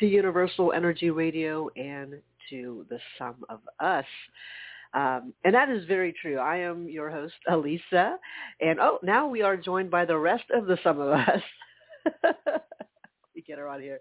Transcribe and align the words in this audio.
Hello, 0.00 0.08
everyone. 0.08 0.08
Welcome 0.08 0.08
to 0.08 0.08
Universal 0.08 0.72
Energy 0.72 1.10
Radio 1.10 1.68
and 1.76 2.14
to 2.48 2.86
the 2.88 2.98
Sum 3.18 3.34
of 3.48 3.60
Us. 3.80 4.04
Um, 4.94 5.32
and 5.44 5.54
that 5.54 5.68
is 5.68 5.84
very 5.86 6.14
true. 6.20 6.38
I 6.38 6.56
am 6.56 6.88
your 6.88 7.10
host, 7.10 7.34
Alyssa. 7.48 8.16
And 8.60 8.80
oh, 8.80 8.98
now 9.02 9.28
we 9.28 9.42
are 9.42 9.56
joined 9.56 9.90
by 9.90 10.04
the 10.04 10.16
rest 10.16 10.44
of 10.54 10.66
the 10.66 10.78
Sum 10.82 11.00
of 11.00 11.08
Us. 11.08 11.42
we 13.34 13.42
get 13.42 13.58
her 13.58 13.68
on 13.68 13.80
here. 13.80 14.00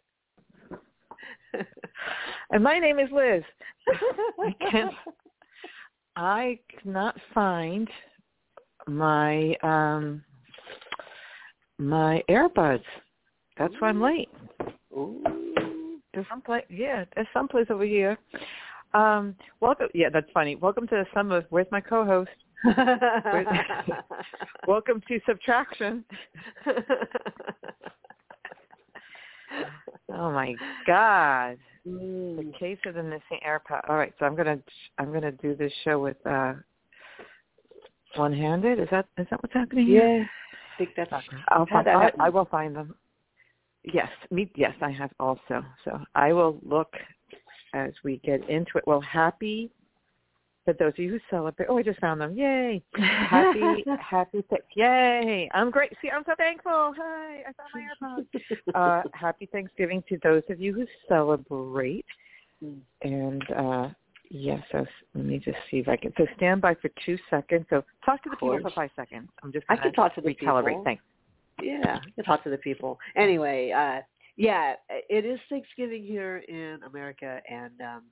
and 2.52 2.64
my 2.64 2.80
name 2.80 3.00
is 3.00 3.10
Liz. 3.12 3.44
I 4.40 4.56
can't. 4.72 4.94
I 6.16 6.60
cannot 6.82 7.18
find 7.34 7.90
my 8.88 9.56
um 9.64 10.24
my 11.78 12.24
earbuds. 12.30 12.84
That's 13.58 13.74
why 13.80 13.90
I'm 13.90 14.02
late. 14.02 14.30
Ooh. 14.94 15.24
There's 16.20 16.28
some 16.28 16.42
place, 16.42 16.66
yeah, 16.70 17.06
there's 17.16 17.28
some 17.34 17.48
place 17.48 17.68
over 17.70 17.86
here. 17.86 18.18
Um, 18.94 19.36
welcome. 19.62 19.88
Yeah, 19.94 20.10
that's 20.12 20.30
funny. 20.34 20.58
Welcome 20.58 20.86
to 20.88 21.06
some 21.14 21.32
of. 21.32 21.46
Where's 21.50 21.68
my 21.72 21.80
co-host? 21.80 22.30
welcome 24.68 25.02
to 25.08 25.20
subtraction. 25.26 26.04
oh 30.14 30.30
my 30.30 30.56
God. 30.86 31.58
Mm. 31.88 32.36
The 32.36 32.52
case 32.60 32.80
of 32.86 32.96
the 32.96 33.04
missing 33.04 33.40
AirPod. 33.48 33.90
All 33.90 33.96
right, 33.96 34.14
so 34.20 34.26
I'm 34.26 34.36
gonna 34.36 34.60
I'm 34.98 35.14
gonna 35.14 35.32
do 35.32 35.56
this 35.56 35.72
show 35.86 36.00
with 36.00 36.18
uh 36.26 36.56
one-handed. 38.18 38.78
Is 38.78 38.90
that 38.92 39.06
is 39.18 39.26
that 39.32 39.42
what's 39.42 39.54
happening? 39.54 39.86
Here? 39.88 40.18
Yeah, 40.18 40.26
I 40.26 40.78
think 40.78 40.90
that's. 40.98 41.14
I'll 41.48 41.66
find, 41.66 41.88
that 41.88 41.96
I. 41.96 42.26
I 42.26 42.30
will 42.30 42.44
find 42.44 42.76
them. 42.76 42.94
Yes, 43.84 44.10
me. 44.32 44.52
Yes, 44.56 44.74
I 44.82 44.92
have 44.92 45.12
also. 45.20 45.64
So 45.86 46.00
I 46.16 46.34
will 46.34 46.60
look 46.64 46.94
as 47.74 47.92
we 48.04 48.18
get 48.18 48.48
into 48.50 48.72
it. 48.78 48.84
Well, 48.86 49.02
happy 49.02 49.72
for 50.66 50.74
those 50.74 50.90
of 50.90 51.00
you 51.00 51.12
who 51.12 51.20
celebrate. 51.30 51.68
Oh, 51.70 51.78
I 51.78 51.84
just 51.84 52.00
found 52.00 52.22
them! 52.22 52.36
Yay! 52.36 52.84
Happy, 52.96 53.86
happy, 54.00 54.44
th- 54.50 54.62
yay! 54.76 55.50
I'm 55.54 55.72
great. 55.72 55.92
See, 56.02 56.10
I'm 56.10 56.24
so 56.26 56.34
thankful. 56.38 56.94
Hi, 56.98 57.44
I 57.48 57.54
found 57.54 57.70
my 57.74 58.26
AirPods. 58.76 59.06
uh, 59.06 59.10
happy 59.14 59.48
Thanksgiving 59.52 60.04
to 60.10 60.18
those 60.24 60.44
of 60.50 60.60
you 60.60 60.74
who 60.74 60.86
celebrate. 61.08 62.06
And 63.02 63.44
uh 63.56 63.90
yes, 64.30 64.62
so 64.72 64.86
let 65.16 65.26
me 65.26 65.40
just 65.40 65.58
see 65.72 65.78
if 65.78 65.88
I 65.88 65.96
can. 65.96 66.14
So 66.18 66.28
stand 66.36 66.62
by 66.62 66.76
for 66.76 66.90
two 67.06 67.18
seconds. 67.30 67.66
So 67.70 67.84
talk 68.06 68.22
to 68.24 68.30
the 68.30 68.36
people 68.36 68.60
for 68.62 68.72
five 68.72 68.90
seconds. 68.96 69.30
I'm 69.42 69.54
just 69.54 69.66
I 69.70 69.78
can 69.78 69.94
talk 69.94 70.14
to 70.16 70.22
the 70.22 70.36
recalibrate. 70.36 70.66
people. 70.66 70.82
Thanks. 70.84 71.04
Yeah, 71.62 72.00
can 72.16 72.24
talk 72.24 72.44
to 72.44 72.50
the 72.50 72.58
people. 72.58 73.00
Anyway, 73.16 73.72
uh, 73.72 74.02
yeah, 74.38 74.74
it 74.90 75.26
is 75.26 75.40
Thanksgiving 75.50 76.04
here 76.04 76.38
in 76.48 76.80
America, 76.88 77.42
and 77.50 77.74
um, 77.82 78.04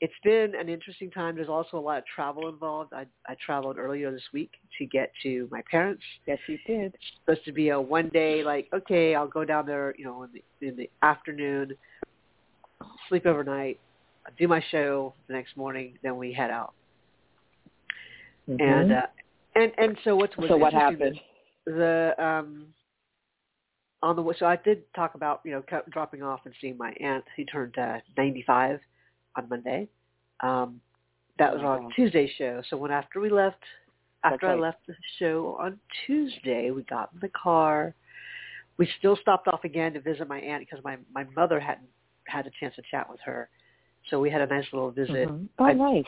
it's 0.00 0.14
been 0.24 0.54
an 0.54 0.68
interesting 0.68 1.10
time. 1.10 1.36
There's 1.36 1.48
also 1.48 1.76
a 1.76 1.80
lot 1.80 1.98
of 1.98 2.04
travel 2.06 2.48
involved. 2.48 2.92
I, 2.92 3.06
I 3.26 3.36
traveled 3.44 3.76
earlier 3.78 4.10
this 4.10 4.22
week 4.32 4.50
to 4.78 4.86
get 4.86 5.12
to 5.22 5.46
my 5.50 5.62
parents. 5.70 6.02
Yes, 6.26 6.38
you 6.48 6.58
did. 6.66 6.94
It's 6.94 7.04
supposed 7.20 7.44
to 7.44 7.52
be 7.52 7.68
a 7.68 7.80
one 7.80 8.08
day, 8.08 8.42
like, 8.42 8.68
okay, 8.72 9.14
I'll 9.14 9.28
go 9.28 9.44
down 9.44 9.66
there, 9.66 9.94
you 9.98 10.04
know, 10.04 10.22
in 10.22 10.30
the, 10.32 10.66
in 10.68 10.76
the 10.76 10.90
afternoon, 11.02 11.72
sleep 13.08 13.26
overnight, 13.26 13.78
do 14.38 14.48
my 14.48 14.64
show 14.70 15.14
the 15.28 15.34
next 15.34 15.56
morning, 15.56 15.98
then 16.02 16.16
we 16.16 16.32
head 16.32 16.50
out. 16.50 16.74
And 18.48 18.92
uh, 18.92 19.06
and 19.54 19.72
and 19.78 19.96
so 20.02 20.16
what's 20.16 20.34
Mm-hmm. 20.34 20.48
so 20.48 20.56
what 20.56 20.72
happened? 20.72 21.20
The 21.70 22.14
um 22.18 22.66
on 24.02 24.16
the 24.16 24.34
so 24.38 24.46
I 24.46 24.56
did 24.56 24.82
talk 24.94 25.14
about 25.14 25.40
you 25.44 25.52
know 25.52 25.62
dropping 25.90 26.22
off 26.22 26.40
and 26.44 26.54
seeing 26.60 26.76
my 26.76 26.92
aunt 27.00 27.24
who 27.36 27.44
turned 27.44 27.76
uh, 27.78 27.98
95 28.16 28.80
on 29.36 29.48
Monday. 29.48 29.88
Um, 30.40 30.80
that 31.38 31.52
was 31.54 31.62
on 31.62 31.90
Tuesday's 31.96 32.30
show. 32.36 32.62
So 32.68 32.76
when 32.76 32.90
after 32.90 33.20
we 33.20 33.30
left, 33.30 33.62
after 34.24 34.46
I 34.46 34.54
left 34.54 34.86
the 34.86 34.94
show 35.18 35.56
on 35.58 35.78
Tuesday, 36.06 36.70
we 36.70 36.82
got 36.82 37.10
in 37.14 37.20
the 37.20 37.30
car. 37.30 37.94
We 38.76 38.88
still 38.98 39.16
stopped 39.16 39.48
off 39.48 39.64
again 39.64 39.92
to 39.94 40.00
visit 40.00 40.28
my 40.28 40.38
aunt 40.38 40.66
because 40.68 40.84
my 40.84 40.96
my 41.14 41.24
mother 41.36 41.60
hadn't 41.60 41.88
had 42.26 42.46
a 42.46 42.50
chance 42.58 42.74
to 42.76 42.82
chat 42.90 43.08
with 43.08 43.20
her. 43.24 43.48
So 44.08 44.20
we 44.20 44.30
had 44.30 44.40
a 44.40 44.46
nice 44.46 44.66
little 44.72 44.90
visit. 44.90 45.28
Mhm. 45.28 45.48
Oh, 45.58 45.64
I- 45.64 45.72
nice. 45.72 46.06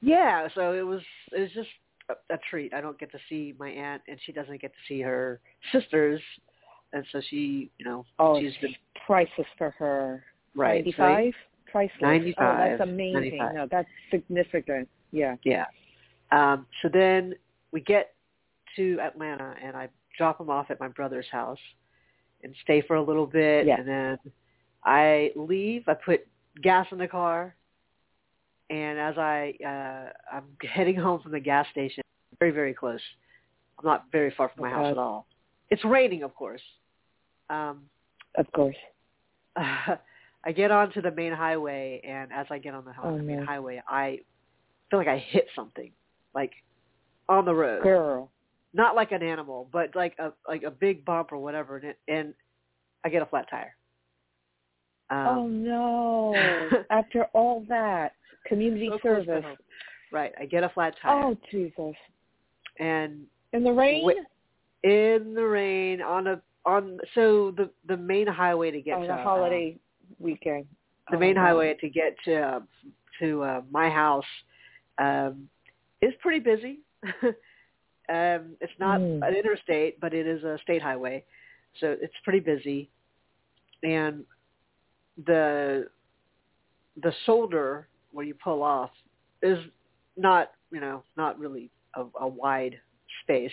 Yeah, 0.00 0.48
so 0.54 0.72
it 0.72 0.82
was 0.82 1.02
it 1.32 1.40
was 1.40 1.52
just 1.52 1.70
a, 2.08 2.34
a 2.34 2.38
treat. 2.50 2.72
I 2.74 2.80
don't 2.80 2.98
get 2.98 3.10
to 3.12 3.18
see 3.28 3.54
my 3.58 3.68
aunt, 3.70 4.02
and 4.08 4.18
she 4.24 4.32
doesn't 4.32 4.60
get 4.60 4.72
to 4.72 4.78
see 4.88 5.00
her 5.00 5.40
sisters, 5.72 6.20
and 6.92 7.04
so 7.12 7.20
she, 7.30 7.70
you 7.78 7.84
know, 7.84 8.04
Oh, 8.18 8.38
she's 8.40 8.56
been 8.60 8.74
priceless 9.06 9.46
for 9.58 9.70
her. 9.70 10.24
right. 10.54 10.84
so- 10.96 11.02
95? 11.02 11.32
Priceless. 11.70 12.02
95, 12.02 12.36
Oh, 12.38 12.68
that's 12.68 12.80
amazing. 12.82 13.38
95. 13.38 13.54
No, 13.54 13.66
that's 13.70 13.88
significant. 14.10 14.86
Yeah. 15.10 15.36
yeah. 15.42 15.64
Um, 16.30 16.66
so 16.82 16.90
then 16.92 17.34
we 17.72 17.80
get 17.80 18.14
to 18.76 18.98
Atlanta, 19.00 19.54
and 19.62 19.74
I 19.76 19.88
drop 20.18 20.36
them 20.38 20.50
off 20.50 20.70
at 20.70 20.78
my 20.80 20.88
brother's 20.88 21.26
house, 21.32 21.58
and 22.42 22.54
stay 22.62 22.82
for 22.82 22.96
a 22.96 23.02
little 23.02 23.26
bit, 23.26 23.66
Yeah. 23.66 23.78
and 23.78 23.88
then 23.88 24.18
I 24.84 25.30
leave. 25.36 25.84
I 25.88 25.94
put 25.94 26.26
gas 26.62 26.86
in 26.92 26.98
the 26.98 27.08
car, 27.08 27.54
and 28.72 28.98
as 28.98 29.18
I 29.18 29.54
uh, 29.64 30.36
I'm 30.36 30.44
heading 30.74 30.96
home 30.96 31.20
from 31.20 31.32
the 31.32 31.40
gas 31.40 31.66
station, 31.70 32.02
very 32.38 32.50
very 32.52 32.74
close. 32.74 33.00
I'm 33.78 33.84
not 33.84 34.04
very 34.10 34.32
far 34.36 34.50
from 34.54 34.62
my 34.64 34.70
house 34.70 34.90
at 34.90 34.98
all. 34.98 35.26
It's 35.70 35.84
raining, 35.84 36.22
of 36.22 36.34
course. 36.34 36.60
Um, 37.50 37.84
Of 38.36 38.50
course. 38.52 38.76
I 39.56 40.52
get 40.54 40.70
onto 40.70 41.00
the 41.02 41.10
main 41.10 41.32
highway, 41.32 42.00
and 42.06 42.32
as 42.32 42.46
I 42.50 42.58
get 42.58 42.74
on 42.74 42.84
the, 42.84 42.92
Oh, 43.02 43.16
main 43.18 43.42
highway, 43.42 43.82
I 43.88 44.20
feel 44.90 44.98
like 44.98 45.08
I 45.08 45.18
hit 45.18 45.46
something, 45.54 45.90
like 46.34 46.52
on 47.28 47.44
the 47.44 47.54
road. 47.54 47.82
Girl. 47.82 48.30
Not 48.74 48.96
like 48.96 49.12
an 49.12 49.22
animal, 49.22 49.68
but 49.72 49.94
like 49.94 50.14
a 50.18 50.32
like 50.48 50.62
a 50.62 50.70
big 50.70 51.04
bump 51.04 51.32
or 51.32 51.38
whatever, 51.38 51.76
and, 51.76 51.84
it, 51.90 51.98
and 52.08 52.34
I 53.04 53.08
get 53.10 53.22
a 53.22 53.26
flat 53.26 53.46
tire. 53.50 53.74
oh 55.10 55.44
Um, 55.44 55.64
no. 55.64 56.34
After 56.90 57.24
all 57.34 57.64
that. 57.68 58.12
Community 58.46 58.88
so 58.90 58.98
service. 59.02 59.44
Right, 60.12 60.32
I 60.38 60.44
get 60.44 60.62
a 60.64 60.68
flat 60.68 60.94
tire, 61.00 61.22
Oh 61.24 61.36
Jesus. 61.50 61.94
and 62.78 63.22
In 63.52 63.64
the 63.64 63.72
rain? 63.72 64.12
In 64.84 65.32
the 65.34 65.44
rain 65.44 66.02
on 66.02 66.26
a 66.26 66.42
on 66.64 66.98
so 67.14 67.52
the 67.56 67.70
the 67.88 67.96
main 67.96 68.26
highway 68.26 68.70
to 68.70 68.80
get 68.80 68.94
on 68.96 69.00
to 69.02 69.06
the 69.08 69.12
um, 69.14 69.18
holiday 69.20 69.76
weekend. 70.18 70.66
the 71.10 71.16
Oh, 71.16 71.20
main 71.20 71.34
no. 71.34 71.40
highway 71.40 71.74
to 71.80 71.88
get 71.88 72.16
to 72.24 72.34
uh, 72.40 72.60
to 73.20 73.42
uh, 73.42 73.60
my 73.70 73.88
house 73.88 74.24
um, 74.98 75.48
is 76.00 76.12
pretty 76.20 76.40
busy. 76.40 76.80
um, 77.22 78.56
it's 78.60 78.78
not 78.78 79.00
Mm. 79.00 79.26
an 79.26 79.34
interstate, 79.34 79.98
but 80.00 80.12
it 80.12 80.26
is 80.26 80.42
a 80.44 80.58
state 80.62 80.82
highway, 80.82 81.24
so 81.80 81.96
it's 82.00 82.14
pretty 82.24 82.40
busy. 82.40 82.90
And 83.82 84.24
the 85.26 85.88
the 87.02 87.12
shoulder 87.24 87.88
where 88.12 88.24
you 88.24 88.34
pull 88.34 88.62
off 88.62 88.90
is 89.42 89.58
not 90.16 90.52
you 90.70 90.80
know 90.80 91.02
not 91.16 91.38
really 91.38 91.70
a, 91.94 92.04
a 92.20 92.28
wide 92.28 92.78
space. 93.22 93.52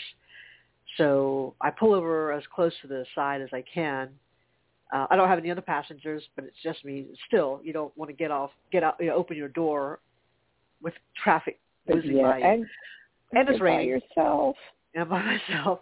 So 0.98 1.54
I 1.62 1.70
pull 1.70 1.94
over 1.94 2.32
as 2.32 2.44
close 2.54 2.74
to 2.82 2.88
the 2.88 3.06
side 3.14 3.42
as 3.42 3.50
I 3.54 3.64
can. 3.74 4.10
Uh, 4.92 5.06
I 5.12 5.16
don't 5.16 5.28
have 5.28 5.38
any 5.38 5.52
other 5.52 5.62
passengers, 5.62 6.24
but 6.36 6.46
it's 6.46 6.58
just 6.64 6.84
me. 6.84 7.06
Still, 7.28 7.62
you 7.64 7.74
don't 7.74 7.96
want 7.96 8.10
to 8.10 8.16
get 8.16 8.32
off, 8.32 8.50
get 8.72 8.84
out, 8.84 8.96
you 9.00 9.08
know, 9.08 9.16
open 9.16 9.38
your 9.38 9.50
door 9.50 10.00
with 10.82 10.96
traffic 11.24 11.60
whizzing 11.86 12.18
yeah, 12.18 12.24
by 12.24 12.38
you. 12.40 12.44
and 12.44 12.66
And 13.34 13.50
it's 13.50 13.62
raining. 13.62 13.88
yourself. 13.90 14.56
And 14.96 15.10
by 15.10 15.22
myself. 15.50 15.80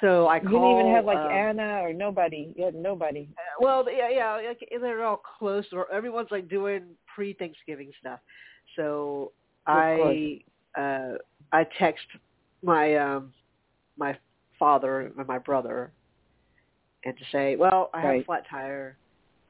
So 0.00 0.26
I 0.26 0.36
You 0.36 0.48
call. 0.48 0.50
didn't 0.50 0.70
even 0.70 0.94
have 0.94 1.04
like 1.04 1.18
um, 1.18 1.30
Anna 1.30 1.80
or 1.82 1.92
nobody. 1.92 2.52
You 2.56 2.64
had 2.64 2.74
nobody. 2.74 3.28
Well, 3.60 3.86
yeah, 3.90 4.08
yeah, 4.08 4.34
like 4.48 4.66
they're 4.80 5.04
all 5.04 5.20
close, 5.38 5.66
or 5.72 5.90
everyone's 5.92 6.30
like 6.30 6.48
doing 6.48 6.84
pre-Thanksgiving 7.14 7.90
stuff. 8.00 8.20
So 8.76 9.32
Of 9.66 9.74
I 9.74 10.40
uh 10.78 11.12
I 11.52 11.66
text 11.78 12.06
my 12.62 12.96
um 12.96 13.32
my 13.98 14.16
father 14.58 15.12
and 15.16 15.26
my 15.26 15.38
brother 15.38 15.92
and 17.04 17.16
to 17.16 17.24
say, 17.30 17.56
well, 17.56 17.90
I 17.94 18.00
have 18.02 18.14
a 18.16 18.24
flat 18.24 18.44
tire. 18.50 18.96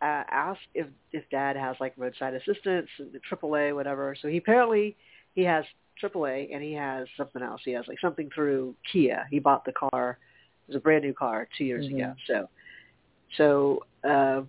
Uh, 0.03 0.23
ask 0.31 0.61
if 0.75 0.87
if 1.13 1.25
Dad 1.31 1.57
has 1.57 1.77
like 1.81 1.95
roadside 1.97 2.35
assistance, 2.35 2.89
the 2.99 3.21
AAA, 3.31 3.75
whatever. 3.75 4.15
So 4.21 4.29
he 4.29 4.37
apparently 4.37 4.97
he 5.35 5.43
has 5.43 5.65
AAA 6.03 6.55
and 6.55 6.63
he 6.63 6.73
has 6.73 7.09
something 7.17 7.43
else. 7.43 7.61
He 7.65 7.73
has 7.73 7.87
like 7.89 8.01
something 8.01 8.31
through 8.35 8.75
Kia. 8.91 9.27
He 9.31 9.39
bought 9.39 9.65
the 9.65 9.73
car. 9.73 10.19
It 10.69 10.73
was 10.73 10.77
a 10.77 10.81
brand 10.81 11.05
new 11.05 11.15
car 11.15 11.49
two 11.57 11.65
years 11.65 11.87
Mhm. 11.87 11.95
ago. 11.97 12.15
So 12.27 12.49
so 13.37 13.85
uh, 14.05 14.43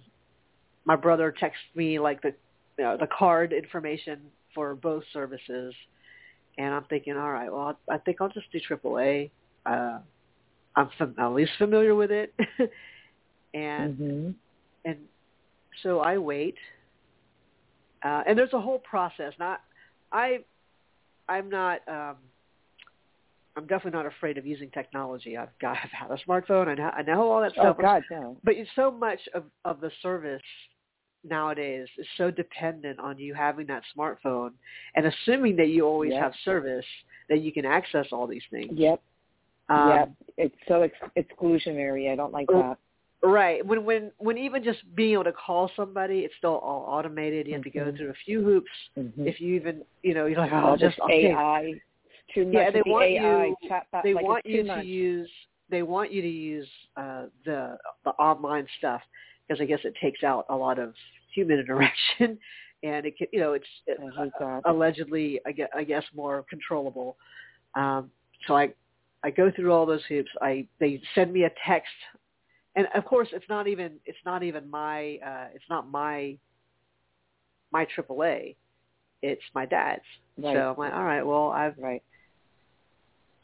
my 0.85 0.95
brother 0.95 1.31
texted 1.31 1.75
me 1.75 1.99
like 1.99 2.21
the 2.21 2.33
you 2.77 2.83
know, 2.83 2.97
the 2.97 3.07
card 3.07 3.53
information 3.53 4.21
for 4.53 4.75
both 4.75 5.03
services, 5.11 5.73
and 6.57 6.73
I'm 6.73 6.83
thinking, 6.85 7.17
all 7.17 7.31
right, 7.31 7.51
well, 7.51 7.77
I 7.89 7.97
think 7.97 8.21
I'll 8.21 8.29
just 8.29 8.51
do 8.51 8.59
AAA. 8.59 9.31
Uh, 9.65 9.99
I'm 10.75 10.89
fam- 10.97 11.15
at 11.17 11.27
least 11.33 11.51
familiar 11.57 11.95
with 11.95 12.11
it, 12.11 12.33
and 13.53 13.97
hmm 13.97 14.31
and 14.85 14.97
so 15.83 15.99
I 15.99 16.17
wait, 16.17 16.55
uh, 18.03 18.23
and 18.27 18.37
there's 18.37 18.53
a 18.53 18.61
whole 18.61 18.79
process. 18.79 19.33
Not 19.39 19.61
I, 20.11 20.39
I'm 21.29 21.49
not. 21.49 21.81
Um, 21.87 22.15
I'm 23.55 23.65
definitely 23.65 23.97
not 23.97 24.05
afraid 24.05 24.37
of 24.37 24.45
using 24.45 24.69
technology. 24.69 25.35
I've 25.35 25.57
got 25.59 25.77
I've 25.83 25.91
had 25.91 26.11
a 26.11 26.17
smartphone. 26.27 26.67
I 26.67 26.75
know, 26.75 26.91
I 26.95 27.01
know 27.01 27.31
all 27.31 27.41
that 27.41 27.53
Oh 27.57 27.61
stuff. 27.61 27.77
God, 27.79 28.03
no. 28.11 28.37
But 28.43 28.55
it's 28.55 28.69
so 28.75 28.91
much 28.91 29.19
of 29.33 29.45
of 29.65 29.81
the 29.81 29.91
service 30.01 30.41
nowadays 31.23 31.87
is 31.97 32.07
so 32.17 32.31
dependent 32.31 32.99
on 32.99 33.17
you 33.17 33.33
having 33.33 33.67
that 33.67 33.83
smartphone 33.97 34.51
and 34.95 35.05
assuming 35.07 35.55
that 35.57 35.67
you 35.67 35.85
always 35.85 36.13
Yep. 36.13 36.21
have 36.21 36.33
service 36.45 36.85
that 37.27 37.39
you 37.41 37.51
can 37.51 37.65
access 37.65 38.07
all 38.13 38.27
these 38.27 38.43
things. 38.49 38.71
Yep. 38.77 39.01
Um, 39.69 39.89
yep. 39.89 40.11
It's 40.37 40.55
so 40.67 40.83
ex- 40.83 40.95
exclusionary. 41.17 42.09
I 42.11 42.15
don't 42.15 42.31
like 42.31 42.47
Oh, 42.49 42.61
that. 42.61 42.77
Right. 43.23 43.65
When 43.65 43.83
when 43.83 44.11
when 44.19 44.37
even 44.37 44.63
just 44.63 44.79
being 44.95 45.13
able 45.13 45.23
to 45.25 45.31
call 45.33 45.71
somebody, 45.75 46.19
it's 46.19 46.33
still 46.37 46.57
all 46.59 46.85
automated. 46.87 47.47
You 47.47 47.53
have 47.53 47.63
to 47.63 47.69
go 47.69 47.85
Mhm. 47.85 47.97
through 47.97 48.09
a 48.11 48.13
few 48.25 48.43
hoops. 48.43 48.69
Mm-hmm. 48.97 49.27
If 49.27 49.41
you 49.41 49.55
even 49.55 49.83
you 50.03 50.13
know 50.13 50.27
you're 50.27 50.37
like 50.39 50.51
oh 50.53 50.57
all 50.57 50.77
just 50.77 50.99
okay. 50.99 51.31
AI. 51.31 51.61
It's 51.63 51.81
too 52.33 52.45
much. 52.45 52.53
Yeah, 52.53 52.69
they 52.71 52.81
the 52.85 52.91
want 52.91 53.05
AI 53.05 53.45
you- 53.45 53.55
chatbot. 53.67 54.03
they 54.03 54.13
like 54.13 54.23
want 54.23 54.45
you 54.45 54.61
to 54.63 54.67
much. 54.67 54.85
use 54.85 55.29
they 55.69 55.81
want 55.81 56.11
you 56.11 56.21
to 56.21 56.27
use 56.27 56.67
uh, 56.95 57.25
the 57.43 57.77
the 58.05 58.11
online 58.11 58.67
stuff 58.77 59.01
because 59.47 59.59
I 59.61 59.65
guess 59.65 59.79
it 59.83 59.95
takes 59.99 60.23
out 60.23 60.45
a 60.49 60.55
lot 60.55 60.77
of 60.77 60.93
human 61.33 61.59
interaction 61.63 62.37
and 62.83 63.05
it 63.07 63.17
can 63.17 63.27
you 63.33 63.39
know 63.39 63.53
it's 63.53 63.65
it, 63.87 63.97
hate 64.15 64.61
allegedly 64.65 65.39
I 65.47 65.51
guess, 65.53 65.69
I 65.75 65.83
guess 65.83 66.03
more 66.13 66.45
controllable. 66.49 67.17
Um, 67.73 68.11
so 68.45 68.55
I 68.55 68.69
I 69.23 69.31
go 69.31 69.51
through 69.51 69.73
all 69.73 69.87
those 69.87 70.05
hoops. 70.07 70.29
I 70.39 70.67
they 70.79 71.01
send 71.15 71.33
me 71.33 71.45
a 71.45 71.51
text, 71.65 71.89
and 72.77 72.87
of 72.93 73.03
course 73.05 73.27
it's 73.33 73.45
not 73.49 73.67
even 73.67 73.93
it's 74.05 74.17
not 74.25 74.43
even 74.43 74.69
my 74.69 75.17
uh, 75.25 75.47
it's 75.53 75.65
not 75.69 75.89
my 75.89 76.37
my 77.71 77.85
AAA. 77.97 78.55
It's 79.21 79.41
my 79.53 79.65
dad's. 79.65 80.03
Right. 80.37 80.53
So 80.53 80.59
I'm 80.71 80.77
like, 80.77 80.93
all 80.93 81.03
right, 81.03 81.23
well 81.23 81.49
I've 81.49 81.77
Right. 81.77 82.03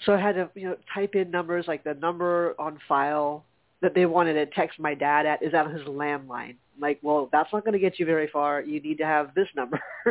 so 0.05 0.13
I 0.13 0.21
had 0.21 0.35
to 0.35 0.49
you 0.55 0.69
know 0.69 0.77
type 0.93 1.15
in 1.15 1.31
numbers 1.31 1.65
like 1.67 1.83
the 1.83 1.95
number 1.95 2.55
on 2.59 2.79
file 2.87 3.43
that 3.81 3.95
they 3.95 4.05
wanted 4.05 4.33
to 4.33 4.45
text 4.45 4.79
my 4.79 4.93
dad 4.93 5.25
at 5.25 5.43
is 5.43 5.53
on 5.53 5.73
his 5.73 5.81
landline. 5.83 6.55
I'm 6.75 6.81
like, 6.81 6.99
well, 7.01 7.27
that's 7.33 7.51
not 7.51 7.65
going 7.65 7.73
to 7.73 7.79
get 7.79 7.99
you 7.99 8.05
very 8.05 8.27
far. 8.27 8.61
You 8.61 8.79
need 8.79 8.97
to 8.99 9.05
have 9.05 9.33
this 9.35 9.47
number. 9.55 9.81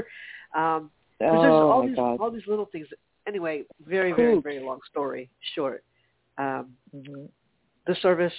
um, 0.55 0.91
Oh 1.25 1.71
all 1.71 1.81
my 1.81 1.87
these 1.87 1.97
God. 1.97 2.19
all 2.21 2.31
these 2.31 2.47
little 2.49 2.67
things. 2.67 2.89
Anyway, 3.29 3.63
very 3.87 4.13
very 4.13 4.41
very 4.41 4.59
long 4.59 4.81
story 4.91 5.31
short. 5.55 5.85
Um, 6.39 6.73
hmm 6.93 7.27
the 7.87 7.97
service 7.97 8.33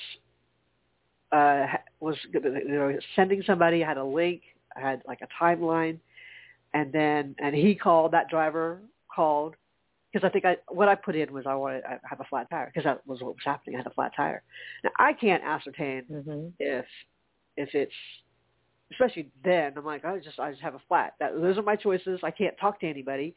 uh, 1.33 1.65
was 1.99 2.15
you 2.31 2.39
know 2.39 2.97
sending 3.15 3.41
somebody. 3.45 3.83
I 3.83 3.87
had 3.87 3.97
a 3.97 4.03
link. 4.03 4.41
I 4.75 4.81
had 4.81 5.01
like 5.07 5.19
a 5.21 5.43
timeline, 5.43 5.97
and 6.73 6.91
then 6.93 7.35
and 7.39 7.55
he 7.55 7.75
called. 7.75 8.11
That 8.11 8.29
driver 8.29 8.79
called 9.13 9.55
because 10.11 10.25
I 10.25 10.31
think 10.31 10.45
I 10.45 10.57
what 10.69 10.87
I 10.87 10.95
put 10.95 11.15
in 11.15 11.33
was 11.33 11.45
I 11.47 11.55
wanted 11.55 11.83
I 11.85 11.97
have 12.03 12.19
a 12.19 12.25
flat 12.25 12.49
tire 12.49 12.67
because 12.67 12.83
that 12.83 13.05
was 13.07 13.21
what 13.21 13.33
was 13.33 13.43
happening. 13.43 13.75
I 13.75 13.79
had 13.79 13.87
a 13.87 13.93
flat 13.93 14.11
tire. 14.15 14.43
Now 14.83 14.91
I 14.99 15.13
can't 15.13 15.43
ascertain 15.43 16.03
hmm 16.03 16.47
if 16.59 16.85
if 17.57 17.69
it's 17.73 17.93
especially 18.91 19.29
then 19.43 19.73
I'm 19.75 19.85
like 19.85 20.05
I 20.05 20.19
just 20.19 20.39
I 20.39 20.51
just 20.51 20.61
have 20.61 20.75
a 20.75 20.81
flat. 20.87 21.13
That 21.19 21.33
those 21.39 21.57
are 21.57 21.63
my 21.63 21.75
choices. 21.75 22.19
I 22.23 22.31
can't 22.31 22.55
talk 22.59 22.79
to 22.81 22.87
anybody. 22.87 23.35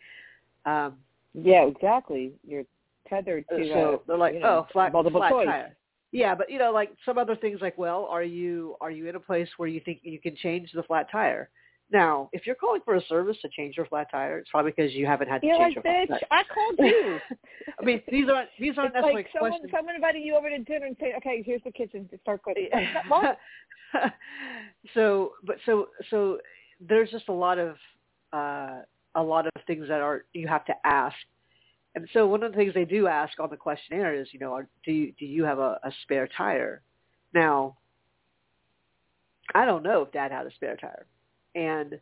Um, 0.66 0.96
Yeah, 1.34 1.62
exactly. 1.62 2.32
You're 2.46 2.64
tethered 3.08 3.44
to 3.50 3.68
so 3.72 3.94
uh, 3.94 3.98
they're 4.06 4.18
like, 4.18 4.34
you 4.34 4.40
know, 4.40 4.66
oh, 4.66 4.66
flat, 4.72 4.92
multiple 4.92 5.20
flat 5.20 5.30
choice. 5.30 5.46
tire. 5.46 5.76
Yeah, 6.12 6.34
but 6.34 6.50
you 6.50 6.58
know, 6.58 6.72
like 6.72 6.90
some 7.04 7.18
other 7.18 7.36
things, 7.36 7.60
like, 7.60 7.76
well, 7.76 8.06
are 8.10 8.22
you 8.22 8.76
are 8.80 8.90
you 8.90 9.08
in 9.08 9.16
a 9.16 9.20
place 9.20 9.48
where 9.56 9.68
you 9.68 9.80
think 9.84 10.00
you 10.02 10.20
can 10.20 10.36
change 10.36 10.70
the 10.72 10.82
flat 10.82 11.10
tire? 11.10 11.50
Now, 11.90 12.30
if 12.32 12.46
you're 12.46 12.56
calling 12.56 12.80
for 12.84 12.96
a 12.96 13.04
service 13.06 13.36
to 13.42 13.48
change 13.48 13.76
your 13.76 13.86
flat 13.86 14.08
tire, 14.10 14.38
it's 14.38 14.50
probably 14.50 14.72
because 14.72 14.92
you 14.92 15.06
haven't 15.06 15.28
had 15.28 15.40
to 15.40 15.46
You're 15.46 15.58
change 15.58 15.76
like, 15.76 15.84
your 15.84 15.94
bitch, 15.94 16.06
flat 16.08 16.22
tire. 16.30 16.40
I 16.40 16.54
called 16.54 16.78
you. 16.78 17.18
I 17.80 17.84
mean, 17.84 18.02
these 18.10 18.26
aren't 18.28 18.48
these 18.58 18.76
aren't 18.76 18.88
it's 18.88 18.94
necessarily 18.94 19.14
like 19.14 19.28
someone, 19.32 19.50
questions. 19.52 19.72
someone 19.72 19.94
inviting 19.94 20.22
you 20.22 20.36
over 20.36 20.48
to 20.48 20.58
dinner 20.58 20.86
and 20.86 20.96
saying, 20.98 21.14
okay, 21.18 21.42
here's 21.44 21.62
the 21.64 21.70
kitchen. 21.70 22.08
To 22.10 22.18
start 22.22 22.42
cooking. 22.44 22.68
So, 24.94 25.32
but 25.44 25.56
so 25.64 25.88
so 26.10 26.38
there's 26.80 27.10
just 27.10 27.28
a 27.28 27.32
lot 27.32 27.58
of 27.58 27.76
uh, 28.32 28.80
a 29.14 29.22
lot 29.22 29.46
of 29.46 29.52
things 29.66 29.86
that 29.88 30.00
are 30.00 30.24
you 30.32 30.48
have 30.48 30.64
to 30.66 30.74
ask. 30.84 31.16
And 31.96 32.06
so 32.12 32.26
one 32.26 32.42
of 32.42 32.52
the 32.52 32.56
things 32.58 32.74
they 32.74 32.84
do 32.84 33.06
ask 33.08 33.40
on 33.40 33.48
the 33.50 33.56
questionnaire 33.56 34.14
is, 34.14 34.28
you 34.30 34.38
know, 34.38 34.52
are, 34.52 34.68
do 34.84 34.92
you, 34.92 35.12
do 35.18 35.24
you 35.24 35.44
have 35.44 35.58
a, 35.58 35.80
a 35.82 35.90
spare 36.02 36.28
tire? 36.36 36.82
Now, 37.32 37.78
I 39.54 39.64
don't 39.64 39.82
know 39.82 40.02
if 40.02 40.12
Dad 40.12 40.30
had 40.30 40.46
a 40.46 40.52
spare 40.52 40.76
tire, 40.76 41.06
and 41.54 41.98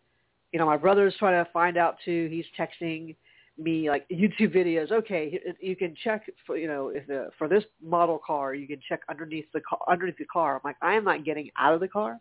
you 0.52 0.58
know, 0.58 0.67
my 0.67 0.76
brother's 0.76 1.14
trying 1.19 1.44
to 1.44 1.50
find 1.52 1.76
out 1.76 1.96
too. 2.05 2.29
He's 2.31 2.44
texting 2.58 3.14
me 3.58 3.88
like 3.88 4.08
YouTube 4.08 4.55
videos. 4.55 4.91
Okay, 4.91 5.38
you 5.61 5.76
can 5.76 5.94
check 6.02 6.29
for 6.47 6.56
you 6.56 6.67
know 6.67 6.88
if 6.88 7.06
the, 7.06 7.31
for 7.38 7.49
this 7.49 7.64
model 7.82 8.20
car, 8.25 8.55
you 8.55 8.67
can 8.67 8.81
check 8.88 9.00
underneath 9.08 9.47
the 9.52 9.61
car, 9.61 9.79
underneath 9.88 10.19
the 10.19 10.25
car. 10.26 10.56
I'm 10.56 10.61
like, 10.64 10.76
I 10.82 10.94
am 10.94 11.05
not 11.05 11.25
getting 11.25 11.50
out 11.58 11.75
of 11.75 11.81
the 11.81 11.88
car, 11.88 12.19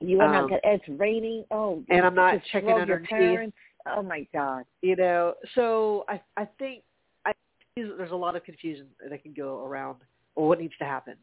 You 0.00 0.20
are 0.20 0.34
Um, 0.34 0.50
not. 0.50 0.60
It's 0.62 0.84
raining. 0.88 1.44
Oh, 1.50 1.82
and 1.90 2.04
I'm 2.06 2.14
not 2.14 2.40
checking 2.52 2.70
underneath. 2.70 3.08
Parents. 3.08 3.56
Oh 3.86 4.02
my 4.02 4.26
God. 4.32 4.64
you 4.82 4.96
know. 4.96 5.34
So 5.54 6.04
I 6.08 6.20
I 6.36 6.46
think 6.58 6.82
there's 7.76 8.12
a 8.12 8.16
lot 8.16 8.36
of 8.36 8.44
confusion 8.44 8.86
that 9.10 9.22
can 9.22 9.32
go 9.32 9.64
around 9.64 9.96
or 10.36 10.48
what 10.48 10.60
needs 10.60 10.74
to 10.78 10.84
happen. 10.84 11.14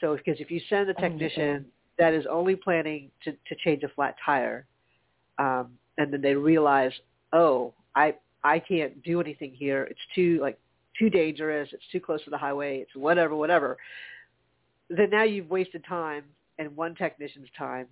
So 0.00 0.16
because 0.16 0.40
if 0.40 0.50
you 0.50 0.60
send 0.68 0.88
a 0.90 0.94
technician 0.94 1.66
that 1.98 2.12
is 2.12 2.26
only 2.28 2.56
planning 2.56 3.10
to 3.24 3.32
to 3.32 3.54
change 3.64 3.82
a 3.84 3.88
flat 3.88 4.16
tire, 4.24 4.66
um, 5.38 5.70
and 5.96 6.12
then 6.12 6.20
they 6.20 6.34
realize, 6.34 6.90
oh, 7.32 7.72
I 7.94 8.14
I 8.42 8.58
can't 8.58 9.00
do 9.04 9.20
anything 9.20 9.52
here. 9.54 9.84
It's 9.84 10.00
too 10.14 10.38
like 10.42 10.58
too 10.98 11.08
dangerous. 11.08 11.68
It's 11.72 11.84
too 11.92 12.00
close 12.00 12.22
to 12.24 12.30
the 12.30 12.38
highway. 12.38 12.78
It's 12.78 12.94
whatever, 12.96 13.36
whatever. 13.36 13.76
Then 14.90 15.10
now 15.10 15.22
you've 15.22 15.50
wasted 15.50 15.84
time 15.88 16.24
and 16.58 16.76
one 16.76 16.94
technician's 16.96 17.48
time, 17.56 17.86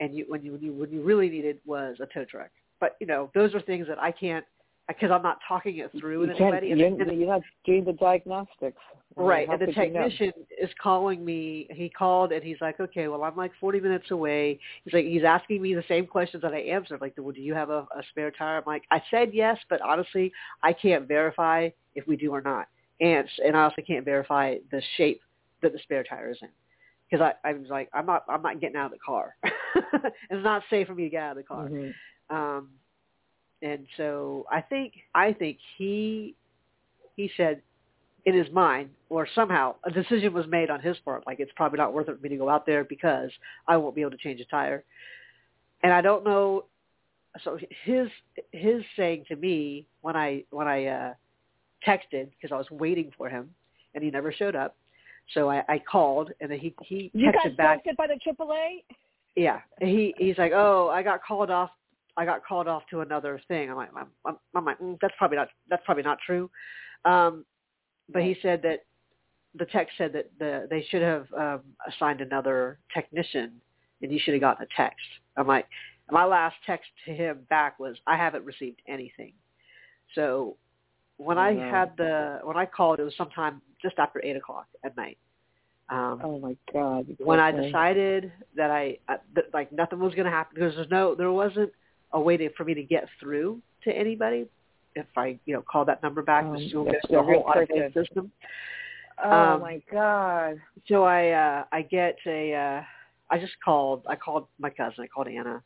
and 0.00 0.14
you 0.14 0.24
when 0.26 0.42
you 0.42 0.52
when 0.52 0.60
you 0.60 0.72
when 0.72 0.90
you 0.90 1.02
really 1.02 1.30
needed 1.30 1.58
was 1.64 1.96
a 2.00 2.06
tow 2.06 2.24
truck. 2.24 2.50
But 2.80 2.96
you 3.00 3.06
know, 3.06 3.30
those 3.32 3.54
are 3.54 3.60
things 3.60 3.86
that 3.86 4.02
I 4.02 4.10
can't 4.10 4.44
because 4.88 5.10
I'm 5.10 5.22
not 5.22 5.38
talking 5.46 5.76
it 5.76 5.90
through 6.00 6.20
with 6.20 6.30
anybody. 6.30 6.72
And- 6.72 6.80
you're, 6.80 7.12
you're 7.12 7.28
not 7.28 7.42
doing 7.64 7.84
the 7.84 7.92
diagnostics. 7.92 8.80
Right, 9.16 9.48
and 9.48 9.60
the 9.60 9.66
could 9.66 9.76
you 9.76 9.90
know? 9.90 10.02
technician 10.08 10.32
is 10.62 10.70
calling 10.80 11.24
me. 11.24 11.66
He 11.70 11.88
called 11.88 12.30
and 12.30 12.42
he's 12.44 12.58
like, 12.60 12.78
"Okay, 12.78 13.08
well, 13.08 13.24
I'm 13.24 13.34
like 13.34 13.50
40 13.60 13.80
minutes 13.80 14.12
away." 14.12 14.60
He's 14.84 14.94
like, 14.94 15.06
he's 15.06 15.24
asking 15.24 15.60
me 15.60 15.74
the 15.74 15.82
same 15.88 16.06
questions 16.06 16.42
that 16.42 16.52
I 16.52 16.58
answered. 16.58 17.00
Like, 17.00 17.14
well, 17.18 17.32
do 17.32 17.40
you 17.40 17.52
have 17.52 17.68
a, 17.68 17.80
a 17.96 18.02
spare 18.10 18.30
tire? 18.30 18.58
I'm 18.58 18.62
like, 18.64 18.84
I 18.92 19.02
said 19.10 19.30
yes, 19.32 19.58
but 19.68 19.80
honestly, 19.80 20.32
I 20.62 20.72
can't 20.72 21.08
verify 21.08 21.68
if 21.96 22.06
we 22.06 22.16
do 22.16 22.32
or 22.32 22.40
not, 22.40 22.68
and 23.00 23.28
and 23.44 23.56
I 23.56 23.64
also 23.64 23.82
can't 23.84 24.04
verify 24.04 24.56
the 24.70 24.80
shape 24.96 25.20
that 25.62 25.72
the 25.72 25.80
spare 25.80 26.04
tire 26.04 26.30
is 26.30 26.38
in, 26.40 26.48
because 27.10 27.20
I 27.20 27.48
I 27.48 27.54
was 27.54 27.68
like, 27.70 27.88
I'm 27.92 28.06
not 28.06 28.24
I'm 28.28 28.42
not 28.42 28.60
getting 28.60 28.76
out 28.76 28.86
of 28.86 28.92
the 28.92 28.98
car. 29.04 29.34
it's 29.42 30.44
not 30.44 30.62
safe 30.70 30.86
for 30.86 30.94
me 30.94 31.04
to 31.04 31.10
get 31.10 31.22
out 31.24 31.30
of 31.32 31.38
the 31.38 31.42
car. 31.42 31.68
Mhm. 31.68 31.92
Um, 32.30 32.68
and 33.62 33.86
so 33.96 34.46
I 34.50 34.60
think 34.60 34.94
I 35.14 35.32
think 35.32 35.58
he 35.76 36.34
he 37.16 37.30
said 37.36 37.60
in 38.26 38.34
his 38.34 38.52
mind, 38.52 38.90
or 39.08 39.26
somehow 39.34 39.74
a 39.84 39.90
decision 39.90 40.32
was 40.32 40.46
made 40.46 40.70
on 40.70 40.80
his 40.80 40.96
part, 40.98 41.26
like 41.26 41.40
it's 41.40 41.52
probably 41.56 41.78
not 41.78 41.92
worth 41.92 42.08
it 42.08 42.16
for 42.16 42.22
me 42.22 42.28
to 42.28 42.36
go 42.36 42.48
out 42.48 42.66
there 42.66 42.84
because 42.84 43.30
I 43.66 43.76
won't 43.76 43.94
be 43.94 44.02
able 44.02 44.10
to 44.10 44.18
change 44.18 44.40
a 44.40 44.44
tire. 44.44 44.84
And 45.82 45.92
I 45.92 46.00
don't 46.00 46.24
know. 46.24 46.64
So 47.42 47.58
his 47.84 48.08
his 48.52 48.82
saying 48.96 49.24
to 49.28 49.36
me 49.36 49.86
when 50.02 50.16
I 50.16 50.44
when 50.50 50.68
I 50.68 50.86
uh, 50.86 51.14
texted 51.86 52.28
because 52.30 52.52
I 52.52 52.56
was 52.56 52.70
waiting 52.70 53.12
for 53.16 53.28
him 53.28 53.50
and 53.94 54.04
he 54.04 54.10
never 54.10 54.32
showed 54.32 54.56
up. 54.56 54.76
So 55.34 55.50
I, 55.50 55.62
I 55.68 55.78
called 55.78 56.30
and 56.40 56.50
then 56.50 56.58
he 56.58 56.74
he 56.82 57.10
texted 57.16 57.56
back 57.56 57.82
You 57.84 57.92
got 57.92 57.96
back. 57.96 57.96
by 57.96 58.06
the 58.08 58.44
AAA? 58.44 58.82
Yeah, 59.36 59.60
he 59.80 60.14
he's 60.18 60.36
like, 60.38 60.52
oh, 60.54 60.90
I 60.92 61.02
got 61.02 61.22
called 61.22 61.50
off. 61.50 61.70
I 62.18 62.24
got 62.24 62.44
called 62.44 62.66
off 62.66 62.82
to 62.90 63.00
another 63.00 63.40
thing. 63.46 63.70
I'm 63.70 63.76
like, 63.76 63.90
I'm, 63.96 64.08
I'm, 64.26 64.36
I'm 64.54 64.64
like, 64.64 64.78
mm, 64.80 64.98
that's 65.00 65.14
probably 65.16 65.36
not 65.36 65.48
that's 65.70 65.82
probably 65.86 66.02
not 66.02 66.18
true. 66.26 66.50
Um, 67.04 67.44
but 68.12 68.22
he 68.22 68.36
said 68.42 68.60
that 68.62 68.84
the 69.54 69.66
text 69.66 69.96
said 69.96 70.12
that 70.14 70.30
the 70.38 70.66
they 70.68 70.84
should 70.90 71.02
have 71.02 71.26
um, 71.32 71.60
assigned 71.86 72.20
another 72.20 72.80
technician, 72.92 73.52
and 74.02 74.10
you 74.12 74.18
should 74.22 74.34
have 74.34 74.40
gotten 74.40 74.64
a 74.66 74.76
text. 74.76 75.06
I'm 75.36 75.46
like, 75.46 75.66
my 76.10 76.24
last 76.24 76.56
text 76.66 76.88
to 77.06 77.12
him 77.12 77.46
back 77.50 77.78
was, 77.78 77.96
I 78.06 78.16
haven't 78.16 78.44
received 78.44 78.82
anything. 78.88 79.32
So 80.14 80.56
when 81.18 81.38
Oh, 81.38 81.42
I 81.42 81.52
had 81.54 81.96
the 81.96 82.40
when 82.42 82.56
I 82.56 82.66
called, 82.66 82.98
it 82.98 83.04
was 83.04 83.14
sometime 83.16 83.62
just 83.80 83.98
after 83.98 84.20
eight 84.24 84.36
o'clock 84.36 84.66
at 84.84 84.96
night. 84.96 85.18
Um, 85.88 86.20
Oh 86.24 86.38
my 86.40 86.56
God. 86.72 87.06
when 87.18 87.38
I 87.40 87.52
decided 87.52 88.32
that 88.56 88.70
I 88.70 88.98
uh, 89.08 89.18
that, 89.36 89.44
like 89.54 89.70
nothing 89.72 90.00
was 90.00 90.14
going 90.14 90.24
to 90.26 90.30
happen 90.30 90.54
because 90.54 90.74
there's 90.74 90.90
no 90.90 91.14
there 91.14 91.30
wasn't 91.32 91.72
a 92.12 92.20
way 92.20 92.36
to, 92.36 92.50
for 92.54 92.64
me 92.64 92.74
to 92.74 92.82
get 92.82 93.06
through 93.20 93.60
to 93.84 93.92
anybody 93.92 94.46
if 94.94 95.06
I 95.16 95.38
you 95.46 95.54
know 95.54 95.62
call 95.62 95.84
that 95.84 96.02
number 96.02 96.22
back 96.22 96.44
Um, 96.44 96.56
that's 96.92 97.06
the 97.10 97.22
whole 97.22 97.44
automated 97.46 97.94
system. 97.94 98.32
Oh 99.22 99.30
um, 99.30 99.60
my 99.60 99.82
God. 99.90 100.60
So 100.86 101.04
I 101.04 101.30
uh, 101.30 101.64
I 101.72 101.82
get 101.82 102.16
a 102.26 102.54
uh, 102.54 102.82
I 103.30 103.38
just 103.38 103.54
called. 103.64 104.02
I 104.08 104.16
called 104.16 104.46
my 104.58 104.70
cousin. 104.70 105.04
I 105.04 105.06
called 105.06 105.28
Anna 105.28 105.62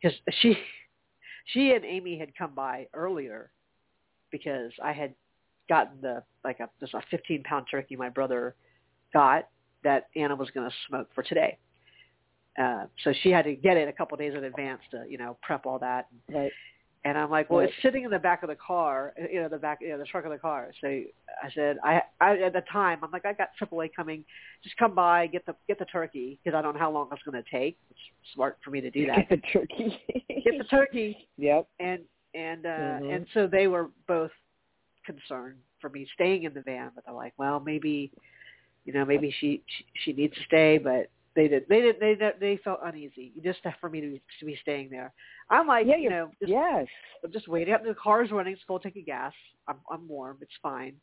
because 0.00 0.16
she 0.40 0.56
she 1.52 1.72
and 1.72 1.84
Amy 1.84 2.18
had 2.18 2.36
come 2.36 2.54
by 2.54 2.86
earlier 2.94 3.50
because 4.30 4.72
I 4.82 4.92
had 4.92 5.14
gotten 5.68 6.00
the 6.00 6.22
like 6.44 6.60
a 6.60 6.68
this 6.80 6.90
a 6.94 7.02
15 7.10 7.42
pound 7.42 7.66
turkey 7.70 7.96
my 7.96 8.08
brother 8.08 8.54
got 9.12 9.48
that 9.84 10.08
Anna 10.16 10.34
was 10.34 10.50
going 10.50 10.68
to 10.68 10.74
smoke 10.88 11.08
for 11.14 11.22
today. 11.22 11.58
Uh, 12.58 12.86
so 13.04 13.12
she 13.22 13.30
had 13.30 13.44
to 13.44 13.54
get 13.54 13.76
it 13.76 13.88
a 13.88 13.92
couple 13.92 14.14
of 14.14 14.20
days 14.20 14.34
in 14.34 14.44
advance 14.44 14.80
to 14.90 15.04
you 15.08 15.18
know 15.18 15.36
prep 15.42 15.66
all 15.66 15.78
that. 15.78 16.06
Right. 16.32 16.52
And 17.04 17.16
I'm 17.16 17.30
like, 17.30 17.50
well, 17.50 17.60
Right. 17.60 17.68
it's 17.68 17.82
sitting 17.82 18.02
in 18.02 18.10
the 18.10 18.18
back 18.18 18.42
of 18.42 18.48
the 18.48 18.56
car, 18.56 19.14
you 19.30 19.40
know, 19.40 19.48
the 19.48 19.58
back, 19.58 19.78
you 19.80 19.90
know, 19.90 19.98
the 19.98 20.04
trunk 20.06 20.26
of 20.26 20.32
the 20.32 20.38
car. 20.38 20.72
So 20.80 20.88
I 20.88 21.48
said, 21.54 21.78
I, 21.84 22.02
I 22.20 22.36
at 22.38 22.52
the 22.52 22.62
time, 22.72 22.98
I'm 23.04 23.12
like, 23.12 23.24
I 23.24 23.32
got 23.32 23.50
AAA 23.62 23.90
coming. 23.94 24.24
Just 24.64 24.76
come 24.76 24.92
by, 24.92 25.28
get 25.28 25.46
the 25.46 25.54
get 25.68 25.78
the 25.78 25.84
turkey 25.84 26.36
because 26.42 26.56
I 26.58 26.62
don't 26.62 26.74
know 26.74 26.80
how 26.80 26.90
long 26.90 27.08
it's 27.12 27.22
going 27.22 27.40
to 27.40 27.48
take. 27.48 27.78
It's 27.90 28.00
smart 28.34 28.58
for 28.64 28.70
me 28.70 28.80
to 28.80 28.90
do 28.90 29.06
that. 29.06 29.28
Get 29.28 29.40
the 29.40 29.46
turkey. 29.52 30.00
get 30.28 30.58
the 30.58 30.64
turkey, 30.64 31.28
Yep. 31.36 31.68
and 31.78 32.00
and 32.34 32.66
uh, 32.66 32.68
Mhm. 32.68 33.14
and 33.14 33.26
so 33.34 33.46
they 33.46 33.68
were 33.68 33.90
both 34.08 34.32
concerned 35.04 35.58
for 35.80 35.90
me 35.90 36.08
staying 36.14 36.42
in 36.42 36.54
the 36.54 36.62
van, 36.62 36.90
but 36.94 37.04
they're 37.04 37.14
like, 37.14 37.34
well, 37.36 37.60
maybe, 37.60 38.10
you 38.84 38.92
know, 38.92 39.04
maybe 39.04 39.32
she 39.38 39.62
she, 39.68 39.84
she 40.04 40.12
needs 40.12 40.34
to 40.34 40.42
stay, 40.44 40.78
but 40.78 41.08
they 41.36 41.46
did 41.46 41.66
they 41.68 41.80
did 41.82 42.00
they 42.00 42.14
did- 42.16 42.40
they 42.40 42.56
felt 42.64 42.80
uneasy 42.82 43.32
just 43.44 43.60
for 43.80 43.88
me 43.88 44.00
to 44.00 44.18
to 44.40 44.44
be 44.46 44.56
staying 44.62 44.90
there. 44.90 45.12
I'm 45.50 45.66
like, 45.68 45.86
Yeah, 45.86 45.96
you 45.96 46.10
know, 46.10 46.30
just 46.40 46.50
yes. 46.50 46.86
I'm 47.22 47.30
just 47.30 47.46
waiting. 47.46 47.74
Up. 47.74 47.84
The 47.84 47.94
car's 47.94 48.32
running. 48.32 48.54
It's 48.54 48.62
to 48.66 48.78
take 48.82 48.96
a 48.96 49.02
gas. 49.02 49.32
I'm 49.68 49.76
I'm 49.90 50.08
warm. 50.08 50.38
It's 50.40 50.50
fine, 50.62 50.94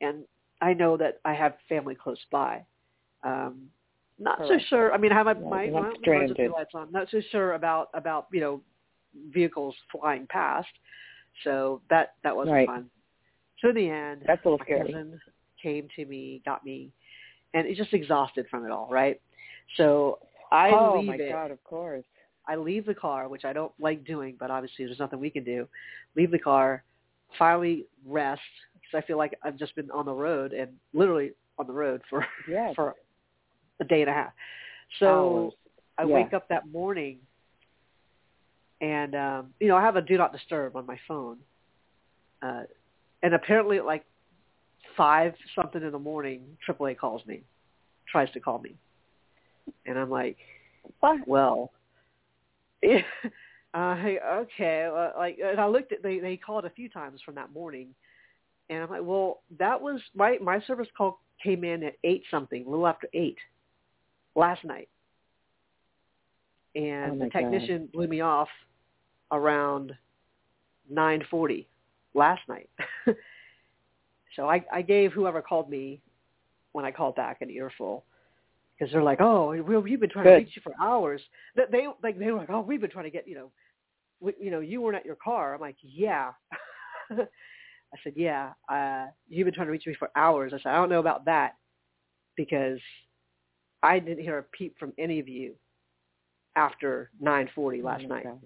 and 0.00 0.24
I 0.60 0.74
know 0.74 0.96
that 0.98 1.20
I 1.24 1.32
have 1.32 1.54
family 1.68 1.94
close 1.96 2.20
by. 2.30 2.64
Um, 3.24 3.70
not 4.18 4.38
so 4.46 4.58
sure. 4.68 4.92
I 4.92 4.98
mean, 4.98 5.12
I 5.12 5.14
have 5.16 5.26
my 5.26 5.64
Yeah, 5.64 5.70
my, 5.72 5.80
my 5.80 5.94
emergency 6.04 6.48
lights 6.48 6.74
on. 6.74 6.92
Not 6.92 7.08
so 7.10 7.20
sure 7.32 7.54
about 7.54 7.88
about 7.94 8.26
you 8.32 8.40
know 8.40 8.60
vehicles 9.32 9.74
flying 9.90 10.26
past. 10.26 10.68
So 11.42 11.80
that 11.88 12.14
that 12.22 12.36
wasn't 12.36 12.54
Right. 12.54 12.66
fun. 12.68 12.90
So 13.60 13.70
in 13.70 13.74
the 13.76 13.88
end, 13.88 14.22
That's 14.26 14.44
a 14.44 14.48
little 14.48 14.58
my 14.58 14.64
scary. 14.64 14.92
cousin 14.92 15.20
came 15.62 15.88
to 15.96 16.04
me, 16.06 16.42
got 16.44 16.64
me, 16.64 16.90
and 17.54 17.66
it's 17.66 17.78
just 17.78 17.92
exhausted 17.94 18.46
from 18.50 18.64
it 18.64 18.70
all. 18.70 18.88
Right. 18.90 19.20
So 19.76 20.18
I 20.52 20.70
oh 20.70 20.94
leave 20.98 21.08
my 21.08 21.16
it. 21.16 21.32
God! 21.32 21.50
Of 21.50 21.62
course. 21.64 22.04
I 22.48 22.56
leave 22.56 22.86
the 22.86 22.94
car, 22.94 23.28
which 23.28 23.44
I 23.44 23.52
don't 23.52 23.72
like 23.78 24.04
doing, 24.04 24.36
but 24.40 24.50
obviously 24.50 24.84
there's 24.84 24.98
nothing 24.98 25.20
we 25.20 25.30
can 25.30 25.44
do. 25.44 25.68
Leave 26.16 26.30
the 26.32 26.38
car, 26.38 26.82
finally 27.38 27.86
rest 28.04 28.40
because 28.74 29.02
I 29.04 29.06
feel 29.06 29.18
like 29.18 29.38
I've 29.44 29.56
just 29.56 29.74
been 29.76 29.90
on 29.90 30.06
the 30.06 30.12
road 30.12 30.52
and 30.52 30.70
literally 30.92 31.32
on 31.58 31.66
the 31.66 31.72
road 31.72 32.02
for 32.10 32.26
Yes. 32.48 32.74
for 32.74 32.94
a 33.80 33.84
day 33.84 34.00
and 34.00 34.10
a 34.10 34.12
half. 34.12 34.32
So 34.98 35.06
Hours. 35.06 35.52
I 35.98 36.04
Yeah. 36.06 36.14
wake 36.14 36.32
up 36.32 36.48
that 36.48 36.66
morning 36.66 37.18
and 38.80 39.14
um 39.14 39.54
you 39.60 39.68
know, 39.68 39.76
I 39.76 39.82
have 39.82 39.96
a 39.96 40.02
do 40.02 40.16
not 40.16 40.32
disturb 40.32 40.76
on 40.76 40.86
my 40.86 40.98
phone. 41.06 41.38
Uh 42.42 42.62
and 43.22 43.34
apparently 43.34 43.78
at 43.78 43.84
like 43.84 44.04
five 44.96 45.34
something 45.54 45.82
in 45.82 45.92
the 45.92 45.98
morning, 45.98 46.56
AAA 46.68 46.96
calls 46.98 47.24
me, 47.26 47.42
tries 48.10 48.30
to 48.32 48.40
call 48.40 48.58
me. 48.58 48.74
And 49.86 49.98
I'm 49.98 50.10
like, 50.10 50.36
What? 51.00 51.26
well, 51.26 51.72
yeah, 52.82 53.02
uh, 53.74 53.96
okay, 54.40 54.88
well, 54.92 55.12
like, 55.16 55.38
and 55.44 55.60
I 55.60 55.66
looked 55.66 55.92
at 55.92 56.02
they 56.02 56.18
they 56.18 56.36
called 56.36 56.64
a 56.64 56.70
few 56.70 56.88
times 56.88 57.20
from 57.24 57.34
that 57.36 57.52
morning, 57.52 57.94
and 58.70 58.82
I'm 58.82 58.90
like, 58.90 59.02
well, 59.04 59.42
that 59.58 59.80
was 59.80 60.00
my 60.14 60.38
my 60.40 60.60
service 60.62 60.88
call 60.96 61.20
came 61.42 61.64
in 61.64 61.82
at 61.82 61.94
eight 62.04 62.24
something, 62.30 62.64
a 62.66 62.68
little 62.70 62.86
after 62.86 63.08
eight, 63.14 63.38
last 64.34 64.64
night, 64.64 64.88
and 66.74 67.12
Oh, 67.12 67.24
the 67.24 67.30
technician 67.30 67.88
blew 67.92 68.08
me 68.08 68.20
off 68.20 68.48
around 69.30 69.92
nine 70.88 71.22
forty 71.30 71.68
last 72.14 72.42
night. 72.48 72.70
so 74.36 74.48
I 74.48 74.64
I 74.72 74.82
gave 74.82 75.12
whoever 75.12 75.42
called 75.42 75.68
me 75.70 76.00
when 76.72 76.84
I 76.84 76.90
called 76.90 77.16
back 77.16 77.42
an 77.42 77.50
earful 77.50 78.04
because 78.80 78.92
they're 78.92 79.02
like, 79.02 79.20
oh, 79.20 79.54
well, 79.62 79.80
we've 79.80 80.00
been 80.00 80.08
trying 80.08 80.24
to 80.24 80.32
reach 80.36 80.52
you 80.56 80.62
for 80.62 80.72
hours. 80.80 81.20
That 81.54 81.70
they 81.70 81.86
like 82.02 82.18
they 82.18 82.30
were 82.30 82.38
like, 82.38 82.50
oh, 82.50 82.60
we've 82.60 82.80
been 82.80 82.90
trying 82.90 83.04
to 83.04 83.10
get 83.10 83.28
you 83.28 83.34
know, 83.34 83.50
we, 84.20 84.32
you 84.40 84.50
know, 84.50 84.60
you 84.60 84.80
weren't 84.80 84.96
at 84.96 85.04
your 85.04 85.16
car. 85.16 85.54
I'm 85.54 85.60
like, 85.60 85.76
yeah. 85.82 86.30
I 87.12 87.96
said, 88.02 88.14
yeah. 88.16 88.52
Uh, 88.72 89.06
you've 89.28 89.44
been 89.44 89.54
trying 89.54 89.66
to 89.66 89.72
reach 89.72 89.86
me 89.86 89.94
for 89.98 90.10
hours. 90.16 90.52
I 90.54 90.58
said, 90.58 90.70
I 90.70 90.76
don't 90.76 90.88
know 90.88 91.00
about 91.00 91.24
that 91.26 91.56
because 92.36 92.78
I 93.82 93.98
didn't 93.98 94.22
hear 94.22 94.38
a 94.38 94.42
peep 94.44 94.78
from 94.78 94.92
any 94.98 95.20
of 95.20 95.28
you 95.28 95.54
after 96.56 97.10
9:40 97.22 97.84
last 97.84 98.04
oh 98.06 98.08
night. 98.08 98.24
God. 98.24 98.40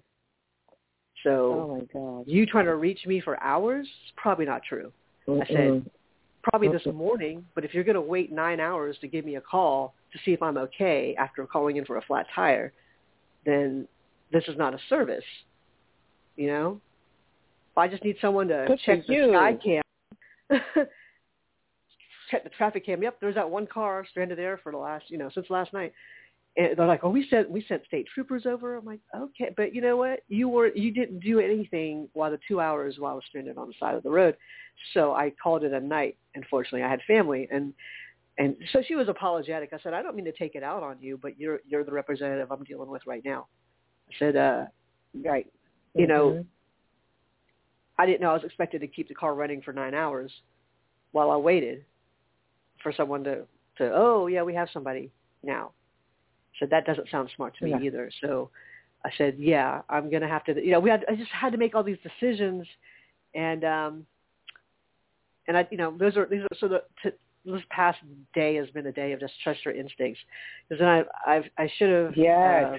So 1.23 1.31
Oh 1.53 1.77
my 1.77 1.85
God. 1.93 2.25
you 2.27 2.45
trying 2.45 2.65
to 2.65 2.75
reach 2.75 3.05
me 3.05 3.21
for 3.21 3.41
hours? 3.41 3.87
Probably 4.17 4.45
not 4.45 4.63
true. 4.67 4.91
I 5.29 5.45
said, 5.47 5.47
Mm-mm. 5.47 5.85
probably 6.43 6.67
this 6.67 6.83
Mhm. 6.83 6.93
morning, 6.93 7.45
but 7.55 7.63
if 7.65 7.73
you're 7.73 7.83
going 7.83 7.95
to 7.95 8.01
wait 8.01 8.31
nine 8.31 8.59
hours 8.59 8.97
to 8.99 9.07
give 9.07 9.25
me 9.25 9.37
a 9.37 9.41
call 9.41 9.95
to 10.15 10.21
see 10.23 10.31
if 10.31 10.41
I'm 10.41 10.57
okay 10.57 11.15
after 11.19 11.45
calling 11.45 11.75
in 11.77 11.85
for 11.85 11.97
a 11.97 12.01
flat 12.01 12.25
tire, 12.33 12.73
then 13.45 13.87
this 14.31 14.43
is 14.47 14.57
not 14.57 14.73
a 14.73 14.79
service. 14.89 15.23
You 16.37 16.47
know? 16.47 16.81
I 17.77 17.87
just 17.87 18.03
need 18.03 18.15
someone 18.21 18.47
to 18.47 18.65
Good 18.67 18.79
check 18.85 19.05
the 19.05 19.13
you. 19.13 19.29
sky 19.33 19.57
cam. 19.63 19.81
check 22.31 22.43
the 22.43 22.49
traffic 22.51 22.85
cam. 22.85 23.03
Yep, 23.03 23.17
there's 23.19 23.35
that 23.35 23.49
one 23.49 23.67
car 23.67 24.05
stranded 24.09 24.37
there 24.37 24.57
for 24.63 24.71
the 24.71 24.77
last, 24.77 25.05
you 25.09 25.17
know, 25.17 25.29
since 25.33 25.47
last 25.49 25.73
night. 25.73 25.93
And 26.57 26.77
they're 26.77 26.87
like, 26.87 27.03
"Oh, 27.03 27.09
we 27.09 27.27
sent 27.29 27.51
we 27.51 27.65
sent 27.67 27.85
state 27.85 28.07
troopers 28.13 28.45
over." 28.45 28.77
I'm 28.77 28.85
like, 28.85 29.01
"Okay, 29.13 29.53
but 29.57 29.75
you 29.75 29.81
know 29.81 29.97
what? 29.97 30.21
You 30.29 30.47
were 30.47 30.73
you 30.73 30.91
didn't 30.91 31.19
do 31.19 31.41
anything 31.41 32.07
while 32.13 32.31
the 32.31 32.39
two 32.47 32.61
hours 32.61 32.95
while 32.97 33.11
I 33.11 33.15
was 33.15 33.25
stranded 33.27 33.57
on 33.57 33.67
the 33.67 33.73
side 33.77 33.95
of 33.95 34.03
the 34.03 34.09
road." 34.09 34.37
So 34.93 35.13
I 35.13 35.31
called 35.31 35.65
it 35.65 35.73
a 35.73 35.81
night. 35.81 36.15
Unfortunately, 36.33 36.83
I 36.83 36.89
had 36.89 37.01
family, 37.05 37.49
and 37.51 37.73
and 38.37 38.55
so 38.73 38.81
she 38.85 38.95
was 38.95 39.07
apologetic. 39.07 39.71
I 39.73 39.79
said, 39.79 39.93
"I 39.93 40.01
don't 40.01 40.15
mean 40.15 40.25
to 40.25 40.31
take 40.31 40.55
it 40.55 40.63
out 40.63 40.83
on 40.83 40.97
you, 40.99 41.17
but 41.21 41.39
you're 41.39 41.59
you're 41.67 41.83
the 41.83 41.91
representative 41.91 42.51
I'm 42.51 42.63
dealing 42.63 42.89
with 42.89 43.05
right 43.05 43.23
now." 43.23 43.47
I 44.09 44.13
said, 44.19 44.35
uh, 44.35 44.65
Right. 45.23 45.47
You 45.93 46.07
know, 46.07 46.31
Mhm. 46.31 46.45
"I 47.97 48.05
didn't 48.05 48.21
know 48.21 48.31
I 48.31 48.33
was 48.33 48.43
expected 48.43 48.81
to 48.81 48.87
keep 48.87 49.07
the 49.07 49.15
car 49.15 49.33
running 49.33 49.61
for 49.61 49.71
nine 49.71 49.93
hours 49.93 50.41
while 51.11 51.31
I 51.31 51.37
waited 51.37 51.85
for 52.83 52.91
someone 52.91 53.23
to 53.23 53.47
to 53.77 53.91
oh 53.93 54.27
yeah 54.27 54.43
we 54.43 54.53
have 54.53 54.69
somebody 54.71 55.11
now." 55.41 55.71
So 56.59 56.65
that 56.65 56.85
doesn't 56.85 57.09
sound 57.09 57.29
smart 57.35 57.55
to 57.57 57.63
me 57.65 57.71
Yeah. 57.71 57.77
either. 57.77 58.11
So 58.21 58.49
I 59.05 59.11
said, 59.17 59.37
"Yeah, 59.37 59.81
I'm 59.89 60.09
gonna 60.09 60.27
have 60.27 60.43
to." 60.45 60.61
You 60.61 60.71
know, 60.71 60.79
we 60.81 60.89
had 60.89 61.05
I 61.07 61.15
just 61.15 61.31
had 61.31 61.51
to 61.53 61.57
make 61.57 61.75
all 61.75 61.83
these 61.83 61.99
decisions, 61.99 62.67
and 63.33 63.63
um, 63.63 64.07
and 65.47 65.57
I, 65.57 65.67
you 65.71 65.77
know, 65.77 65.95
those 65.97 66.17
are 66.17 66.25
these 66.25 66.41
are 66.41 66.57
so 66.57 66.67
the 66.67 66.83
to, 67.03 67.13
this 67.45 67.61
past 67.69 67.99
day 68.33 68.55
has 68.55 68.69
been 68.71 68.87
a 68.87 68.91
day 68.91 69.11
of 69.11 69.19
just 69.19 69.33
trust 69.43 69.63
your 69.63 69.73
instincts. 69.73 70.19
Because 70.67 70.79
then 70.79 70.87
I 70.87 71.03
I've, 71.35 71.45
I 71.57 71.69
should 71.77 71.89
have 71.89 72.17
Yes. 72.17 72.65
uh, 72.73 72.77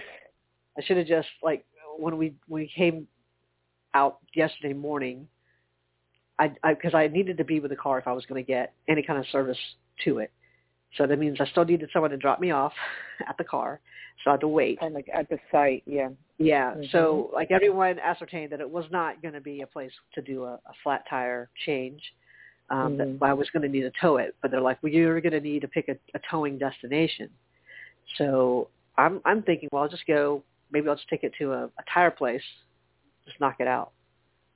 I 0.79 0.83
should 0.85 0.97
have 0.97 1.07
just 1.07 1.29
like 1.43 1.65
when 1.99 2.17
we 2.17 2.35
when 2.49 2.63
we 2.63 2.71
came 2.75 3.07
out 3.95 4.19
yesterday 4.35 4.75
morning, 4.75 5.27
I 6.39 6.53
because 6.65 6.95
I, 6.95 7.09
needed 7.09 7.39
to 7.39 7.45
be 7.45 7.61
with 7.61 7.71
the 7.71 7.77
car 7.77 7.99
if 7.99 8.07
I 8.07 8.13
was 8.13 8.27
going 8.27 8.43
to 8.43 8.47
get 8.47 8.75
any 8.89 9.03
kind 9.03 9.19
of 9.19 9.27
service 9.29 9.59
to 10.05 10.19
it. 10.19 10.31
So 10.97 11.07
that 11.07 11.19
means 11.19 11.41
I 11.41 11.47
still 11.47 11.65
needed 11.65 11.91
someone 11.93 12.11
to 12.11 12.17
drop 12.17 12.41
me 12.41 12.51
off 12.51 12.73
at 13.29 13.37
the 13.39 13.45
car, 13.45 13.81
so 14.23 14.31
I 14.31 14.35
had 14.35 14.41
to 14.41 14.49
wait. 14.49 14.79
Oh 14.83 14.91
my 14.91 15.03
at 15.13 15.29
the 15.29 15.39
site. 15.51 15.83
Yeah. 15.87 16.11
Yeah. 16.39 16.75
Mhm. 16.75 16.93
So 16.93 17.31
like 17.33 17.51
everyone 17.51 17.99
ascertained 17.99 18.53
that 18.53 18.61
it 18.61 18.69
was 18.69 18.85
not 18.91 19.23
going 19.23 19.35
to 19.35 19.41
be 19.41 19.63
a 19.63 19.67
place 19.67 19.93
to 20.15 20.23
do 20.23 20.45
a, 20.45 20.55
a 20.55 20.73
flat 20.83 21.05
tire 21.09 21.49
change. 21.65 22.03
Um, 22.69 22.97
Mhm. 22.97 23.19
That 23.21 23.27
I 23.27 23.33
was 23.33 23.49
going 23.51 23.63
to 23.63 23.69
need 23.69 23.83
to 23.83 23.93
tow 24.01 24.17
it, 24.17 24.35
but 24.43 24.51
they're 24.51 24.61
like, 24.61 24.83
well, 24.83 24.93
you're 24.93 25.21
going 25.21 25.33
to 25.33 25.41
need 25.41 25.61
to 25.63 25.69
pick 25.69 25.89
a, 25.89 25.97
a 26.15 26.21
towing 26.31 26.59
destination. 26.59 27.31
So 28.17 28.69
I'm 28.99 29.21
I'm 29.25 29.43
thinking, 29.43 29.69
well, 29.73 29.83
I'll 29.85 29.89
just 29.89 30.07
go. 30.07 30.43
Maybe 30.73 30.89
I'll 30.89 30.97
just 30.97 31.09
take 31.09 31.23
it 31.23 31.33
to 31.39 31.53
a, 31.53 31.65
a 31.67 31.83
tire 31.93 32.11
place, 32.11 32.43
just 33.25 33.39
knock 33.41 33.57
it 33.61 33.69
out. 33.69 33.93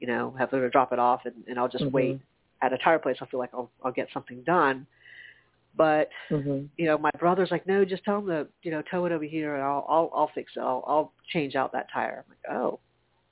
You 0.00 0.08
know, 0.08 0.34
have 0.38 0.50
them 0.50 0.68
drop 0.70 0.92
it 0.92 0.98
off, 0.98 1.20
and, 1.24 1.34
and 1.46 1.58
I'll 1.58 1.68
just 1.68 1.84
Mhm. 1.84 1.92
wait 1.92 2.20
at 2.62 2.72
a 2.72 2.78
tire 2.78 2.98
place. 2.98 3.16
I 3.20 3.26
feel 3.26 3.38
like 3.38 3.50
I'll 3.54 3.70
I'll 3.84 3.92
get 3.92 4.08
something 4.12 4.42
done. 4.42 4.86
But 5.76 6.08
Mhm. 6.30 6.68
you 6.78 6.86
know, 6.86 6.98
my 6.98 7.10
brother's 7.18 7.50
like, 7.52 7.66
no, 7.66 7.84
just 7.84 8.02
tell 8.04 8.18
him 8.18 8.26
to, 8.28 8.48
you 8.62 8.70
know, 8.70 8.82
tow 8.90 9.04
it 9.04 9.12
over 9.12 9.24
here, 9.24 9.54
and 9.54 9.62
I'll, 9.62 9.84
I'll, 9.88 10.10
I'll 10.14 10.28
fix 10.34 10.52
it. 10.56 10.60
I'll, 10.60 10.82
I'll 10.86 11.12
change 11.28 11.54
out 11.54 11.70
that 11.72 11.88
tire. 11.92 12.24
I'm 12.26 12.30
like, 12.30 12.60
oh, 12.62 12.80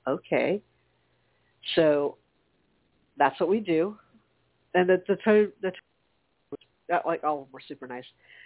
okay. 0.07 0.61
So 1.75 2.15
that's 3.17 3.39
what 3.39 3.49
we 3.49 3.59
do. 3.59 3.97
And 4.73 4.89
the 4.89 5.01
the 5.07 5.15
tow, 5.23 5.47
the 5.61 5.71
tow, 5.71 5.77
that 6.89 7.05
like 7.05 7.23
all 7.23 7.41
of 7.41 7.45
them 7.45 7.53
were 7.53 7.61
super 7.67 7.87
nice. 7.87 8.03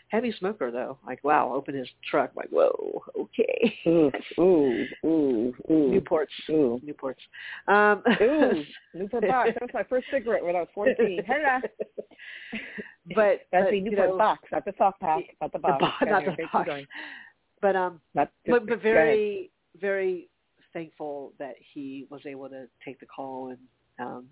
Heavy 0.10 0.34
smoker 0.38 0.70
though. 0.70 0.98
Like, 1.06 1.24
wow, 1.24 1.52
open 1.54 1.76
his 1.76 1.88
truck. 2.10 2.32
like, 2.36 2.50
whoa, 2.50 3.02
okay. 3.18 3.74
Ooh. 3.88 4.12
Ooh. 4.40 4.86
Ooh. 5.06 5.54
Ooh. 5.72 6.02
Newports, 6.02 6.28
Ooh. 6.50 6.80
Newports. 6.86 7.24
Um, 7.68 8.04
Ooh. 8.22 8.64
Newport 8.94 9.28
box. 9.28 9.50
That 9.54 9.62
was 9.62 9.70
my 9.74 9.84
first 9.84 10.08
cigarette 10.12 10.44
when 10.44 10.56
I 10.56 10.60
was 10.60 10.70
fourteen. 10.74 11.22
But 13.16 13.42
That's 13.52 13.70
the 13.70 13.82
Newport 13.82 14.12
know, 14.12 14.18
box, 14.18 14.44
not 14.52 14.64
the 14.64 14.74
soft 14.78 15.02
pack, 15.02 15.24
not 15.42 15.52
the 15.52 15.58
the 15.58 15.62
box. 15.62 15.84
bo- 16.00 16.10
not 16.10 16.24
the 16.24 16.48
box. 16.54 16.66
going. 16.66 16.86
but 17.62 17.76
um, 17.76 18.00
Not 18.14 18.30
but, 18.48 18.66
but 18.66 18.82
very 18.82 19.52
very 19.80 20.30
thankful 20.72 21.34
that 21.38 21.56
he 21.74 22.08
was 22.10 22.22
able 22.26 22.48
to 22.50 22.66
take 22.86 23.00
the 23.00 23.06
call 23.06 23.50
and 23.50 23.58
um, 24.00 24.26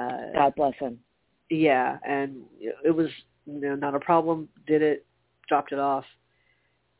uh, 0.00 0.32
God 0.34 0.54
bless 0.56 0.74
him. 0.76 0.98
yeah, 1.50 1.98
and 2.06 2.42
it 2.84 2.94
was 2.94 3.08
you 3.46 3.60
know 3.60 3.74
not 3.74 3.94
a 3.94 4.00
problem. 4.00 4.48
Did 4.66 4.82
it, 4.82 5.06
dropped 5.48 5.72
it 5.72 5.78
off. 5.78 6.04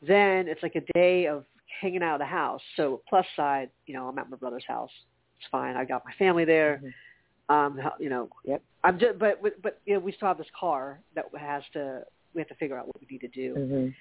Then 0.03 0.49
it's 0.49 0.63
like 0.63 0.77
a 0.77 0.93
day 0.95 1.27
of 1.27 1.45
hanging 1.81 2.03
out 2.03 2.15
of 2.15 2.21
the 2.21 2.27
house. 2.27 2.63
So 2.77 3.03
plus 3.09 3.27
side, 3.37 3.71
you 3.87 3.95
know, 3.95 4.09
I'm 4.09 4.19
at 4.19 4.31
my 4.31 4.37
brother's 4.37 4.65
house. 4.67 4.91
It's 5.39 5.49
fine. 5.51 5.77
I 5.77 5.85
got 5.85 6.05
my 6.05 6.13
family 6.19 6.45
there. 6.45 6.83
Mhm. 6.83 7.55
Um, 7.55 7.81
you 7.99 8.09
know, 8.11 8.29
Yep. 8.45 8.63
I'm 8.85 8.99
just, 8.99 9.19
but 9.19 9.43
but 9.63 9.81
you 9.85 9.95
know, 9.95 10.01
we 10.01 10.13
still 10.13 10.29
have 10.29 10.39
this 10.39 10.51
car 10.59 11.01
that 11.15 11.27
has 11.39 11.63
to. 11.73 12.05
We 12.35 12.41
have 12.41 12.49
to 12.49 12.55
figure 12.55 12.79
out 12.79 12.87
what 12.87 12.97
we 13.01 13.07
need 13.11 13.21
to 13.23 13.29
do, 13.29 13.55
Mhm. 13.57 13.95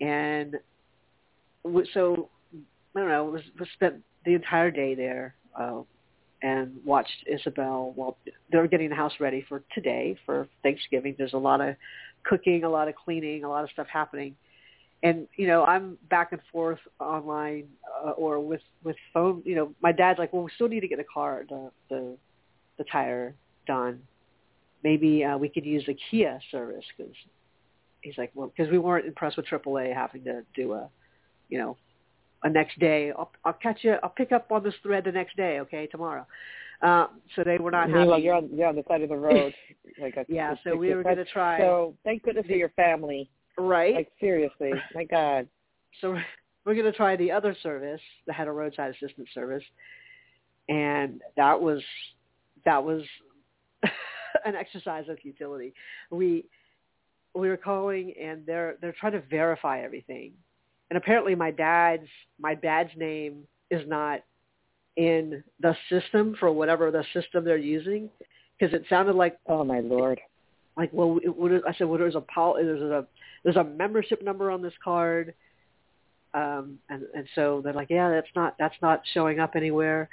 and 0.00 0.60
so 1.92 2.30
I 2.96 3.00
don't 3.00 3.08
know. 3.08 3.24
We 3.24 3.52
we 3.58 3.66
spent 3.74 4.02
the 4.24 4.34
entire 4.34 4.70
day 4.70 4.94
there 4.94 5.34
uh, 5.58 5.82
and 6.44 6.76
watched 6.84 7.24
Isabel 7.26 7.92
while 7.96 8.18
they're 8.52 8.66
getting 8.66 8.90
the 8.90 8.94
house 8.94 9.14
ready 9.18 9.44
for 9.48 9.62
today 9.74 10.14
for 10.26 10.46
Thanksgiving. 10.62 11.14
There's 11.16 11.32
a 11.32 11.38
lot 11.38 11.62
of 11.62 11.74
cooking, 12.22 12.64
a 12.64 12.68
lot 12.68 12.86
of 12.86 12.94
cleaning, 12.94 13.44
a 13.44 13.48
lot 13.48 13.64
of 13.64 13.70
stuff 13.70 13.86
happening, 13.90 14.36
and 15.02 15.26
you 15.36 15.46
know 15.46 15.64
I'm 15.64 15.96
back 16.10 16.32
and 16.32 16.40
forth 16.52 16.80
online 17.00 17.64
uh, 18.04 18.10
or 18.10 18.40
with 18.40 18.60
with 18.84 18.96
phone. 19.14 19.42
You 19.46 19.56
know, 19.56 19.74
my 19.82 19.90
dad's 19.90 20.18
like, 20.18 20.34
"Well, 20.34 20.42
we 20.42 20.50
still 20.54 20.68
need 20.68 20.80
to 20.80 20.88
get 20.88 20.98
the 20.98 21.04
car, 21.12 21.44
the 21.48 21.70
the 21.88 22.16
the 22.76 22.84
tire 22.84 23.34
done. 23.66 24.02
Maybe 24.82 25.24
uh, 25.24 25.38
we 25.38 25.48
could 25.48 25.64
use 25.64 25.84
the 25.86 25.96
Kia 26.10 26.38
service 26.50 26.84
because." 26.96 27.14
He's 28.02 28.18
like, 28.18 28.32
well, 28.34 28.52
because 28.54 28.70
we 28.70 28.76
weren't 28.76 29.06
impressed 29.06 29.38
with 29.38 29.46
AAA 29.46 29.94
having 29.94 30.24
to 30.24 30.42
do 30.54 30.74
a, 30.74 30.90
you 31.48 31.56
know, 31.56 31.78
a 32.44 32.50
next 32.50 32.78
day. 32.78 33.10
I'll, 33.10 33.32
I'll 33.44 33.54
catch 33.54 33.78
you. 33.82 33.96
I'll 34.02 34.10
pick 34.10 34.32
up 34.32 34.52
on 34.52 34.62
this 34.62 34.74
thread 34.82 35.04
the 35.04 35.12
next 35.12 35.36
day. 35.36 35.58
Okay, 35.60 35.86
tomorrow. 35.86 36.26
Uh, 36.82 37.06
so 37.34 37.42
they 37.42 37.56
were 37.58 37.70
not 37.70 37.88
happy. 37.88 38.00
Meanwhile, 38.00 38.18
you're 38.20 38.34
on 38.34 38.50
you're 38.52 38.68
on 38.68 38.76
the 38.76 38.84
side 38.86 39.02
of 39.02 39.08
the 39.08 39.16
road. 39.16 39.52
Like 40.00 40.16
a, 40.16 40.24
yeah. 40.28 40.56
So 40.64 40.74
we 40.74 40.92
were 40.92 41.04
going 41.04 41.18
to 41.18 41.24
try. 41.24 41.60
So 41.60 41.94
thank 42.02 42.24
goodness 42.24 42.46
for 42.46 42.54
your 42.54 42.70
family. 42.70 43.30
right. 43.56 43.94
Like 43.94 44.10
seriously, 44.18 44.72
my 44.92 45.04
God. 45.04 45.46
so 46.00 46.16
we're 46.64 46.74
going 46.74 46.86
to 46.86 46.92
try 46.92 47.14
the 47.14 47.30
other 47.30 47.56
service 47.62 48.00
that 48.26 48.32
had 48.32 48.48
a 48.48 48.50
roadside 48.50 48.90
assistance 48.90 49.28
service, 49.32 49.62
and 50.68 51.20
that 51.36 51.60
was 51.60 51.80
that 52.64 52.82
was 52.82 53.02
an 54.44 54.56
exercise 54.56 55.04
of 55.08 55.16
futility. 55.20 55.74
We 56.10 56.46
we 57.36 57.48
were 57.48 57.56
calling, 57.56 58.14
and 58.20 58.44
they're 58.44 58.76
they're 58.80 58.96
trying 58.98 59.12
to 59.12 59.22
verify 59.30 59.82
everything, 59.82 60.32
and 60.94 61.02
apparently 61.02 61.34
my 61.34 61.50
dad's 61.50 62.06
my 62.38 62.54
dad's 62.54 62.90
name 62.96 63.42
is 63.68 63.82
not 63.88 64.20
in 64.96 65.42
the 65.58 65.76
system 65.90 66.36
for 66.38 66.52
whatever 66.52 66.92
the 66.92 67.04
system 67.12 67.44
they're 67.44 67.56
using 67.56 68.08
because 68.56 68.72
it 68.72 68.84
sounded 68.88 69.16
like 69.16 69.36
Oh 69.48 69.64
my 69.64 69.80
Lord. 69.80 70.20
like 70.76 70.90
well 70.92 71.18
it, 71.24 71.36
what 71.36 71.50
is, 71.50 71.62
I 71.68 71.74
said 71.74 71.88
well 71.88 71.98
there's 71.98 72.14
a 72.14 72.20
pol- 72.20 72.54
there's 72.54 72.80
a 72.80 73.04
there's 73.42 73.56
a 73.56 73.64
membership 73.64 74.22
number 74.22 74.52
on 74.52 74.62
this 74.62 74.72
card 74.84 75.34
um 76.32 76.78
and 76.88 77.02
and 77.12 77.26
so 77.34 77.60
they're 77.64 77.72
like 77.72 77.90
yeah 77.90 78.08
that's 78.08 78.28
not 78.36 78.54
that's 78.56 78.76
not 78.80 79.02
showing 79.14 79.40
up 79.40 79.56
anywhere 79.56 80.08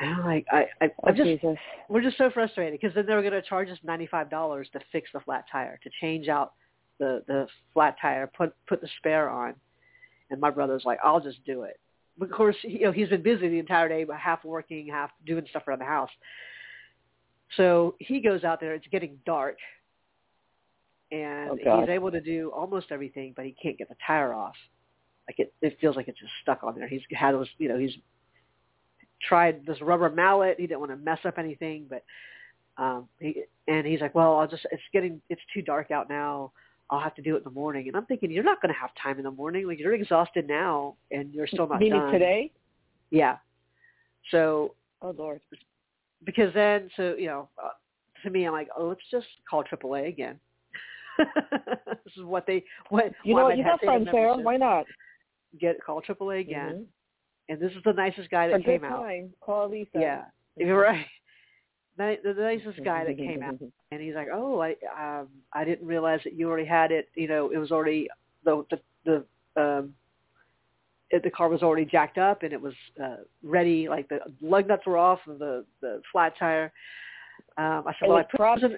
and 0.00 0.12
I'm 0.12 0.24
like 0.24 0.46
I 0.50 0.66
I 0.80 0.86
Oh 1.04 1.10
I'm 1.10 1.14
just 1.14 1.28
Jesus. 1.28 1.56
we're 1.88 2.02
just 2.02 2.18
so 2.18 2.30
frustrated 2.30 2.80
because 2.80 2.96
then 2.96 3.06
they 3.06 3.14
were 3.14 3.22
going 3.22 3.32
to 3.32 3.42
charge 3.42 3.68
us 3.68 3.78
ninety 3.84 4.08
five 4.08 4.28
dollars 4.28 4.68
to 4.72 4.80
fix 4.90 5.08
the 5.14 5.20
flat 5.20 5.44
tire 5.52 5.78
to 5.84 5.90
change 6.00 6.26
out 6.26 6.54
the 6.98 7.22
the 7.28 7.46
flat 7.72 7.94
tire 8.02 8.28
put 8.36 8.52
put 8.66 8.80
the 8.80 8.88
spare 8.98 9.30
on 9.30 9.54
and 10.30 10.40
my 10.40 10.50
brother's 10.50 10.84
like 10.84 10.98
I'll 11.04 11.20
just 11.20 11.44
do 11.44 11.62
it. 11.62 11.78
But 12.18 12.26
of 12.30 12.32
course 12.34 12.56
you 12.62 12.80
know 12.82 12.92
he's 12.92 13.08
been 13.08 13.22
busy 13.22 13.48
the 13.48 13.58
entire 13.58 13.88
day 13.88 14.04
but 14.04 14.16
half 14.16 14.44
working 14.44 14.88
half 14.88 15.10
doing 15.26 15.46
stuff 15.50 15.66
around 15.68 15.80
the 15.80 15.84
house. 15.86 16.10
So 17.56 17.96
he 17.98 18.20
goes 18.20 18.44
out 18.44 18.60
there 18.60 18.74
it's 18.74 18.86
getting 18.90 19.18
dark 19.26 19.56
and 21.12 21.50
Oh, 21.66 21.80
he's 21.80 21.88
able 21.88 22.10
to 22.12 22.20
do 22.20 22.50
almost 22.54 22.86
everything 22.90 23.32
but 23.34 23.44
he 23.44 23.54
can't 23.62 23.78
get 23.78 23.88
the 23.88 23.96
tire 24.06 24.32
off. 24.32 24.54
Like 25.28 25.38
it 25.38 25.52
it 25.62 25.78
feels 25.80 25.96
like 25.96 26.08
it's 26.08 26.20
just 26.20 26.32
stuck 26.42 26.62
on 26.62 26.74
there. 26.76 26.88
He's 26.88 27.02
had 27.12 27.32
those 27.32 27.48
you 27.58 27.68
know 27.68 27.78
he's 27.78 27.94
tried 29.22 29.66
this 29.66 29.80
rubber 29.80 30.10
mallet. 30.10 30.56
He 30.58 30.66
didn't 30.66 30.80
want 30.80 30.92
to 30.92 30.96
mess 30.96 31.18
up 31.24 31.38
anything, 31.38 31.86
but 31.88 32.04
um 32.82 33.08
he 33.18 33.44
and 33.68 33.86
he's 33.86 34.00
like, 34.00 34.14
"Well, 34.14 34.38
I'll 34.38 34.48
just 34.48 34.66
it's 34.70 34.82
getting 34.92 35.20
it's 35.28 35.42
too 35.54 35.62
dark 35.62 35.90
out 35.90 36.08
now. 36.08 36.52
I'll 36.90 37.00
have 37.00 37.14
to 37.14 37.22
do 37.22 37.34
it 37.34 37.38
in 37.38 37.44
the 37.44 37.50
morning." 37.50 37.88
And 37.88 37.96
I'm 37.96 38.06
thinking, 38.06 38.30
"You're 38.30 38.44
not 38.44 38.60
going 38.60 38.72
to 38.74 38.80
have 38.80 38.90
time 39.00 39.18
in 39.18 39.24
the 39.24 39.30
morning. 39.30 39.66
Like 39.66 39.78
you're 39.78 39.94
exhausted 39.94 40.46
now 40.48 40.96
and 41.10 41.32
you're 41.32 41.46
still 41.46 41.68
not 41.68 41.80
Meaning 41.80 42.00
done." 42.00 42.12
today? 42.12 42.52
Yeah. 43.10 43.36
So 44.30 44.74
Oh 45.02 45.14
Lord. 45.16 45.40
because 46.24 46.52
then 46.54 46.90
so, 46.96 47.14
you 47.18 47.26
know, 47.26 47.48
uh, 47.62 47.70
to 48.22 48.30
me 48.30 48.44
I'm 48.46 48.52
like, 48.52 48.68
"Oh, 48.76 48.88
let's 48.88 49.00
just 49.10 49.26
call 49.48 49.64
AAA 49.64 50.08
again." 50.08 50.38
this 51.18 52.16
is 52.16 52.24
what 52.24 52.46
they 52.46 52.64
what 52.88 53.12
You 53.24 53.34
know 53.34 53.44
what? 53.44 53.58
You 53.58 53.64
paid 53.64 53.80
friends 53.84 54.08
there. 54.12 54.34
Why 54.36 54.56
not? 54.56 54.86
Get 55.58 55.82
call 55.84 56.00
AAA 56.02 56.40
again. 56.40 56.70
Mhm. 56.70 56.86
And 57.48 57.60
this 57.60 57.72
is 57.72 57.82
the 57.84 57.92
nicest 57.92 58.30
guy 58.30 58.46
that 58.48 58.64
came 58.64 58.84
out. 58.84 59.00
time. 59.02 59.32
Call 59.40 59.68
Lisa. 59.68 59.90
Yeah. 59.94 60.24
You're 60.56 60.80
right. 60.80 61.06
The 61.96 62.34
nicest 62.36 62.84
guy 62.84 63.04
that 63.04 63.16
came 63.16 63.42
out. 63.42 63.54
and 63.90 64.00
he's 64.00 64.14
like, 64.14 64.28
"Oh, 64.32 64.60
I 64.60 64.76
um 64.98 65.28
I 65.52 65.64
didn't 65.64 65.86
realize 65.86 66.20
that 66.24 66.34
you 66.34 66.48
already 66.48 66.66
had 66.66 66.92
it. 66.92 67.08
You 67.14 67.28
know, 67.28 67.50
it 67.50 67.58
was 67.58 67.70
already 67.70 68.08
the 68.44 68.64
the 68.70 68.80
the 69.04 69.60
um 69.60 69.94
it, 71.10 71.24
the 71.24 71.30
car 71.30 71.48
was 71.48 71.62
already 71.62 71.84
jacked 71.84 72.18
up 72.18 72.42
and 72.42 72.52
it 72.52 72.60
was 72.60 72.74
uh 73.02 73.16
ready. 73.42 73.88
Like 73.88 74.08
the 74.08 74.20
lug 74.40 74.68
nuts 74.68 74.86
were 74.86 74.98
off 74.98 75.20
of 75.26 75.38
the 75.38 75.64
the 75.80 76.00
flat 76.12 76.34
tire. 76.38 76.72
Um, 77.56 77.84
I 77.86 77.94
said, 77.98 78.08
"Well, 78.08 78.18
I 78.18 78.22
put 78.22 78.36
prob- 78.36 78.60
those 78.60 78.70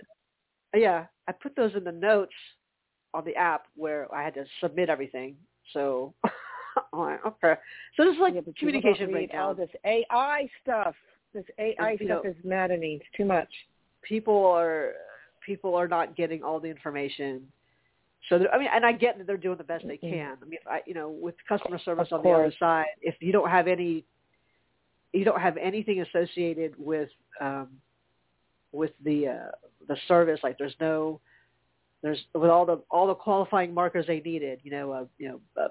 in, 0.72 0.80
yeah, 0.80 1.06
I 1.28 1.32
put 1.32 1.54
those 1.54 1.74
in 1.74 1.84
the 1.84 1.92
notes 1.92 2.32
on 3.12 3.24
the 3.24 3.36
app 3.36 3.66
where 3.76 4.12
I 4.14 4.22
had 4.22 4.34
to 4.34 4.44
submit 4.60 4.88
everything." 4.88 5.36
So, 5.72 6.14
I'm 6.92 6.98
like, 6.98 7.26
okay. 7.26 7.54
So 7.96 8.04
this 8.04 8.14
is 8.14 8.20
like 8.20 8.34
Yeah, 8.34 8.40
communication 8.58 9.06
don't 9.06 9.14
read 9.14 9.30
all 9.34 9.54
this 9.54 9.70
AI 9.84 10.48
stuff. 10.62 10.94
This 11.34 11.44
AI 11.58 11.96
stuff 11.96 12.08
know- 12.08 12.22
is 12.22 12.36
maddening. 12.44 12.96
It's 12.96 13.16
too 13.16 13.24
much. 13.24 13.48
people 14.02 14.44
are 14.46 14.92
people 15.44 15.74
are 15.74 15.88
not 15.88 16.16
getting 16.16 16.42
all 16.42 16.60
the 16.60 16.68
information. 16.68 17.46
So 18.28 18.46
I 18.52 18.58
mean, 18.58 18.68
and 18.72 18.86
I 18.86 18.92
get 18.92 19.18
that 19.18 19.26
they're 19.26 19.36
doing 19.36 19.58
the 19.58 19.64
best 19.64 19.86
they 19.86 19.96
can. 19.96 20.36
I 20.40 20.44
mean, 20.44 20.58
if 20.60 20.66
I, 20.66 20.80
you 20.86 20.94
know, 20.94 21.10
with 21.10 21.34
customer 21.48 21.78
service 21.84 22.08
on 22.12 22.22
the 22.22 22.30
other 22.30 22.52
side, 22.58 22.86
if 23.00 23.16
you 23.20 23.32
don't 23.32 23.50
have 23.50 23.66
any, 23.66 24.04
you 25.12 25.24
don't 25.24 25.40
have 25.40 25.56
anything 25.56 26.00
associated 26.02 26.74
with 26.78 27.08
um, 27.40 27.68
with 28.70 28.92
the 29.04 29.28
uh, 29.28 29.50
the 29.88 29.96
service. 30.06 30.38
Like 30.44 30.56
there's 30.56 30.76
no, 30.80 31.20
there's 32.02 32.20
with 32.34 32.50
all 32.50 32.64
the 32.64 32.80
all 32.90 33.08
the 33.08 33.14
qualifying 33.14 33.74
markers 33.74 34.06
they 34.06 34.20
needed. 34.20 34.60
You 34.62 34.70
know, 34.70 34.92
uh, 34.92 35.04
you 35.18 35.28
know, 35.28 35.40
uh, 35.60 35.68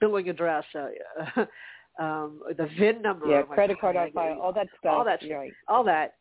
billing 0.00 0.28
address, 0.28 0.64
uh, 0.74 1.44
um, 1.98 2.40
the 2.56 2.68
VIN 2.78 3.02
number. 3.02 3.26
Yeah, 3.26 3.42
credit 3.42 3.76
"Oh, 3.78 3.80
card 3.80 3.96
I 3.96 4.04
on 4.04 4.12
file, 4.12 4.40
all 4.40 4.52
that 4.52 4.68
stuff. 4.78 4.92
all 4.92 5.04
that 5.04 5.20
right. 5.30 5.52
all 5.66 5.84
that 5.84 6.14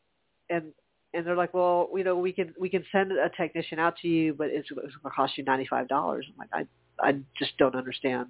and 0.50 0.72
and 1.13 1.26
they're 1.26 1.36
like 1.36 1.54
well 1.54 1.90
you 1.96 2.04
know 2.04 2.18
we 2.18 2.32
can 2.32 2.54
we 2.60 2.70
can 2.70 2.84
send 2.92 3.12
a 3.12 3.30
technician 3.38 3.80
out 3.80 3.96
to 4.02 4.08
you 4.08 4.34
but 4.34 4.48
it's, 4.48 4.68
it's 4.70 4.78
going 4.78 4.92
to 5.04 5.10
cost 5.10 5.38
you 5.38 5.44
ninety 5.44 5.66
five 5.70 5.88
dollars 5.88 6.26
i'm 6.30 6.38
like 6.38 6.68
i 7.02 7.10
i 7.10 7.13
just 7.38 7.58
don't 7.58 7.76
understand 7.76 8.28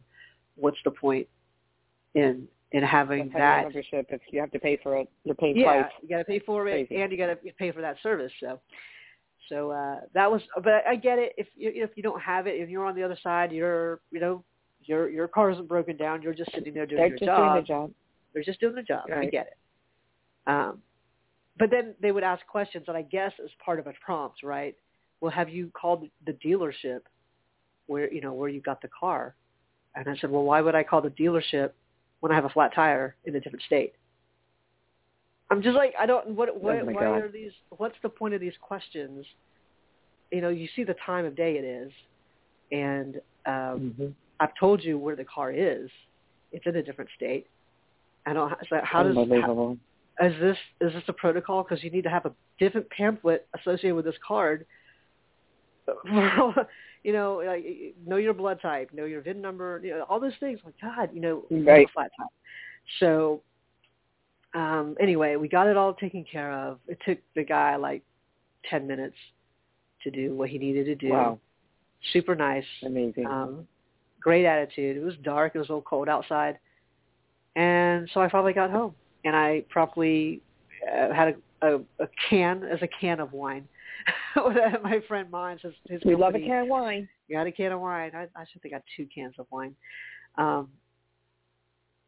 what's 0.56 0.78
the 0.84 0.92
point 0.92 1.28
in 2.16 2.48
in 2.74 2.84
having 2.84 3.32
that 3.34 3.64
membership. 3.64 4.08
If 4.10 4.22
you 4.32 4.42
have 4.42 4.52
to 4.52 4.60
pay 4.60 4.78
for 4.84 4.98
it, 4.98 5.08
you're 5.24 5.36
paying 5.36 5.56
yeah 5.56 5.84
twice. 5.84 5.92
you 6.02 6.10
got 6.10 6.18
to 6.18 6.26
pay 6.26 6.40
for 6.40 6.68
it 6.68 6.88
Crazy. 6.88 7.02
and 7.02 7.12
you 7.12 7.18
got 7.18 7.28
to 7.28 7.38
pay 7.58 7.72
for 7.72 7.82
that 7.82 7.96
service 8.04 8.32
so 8.40 8.60
so 9.50 9.72
uh 9.72 10.02
that 10.14 10.30
was 10.30 10.42
but 10.64 10.86
i 10.88 10.96
get 10.96 11.18
it 11.20 11.34
if 11.38 11.48
you 11.56 11.72
if 11.74 11.92
you 11.96 12.04
don't 12.04 12.22
have 12.22 12.48
it 12.48 12.52
if 12.56 12.70
you're 12.70 12.86
on 12.86 12.96
the 12.96 13.04
other 13.04 13.18
side 13.24 13.52
you're 13.52 14.02
you 14.12 14.20
know 14.20 14.44
your 14.88 15.10
your 15.10 15.28
car 15.28 15.52
isn't 15.52 15.68
broken 15.68 15.98
down 15.98 16.22
you're 16.22 16.34
just 16.34 16.52
sitting 16.54 16.74
there 16.74 16.86
doing 16.86 17.00
They're 17.00 17.10
your 17.10 17.18
just 17.18 17.26
job 17.26 17.54
doing 17.54 17.62
the 17.64 17.68
job. 17.68 17.92
they're 18.34 18.44
just 18.44 18.60
doing 18.60 18.76
the 18.76 18.84
job. 18.84 19.10
I 19.14 19.26
get 19.26 19.48
it. 19.48 19.58
Um, 20.48 20.82
but 21.60 21.72
then 21.72 21.96
they 22.02 22.12
would 22.12 22.24
ask 22.24 22.46
questions, 22.46 22.86
and 22.88 22.96
I 22.96 23.02
guess 23.02 23.34
as 23.44 23.50
part 23.64 23.80
of 23.80 23.88
a 23.88 23.94
prompt, 24.04 24.44
right? 24.44 24.76
Well, 25.22 25.32
have 25.32 25.50
you 25.50 25.72
called 25.80 26.08
the 26.26 26.34
dealership 26.34 27.00
where 27.88 28.12
you 28.14 28.22
know 28.22 28.34
where 28.34 28.50
you 28.50 28.62
got 28.62 28.82
the 28.82 28.90
car? 28.90 29.36
And 29.96 30.08
I 30.08 30.16
said, 30.18 30.30
well, 30.30 30.44
why 30.44 30.62
would 30.62 30.76
I 30.76 30.84
call 30.84 31.02
the 31.02 31.10
dealership 31.10 31.72
when 32.20 32.32
I 32.32 32.36
have 32.36 32.46
a 32.46 32.50
flat 32.50 32.74
tire 32.76 33.16
in 33.26 33.36
a 33.36 33.40
different 33.40 33.64
state? 33.64 33.94
I'm 35.50 35.62
just 35.62 35.76
like 35.76 35.94
I 36.00 36.06
don't. 36.06 36.30
What? 36.36 36.62
What? 36.62 36.76
Oh 36.76 36.86
why 36.86 37.06
God. 37.06 37.22
are 37.24 37.30
these? 37.30 37.52
What's 37.78 37.96
the 38.04 38.10
point 38.10 38.34
of 38.34 38.42
these 38.42 38.54
questions? 38.62 39.26
You 40.32 40.42
know, 40.42 40.50
you 40.50 40.68
see 40.76 40.84
the 40.84 40.96
time 41.06 41.26
of 41.26 41.36
day 41.36 41.58
it 41.58 41.64
is, 41.64 41.92
and 42.72 43.16
um, 43.46 43.96
Mhm. 43.98 44.14
I've 44.40 44.56
told 44.60 44.84
you 44.84 44.98
where 44.98 45.16
the 45.16 45.26
car 45.26 45.52
is. 45.52 45.90
It's 46.52 46.66
in 46.66 46.76
a 46.76 46.84
different 46.84 47.10
state. 47.16 47.48
I 48.26 48.34
don't. 48.34 48.54
So 48.70 48.80
how 48.84 49.04
does 49.04 49.16
how, 49.16 49.78
is 50.22 50.34
this 50.40 50.58
is 50.82 50.94
this 50.94 51.04
a 51.08 51.14
protocol? 51.14 51.64
Because 51.64 51.84
you 51.84 51.92
need 51.92 52.04
to 52.04 52.10
have 52.10 52.26
a 52.26 52.34
different 52.60 52.90
pamphlet 52.90 53.48
associated 53.56 53.96
with 53.96 54.06
this 54.06 54.16
card 54.26 54.66
you 57.04 57.14
know, 57.14 57.42
like 57.46 57.66
know 58.06 58.18
your 58.18 58.34
blood 58.34 58.60
type, 58.62 58.90
know 58.94 59.06
your 59.06 59.22
VIN 59.22 59.42
number, 59.42 59.80
you 59.84 59.92
know, 59.92 60.06
all 60.10 60.20
those 60.20 60.34
things. 60.40 60.60
Like 60.66 60.76
God, 60.82 61.10
you 61.14 61.22
know, 61.22 61.44
right. 61.50 61.88
flat 61.94 62.12
top. 62.18 62.30
So 63.00 63.42
um 64.54 64.96
anyway, 65.00 65.36
we 65.36 65.48
got 65.48 65.68
it 65.68 65.78
all 65.78 65.94
taken 65.94 66.26
care 66.30 66.52
of. 66.52 66.80
It 66.88 67.00
took 67.06 67.20
the 67.36 67.44
guy 67.44 67.76
like 67.76 68.04
ten 68.70 68.88
minutes 68.88 69.16
to 70.04 70.12
do 70.12 70.36
what 70.36 70.50
he 70.50 70.58
needed 70.58 70.86
to 70.86 70.96
do. 70.96 71.10
Wow. 71.10 71.40
Super 72.14 72.36
nice. 72.36 72.66
Amazing. 72.84 73.26
Um, 73.26 73.68
great 74.28 74.46
attitude. 74.46 74.98
It 74.98 75.04
was 75.04 75.16
dark. 75.24 75.56
It 75.56 75.60
was 75.60 75.70
a 75.70 75.72
little 75.72 75.82
cold 75.84 76.10
outside. 76.10 76.60
And 77.56 78.10
so 78.14 78.20
I 78.20 78.30
finally 78.30 78.52
got 78.52 78.70
home, 78.70 78.94
and 79.24 79.34
I 79.38 79.64
promptly 79.70 80.42
uh, 80.86 81.14
had 81.14 81.38
a, 81.62 81.76
a, 81.76 81.78
a 82.04 82.08
can 82.30 82.66
as 82.66 82.80
a 82.82 82.90
can 83.00 83.22
of 83.22 83.32
wine. 83.32 83.66
My 84.36 85.02
friend 85.08 85.32
mine 85.32 85.60
says 85.62 85.72
his 85.88 86.02
we 86.04 86.12
company, 86.12 86.16
love 86.18 86.36
a 86.36 86.40
can 86.40 86.64
of 86.64 86.68
wine. 86.68 87.08
Got 87.32 87.48
a 87.48 87.54
can 87.54 87.72
of 87.72 87.80
wine. 87.80 88.12
I, 88.14 88.28
I 88.36 88.44
should 88.52 88.62
think 88.62 88.74
I 88.74 88.80
got 88.80 88.84
two 88.98 89.08
cans 89.16 89.36
of 89.40 89.48
wine, 89.50 89.74
um, 90.38 90.68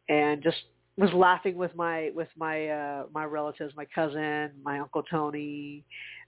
and 0.09 0.43
just 0.43 0.57
was 0.97 1.11
laughing 1.13 1.55
with 1.55 1.73
my 1.73 2.11
with 2.13 2.27
my 2.35 2.67
uh, 2.67 3.03
my 3.13 3.23
relatives, 3.23 3.73
my 3.77 3.85
cousin, 3.95 4.51
my 4.61 4.79
uncle 4.79 5.03
Tony, 5.03 5.85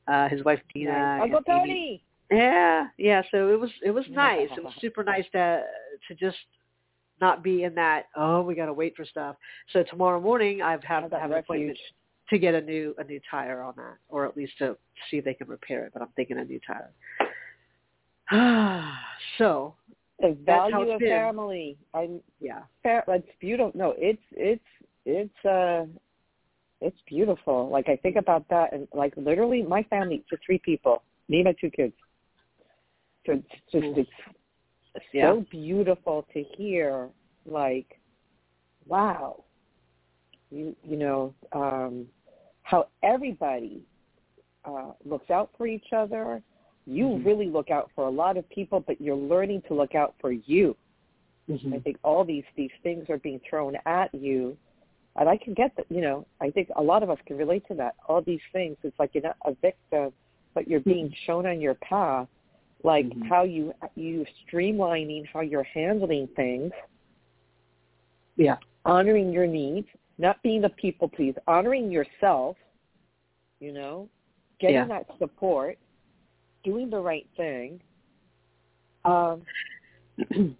uh, 0.08 0.30
his 0.30 0.41
wife 0.45 0.62
Dina, 0.73 0.91
nice. 0.91 1.21
Uncle. 1.23 1.41
Tony. 1.41 2.01
Yeah, 2.32 2.88
yeah. 2.98 3.22
So 3.32 3.50
it 3.50 3.60
was 3.60 3.70
it 3.84 3.91
was 3.91 4.06
nice. 4.10 4.50
It 4.58 4.63
was 4.63 4.74
super 4.80 5.04
nice 5.04 5.26
to 5.34 5.63
to 6.08 6.15
just 6.15 6.38
not 7.20 7.44
be 7.44 7.63
in 7.63 7.76
that 7.76 8.08
oh 8.15 8.41
we 8.41 8.56
got 8.56 8.65
to 8.65 8.74
wait 8.74 8.96
for 8.96 9.06
stuff. 9.06 9.36
So 9.74 9.84
tomorrow 9.84 10.20
morning 10.20 10.62
I've 10.62 10.84
have 10.84 11.04
Oh, 11.06 11.10
to 11.10 11.20
have 11.20 11.32
an 11.32 11.38
appointment 11.38 11.78
to 12.30 12.39
get 12.39 12.56
a 12.56 12.62
new 12.62 12.96
a 12.98 13.04
new 13.04 13.20
tire 13.30 13.62
on 13.62 13.74
that, 13.78 13.98
or 14.10 14.26
at 14.26 14.36
least 14.38 14.58
to 14.60 14.78
see 15.10 15.17
if 15.17 15.26
they 15.26 15.34
can 15.34 15.48
repair 15.48 15.86
it. 15.86 15.94
But 15.94 16.02
I'm 16.02 16.10
thinking 16.15 16.38
a 16.38 16.46
new 16.46 16.60
tire. 16.65 16.91
so 19.38 19.76
The 20.20 20.38
That's 20.46 20.72
how 20.72 20.80
value 20.80 20.91
of 20.91 21.00
been. 21.00 21.10
family. 21.10 21.78
I'm 21.94 22.22
yeah, 22.39 22.62
fa- 22.82 23.04
it's 23.08 23.28
beautiful. 23.39 23.72
No, 23.76 23.94
it's 23.98 24.22
it's 24.32 24.63
it's 25.06 25.46
uh 25.46 25.86
it's 26.80 26.98
beautiful. 27.08 27.70
Like 27.70 27.89
I 27.89 27.98
think 27.98 28.15
about 28.15 28.48
that 28.50 28.74
and 28.74 28.88
like 28.94 29.13
literally 29.17 29.62
my 29.62 29.84
family 29.84 30.24
just 30.30 30.44
three 30.46 30.60
people, 30.60 31.04
me 31.30 31.38
and 31.38 31.46
my 31.46 31.56
two 31.60 31.70
kids. 31.70 31.94
So 33.25 33.34
it's 33.34 33.47
just 33.71 34.10
it's 34.95 35.05
Yeah. 35.13 35.34
so 35.34 35.41
beautiful 35.41 36.23
to 36.34 36.43
hear 36.43 37.10
like 37.45 37.99
wow. 38.88 39.43
You 40.49 40.75
you 40.84 40.97
know, 40.97 41.34
um 41.51 42.07
how 42.63 42.88
everybody 43.03 43.84
uh 44.65 44.91
looks 45.05 45.29
out 45.29 45.51
for 45.57 45.67
each 45.67 45.93
other. 45.93 46.41
You 46.86 47.05
Mhm. 47.05 47.25
really 47.25 47.49
look 47.49 47.69
out 47.69 47.91
for 47.95 48.07
a 48.07 48.10
lot 48.10 48.38
of 48.38 48.47
people, 48.49 48.79
but 48.79 48.99
you're 48.99 49.15
learning 49.15 49.62
to 49.63 49.73
look 49.73 49.95
out 49.95 50.15
for 50.19 50.31
you. 50.31 50.75
Mhm. 51.47 51.75
I 51.75 51.79
think 51.79 51.97
all 52.03 52.23
these 52.23 52.45
these 52.55 52.71
things 52.84 53.10
are 53.10 53.17
being 53.19 53.39
thrown 53.39 53.77
at 53.86 54.13
you, 54.13 54.57
and 55.15 55.29
I 55.29 55.38
can 55.38 55.53
get 55.53 55.75
that. 55.75 55.86
You 55.89 56.01
know, 56.01 56.25
I 56.39 56.49
think 56.49 56.69
a 56.75 56.81
lot 56.81 57.03
of 57.03 57.10
us 57.10 57.19
can 57.25 57.38
relate 57.38 57.65
to 57.67 57.75
that. 57.75 57.95
All 58.07 58.21
these 58.21 58.41
things, 58.51 58.77
it's 58.84 58.97
like 58.99 59.13
you're 59.13 59.23
not 59.23 59.38
a 59.45 59.53
victim, 59.53 60.12
but 60.53 60.67
you're 60.67 60.79
being 60.81 61.12
shown 61.25 61.45
on 61.45 61.62
your 61.62 61.75
path, 61.75 62.27
like 62.84 63.08
Mhm. 63.08 63.28
how 63.28 63.44
you 63.44 63.74
you 63.96 64.26
streamlining 64.46 65.26
how 65.28 65.41
you're 65.41 65.63
handling 65.63 66.28
things, 66.30 66.72
yeah, 68.36 68.58
honoring 68.86 69.32
your 69.32 69.48
needs, 69.48 69.88
not 70.17 70.41
being 70.41 70.63
a 70.63 70.70
people 70.70 71.08
please, 71.08 71.36
honoring 71.48 71.91
yourself. 71.91 72.58
You 73.60 73.74
know, 73.74 74.10
getting 74.60 74.76
Yeah. 74.78 74.86
that 74.86 75.17
support, 75.20 75.78
doing 76.63 76.89
the 76.89 77.00
right 77.00 77.28
thing. 77.38 77.82
Um, 79.06 79.46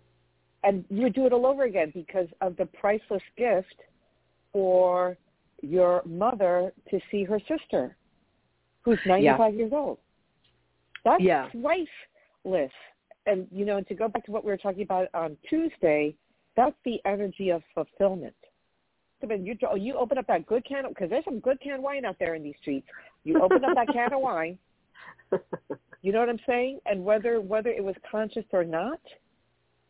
and 0.64 0.86
you 0.90 1.04
would 1.04 1.14
do 1.14 1.26
it 1.26 1.34
all 1.34 1.46
over 1.46 1.64
again 1.64 1.92
because 1.92 2.28
of 2.42 2.56
the 2.58 2.66
priceless 2.68 3.24
gift 3.36 3.76
for 4.52 5.18
your 5.62 6.04
mother 6.06 6.74
to 6.90 7.00
see 7.10 7.24
her 7.24 7.40
sister 7.42 7.96
who's 8.84 9.00
95 9.06 9.56
years 9.56 9.74
old. 9.74 10.00
That's 11.04 11.22
Yeah. 11.22 11.50
Priceless. 12.44 12.72
And, 13.26 13.48
you 13.52 13.66
know, 13.66 13.78
and 13.78 13.88
to 13.88 13.94
go 13.94 14.08
back 14.08 14.26
to 14.26 14.32
what 14.32 14.44
we 14.44 14.52
were 14.52 14.58
talking 14.58 14.82
about 14.84 15.08
on 15.14 15.38
Tuesday, 15.48 16.16
that's 16.56 16.76
the 16.86 17.00
energy 17.06 17.50
of 17.50 17.62
fulfillment. 17.74 18.36
So 19.22 19.28
when 19.28 19.46
you, 19.46 19.56
oh, 19.70 19.76
you 19.76 19.96
open 19.96 20.18
up 20.18 20.28
that 20.28 20.48
good 20.48 20.66
can, 20.66 20.86
because 20.90 21.10
there's 21.10 21.26
some 21.26 21.40
good 21.40 21.62
canned 21.62 21.84
wine 21.84 22.06
out 22.06 22.18
there 22.20 22.34
in 22.34 22.44
these 22.44 22.56
streets. 22.62 22.88
You 23.24 23.42
open 23.42 23.64
up 23.64 23.76
that 23.76 23.94
can 23.94 24.12
of 24.12 24.22
wine, 24.22 24.58
you 26.02 26.12
know 26.12 26.20
what 26.20 26.30
I'm 26.30 26.40
saying? 26.48 26.80
And 26.88 27.06
whether 27.06 27.40
whether 27.40 27.70
it 27.70 27.84
was 27.84 27.96
conscious 28.10 28.46
or 28.52 28.64
not, 28.64 29.00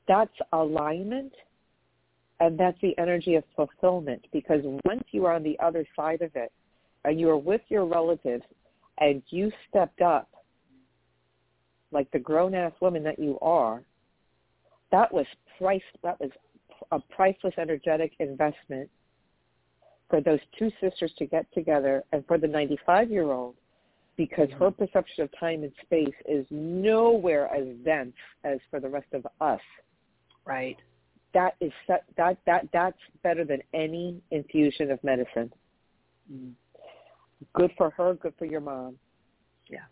that's 0.07 0.33
alignment 0.51 1.31
and 2.41 2.59
that's 2.59 2.77
the 2.81 2.97
energy 2.97 3.35
of 3.35 3.43
fulfillment 3.55 4.25
because 4.33 4.59
once 4.83 5.03
you 5.11 5.25
are 5.25 5.33
on 5.33 5.43
the 5.43 5.57
other 5.63 5.85
side 5.95 6.21
of 6.21 6.31
it 6.35 6.51
and 7.05 7.19
you 7.19 7.29
are 7.29 7.37
with 7.37 7.61
your 7.69 7.85
relatives 7.85 8.43
and 8.99 9.21
you 9.29 9.51
stepped 9.69 10.01
up 10.01 10.27
like 11.91 12.09
the 12.11 12.19
grown 12.19 12.53
ass 12.53 12.73
woman 12.81 13.03
that 13.03 13.19
you 13.19 13.37
are, 13.41 13.83
that 14.91 15.13
was 15.13 15.25
price 15.57 15.81
that 16.03 16.19
was 16.19 16.31
a 16.91 16.99
priceless 16.99 17.53
energetic 17.57 18.13
investment 18.19 18.89
for 20.09 20.21
those 20.21 20.39
two 20.59 20.69
sisters 20.81 21.11
to 21.17 21.25
get 21.25 21.51
together 21.53 22.03
and 22.11 22.25
for 22.27 22.37
the 22.37 22.47
95 22.47 23.09
year 23.09 23.31
old 23.31 23.55
because 24.17 24.49
her 24.59 24.69
perception 24.69 25.23
of 25.23 25.29
time 25.39 25.63
and 25.63 25.71
space 25.81 26.13
is 26.27 26.45
nowhere 26.51 27.47
as 27.53 27.65
dense 27.83 28.13
as 28.43 28.59
for 28.69 28.79
the 28.79 28.89
rest 28.89 29.07
of 29.13 29.25
us. 29.39 29.61
right. 30.45 30.77
That 31.33 31.55
is 31.61 31.71
that 31.87 32.03
that 32.17 32.37
that 32.45 32.67
that's 32.73 32.97
better 33.23 33.45
than 33.45 33.61
any 33.73 34.21
infusion 34.31 34.91
of 34.91 35.01
medicine. 35.01 35.51
Mm. 36.31 36.51
Good 37.53 37.71
for 37.77 37.89
her, 37.91 38.15
good 38.15 38.33
for 38.37 38.45
your 38.45 38.59
mom. 38.59 38.97
Yeah, 39.69 39.85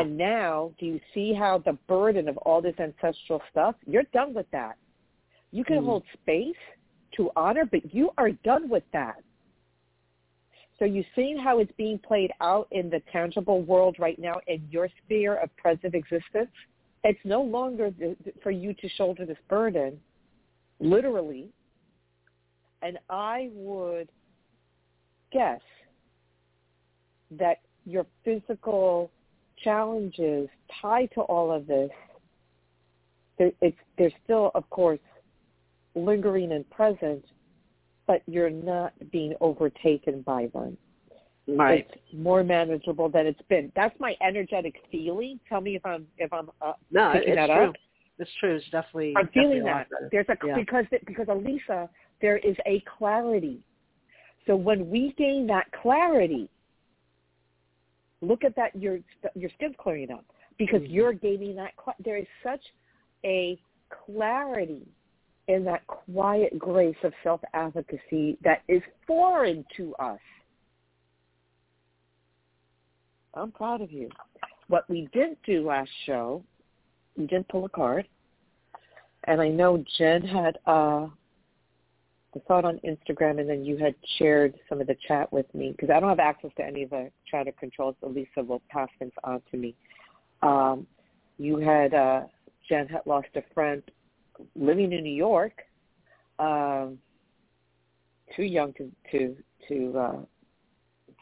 And 0.00 0.16
now, 0.16 0.72
do 0.78 0.86
you 0.86 1.00
see 1.12 1.32
how 1.32 1.58
the 1.58 1.74
burden 1.88 2.28
of 2.28 2.36
all 2.38 2.60
this 2.60 2.78
ancestral 2.78 3.42
stuff? 3.50 3.74
You're 3.86 4.04
done 4.12 4.34
with 4.34 4.50
that. 4.52 4.76
You 5.50 5.64
can 5.64 5.78
Mm. 5.78 5.84
hold 5.84 6.04
space 6.14 6.56
to 7.12 7.30
honor, 7.36 7.64
but 7.64 7.94
you 7.94 8.12
are 8.16 8.30
done 8.30 8.68
with 8.68 8.84
that. 8.92 9.22
So 10.78 10.86
you've 10.86 11.06
seen 11.14 11.36
how 11.36 11.58
it's 11.58 11.72
being 11.72 11.98
played 11.98 12.32
out 12.40 12.66
in 12.70 12.90
the 12.90 13.00
tangible 13.12 13.62
world 13.62 13.98
right 13.98 14.18
now 14.18 14.40
in 14.46 14.66
your 14.70 14.88
sphere 15.04 15.36
of 15.36 15.54
present 15.56 15.94
existence. 15.94 16.50
It's 17.04 17.24
no 17.24 17.42
longer 17.42 17.90
the, 17.90 18.16
for 18.42 18.50
you 18.50 18.74
to 18.74 18.88
shoulder 18.88 19.26
this 19.26 19.38
burden, 19.48 20.00
literally. 20.80 21.52
And 22.80 22.98
I 23.08 23.50
would 23.52 24.08
guess 25.30 25.60
that 27.32 27.60
your 27.84 28.06
physical 28.24 29.10
challenges 29.62 30.48
tied 30.80 31.10
to 31.14 31.20
all 31.22 31.52
of 31.52 31.66
this, 31.66 31.90
there, 33.38 33.52
it's, 33.60 33.76
they're 33.98 34.12
still, 34.24 34.50
of 34.54 34.68
course, 34.70 35.00
lingering 35.94 36.52
and 36.52 36.68
present, 36.70 37.24
but 38.06 38.22
you're 38.26 38.50
not 38.50 38.92
being 39.10 39.34
overtaken 39.40 40.22
by 40.22 40.48
them. 40.52 40.76
right. 41.48 41.86
It's 41.90 42.02
more 42.12 42.42
manageable 42.44 43.08
than 43.08 43.26
it's 43.26 43.40
been. 43.48 43.72
That's 43.74 43.98
my 43.98 44.14
energetic 44.20 44.76
feeling. 44.90 45.40
Tell 45.48 45.60
me 45.60 45.76
if 45.76 45.84
I'm 45.84 46.06
if 46.18 46.32
I'm 46.32 46.50
uh, 46.60 46.72
No, 46.90 47.12
picking 47.12 47.30
it's 47.30 47.36
that 47.36 47.54
true. 47.54 47.68
up. 47.68 47.74
It's 48.18 48.30
true. 48.40 48.56
It's 48.56 48.64
definitely. 48.70 49.14
I'm 49.16 49.28
feeling 49.28 49.58
definitely 49.58 49.70
a 49.70 49.74
that. 49.74 49.90
better. 49.90 50.08
There's 50.12 50.28
a 50.28 50.46
Yeah. 50.46 50.54
because 50.56 50.84
because 51.06 51.26
Alyssa, 51.26 51.88
there 52.20 52.38
is 52.38 52.56
a 52.66 52.82
clarity. 52.98 53.60
So 54.46 54.56
when 54.56 54.90
we 54.90 55.14
gain 55.16 55.46
that 55.48 55.66
clarity, 55.80 56.48
look 58.22 58.44
at 58.44 58.56
that 58.56 58.74
your 58.74 59.00
your 59.34 59.50
skin's 59.50 59.74
clearing 59.78 60.10
up 60.10 60.24
because 60.56 60.82
Mhm. 60.82 60.92
you're 60.92 61.12
gaining 61.12 61.56
that. 61.56 61.74
There 61.98 62.16
is 62.16 62.26
such 62.42 62.72
a 63.24 63.60
clarity 63.90 64.86
in 65.48 65.64
that 65.64 65.86
quiet 65.86 66.58
grace 66.58 66.96
of 67.02 67.12
self 67.22 67.42
advocacy 67.52 68.38
that 68.42 68.62
is 68.68 68.82
foreign 69.06 69.64
to 69.76 69.94
us. 69.96 70.20
I'm 73.34 73.50
proud 73.50 73.80
of 73.80 73.90
you. 73.90 74.08
What 74.68 74.88
we 74.88 75.06
didn't 75.12 75.42
do 75.42 75.66
last 75.66 75.90
show, 76.04 76.44
we 77.16 77.26
didn't 77.26 77.48
pull 77.48 77.64
a 77.64 77.68
card. 77.68 78.06
And 79.24 79.40
I 79.40 79.48
know 79.48 79.78
Jen 79.96 80.22
had 80.22 80.58
uh 80.66 81.08
I 82.34 82.40
saw 82.46 82.58
it 82.60 82.64
on 82.64 82.80
Instagram 82.84 83.40
and 83.40 83.48
then 83.48 83.64
you 83.64 83.76
had 83.76 83.94
shared 84.18 84.54
some 84.68 84.80
of 84.80 84.86
the 84.86 84.96
chat 85.06 85.30
with 85.32 85.46
me 85.54 85.72
because 85.72 85.90
I 85.90 86.00
don't 86.00 86.08
have 86.08 86.18
access 86.18 86.50
to 86.56 86.64
any 86.64 86.84
of 86.84 86.90
the 86.90 87.10
chatter 87.30 87.52
controls. 87.58 87.94
So 88.00 88.08
Lisa 88.08 88.42
will 88.42 88.62
pass 88.70 88.88
things 88.98 89.12
on 89.22 89.42
to 89.50 89.56
me. 89.56 89.74
Um, 90.40 90.86
you 91.38 91.58
had 91.58 91.92
uh, 91.92 92.22
Jen 92.68 92.88
had 92.88 93.02
lost 93.04 93.28
a 93.34 93.42
friend 93.52 93.82
living 94.56 94.92
in 94.92 95.02
New 95.02 95.14
York, 95.14 95.52
um, 96.38 96.98
too 98.34 98.44
young 98.44 98.72
to 98.74 98.90
to 99.10 99.36
to 99.68 99.98
uh, 99.98 100.20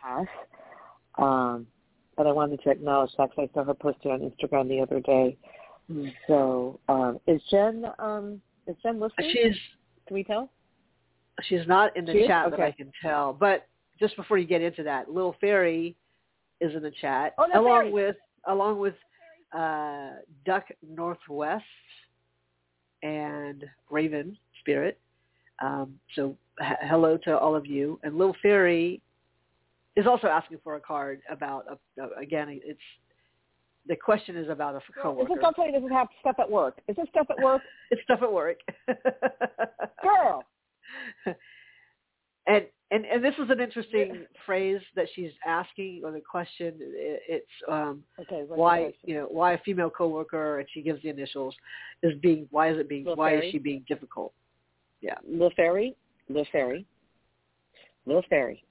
pass. 0.01 0.27
Um, 1.18 1.66
and 2.18 2.29
I 2.29 2.33
wanted 2.33 2.61
to 2.62 2.70
acknowledge 2.70 3.11
that 3.18 3.31
because 3.31 3.49
I 3.51 3.55
saw 3.55 3.64
her 3.64 3.75
posted 3.75 4.12
on 4.12 4.20
Instagram 4.20 4.68
the 4.68 4.81
other 4.81 5.01
day. 5.01 5.37
Mm. 5.90 6.12
So, 6.27 6.79
um, 6.88 7.18
is 7.27 7.40
Jen 7.51 7.85
um, 7.99 8.40
is 8.66 8.77
Jen 8.83 9.01
listening? 9.01 9.31
She's. 9.33 9.57
Can 10.07 10.14
we 10.14 10.25
tell? 10.25 10.51
She's 11.48 11.66
not 11.66 11.96
in 11.96 12.05
the 12.05 12.12
she 12.12 12.26
chat 12.26 12.46
okay. 12.46 12.57
that 12.57 12.62
I 12.62 12.72
can 12.72 12.92
tell. 13.03 13.33
But 13.33 13.66
just 13.98 14.16
before 14.16 14.38
you 14.38 14.46
get 14.46 14.62
into 14.62 14.83
that, 14.83 15.11
Little 15.11 15.35
Fairy 15.40 15.96
is 16.61 16.74
in 16.74 16.83
the 16.83 16.92
chat 17.00 17.35
oh, 17.38 17.46
along 17.55 17.83
Fairy. 17.83 17.92
with 17.92 18.16
along 18.48 18.79
with 18.79 18.94
uh, 19.53 20.11
Duck 20.46 20.64
Northwest 20.88 21.64
and 23.03 23.64
Raven 23.90 24.37
Spirit. 24.61 24.98
Um, 25.61 25.94
so 26.14 26.37
h- 26.62 26.76
hello 26.83 27.18
to 27.24 27.38
all 27.38 27.55
of 27.55 27.66
you. 27.66 27.98
And 28.03 28.16
Little 28.16 28.37
Fairy 28.42 29.00
is 29.96 30.07
also 30.07 30.26
asking 30.29 30.59
for 30.62 30.76
a 30.76 30.81
card 30.81 31.20
about 31.31 31.66
a, 31.68 32.03
a, 32.03 32.20
again. 32.20 32.61
It's 32.64 32.81
the 33.87 33.96
question 33.96 34.37
is 34.37 34.48
about 34.48 34.76
a 34.76 34.81
coworker. 35.03 35.22
Is 35.22 35.37
this, 35.37 35.44
I'll 35.44 35.53
tell 35.53 35.66
you, 35.66 35.72
this 35.72 35.83
is 35.83 35.90
stuff 36.20 36.37
at 36.38 36.50
work. 36.50 36.79
Is 36.88 36.96
this 36.96 37.07
stuff 37.11 37.26
at 37.31 37.42
work? 37.42 37.62
it's 37.90 38.03
stuff 38.03 38.20
at 38.22 38.33
work. 38.33 38.59
Girl. 40.03 40.44
And 42.46 42.64
and 42.90 43.05
and 43.05 43.24
this 43.24 43.35
is 43.35 43.50
an 43.50 43.61
interesting 43.61 44.26
phrase 44.44 44.81
that 44.96 45.07
she's 45.14 45.31
asking 45.46 46.03
or 46.05 46.11
the 46.11 46.20
question. 46.20 46.74
It's 46.79 47.46
um, 47.68 48.03
okay, 48.20 48.44
why 48.46 48.92
you 49.05 49.14
know 49.14 49.29
why 49.31 49.53
a 49.53 49.59
female 49.59 49.90
coworker 49.90 50.61
and 50.61 50.68
she 50.72 50.83
gives 50.83 51.03
the 51.03 51.09
initials 51.09 51.55
is 52.03 52.18
being 52.20 52.48
why 52.50 52.70
is 52.70 52.79
it 52.79 52.88
being 52.88 53.05
why 53.05 53.37
is 53.37 53.44
she 53.53 53.59
being 53.59 53.85
difficult? 53.88 54.33
Yeah, 55.00 55.14
Little 55.26 55.53
fairy, 55.57 55.96
little 56.29 56.46
fairy, 56.53 56.85
little 58.07 58.24
fairy. 58.29 58.64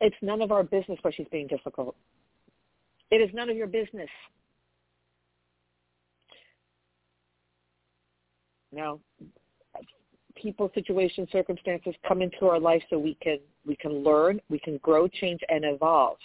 It's 0.00 0.16
none 0.22 0.42
of 0.42 0.50
our 0.50 0.64
business 0.64 0.98
why 1.02 1.12
she's 1.16 1.28
being 1.30 1.46
difficult. 1.46 1.94
It 3.10 3.16
is 3.16 3.30
none 3.32 3.48
of 3.48 3.56
your 3.56 3.68
business. 3.68 4.08
Now, 8.72 8.98
people, 10.44 10.70
situations, 10.74 11.26
circumstances 11.32 11.94
come 12.06 12.20
into 12.20 12.46
our 12.46 12.60
life 12.60 12.82
so 12.90 12.98
we 12.98 13.16
can 13.22 13.38
we 13.66 13.74
can 13.76 14.04
learn, 14.04 14.38
we 14.50 14.58
can 14.58 14.76
grow, 14.78 15.08
change, 15.08 15.40
and 15.48 15.64
evolve. 15.64 16.18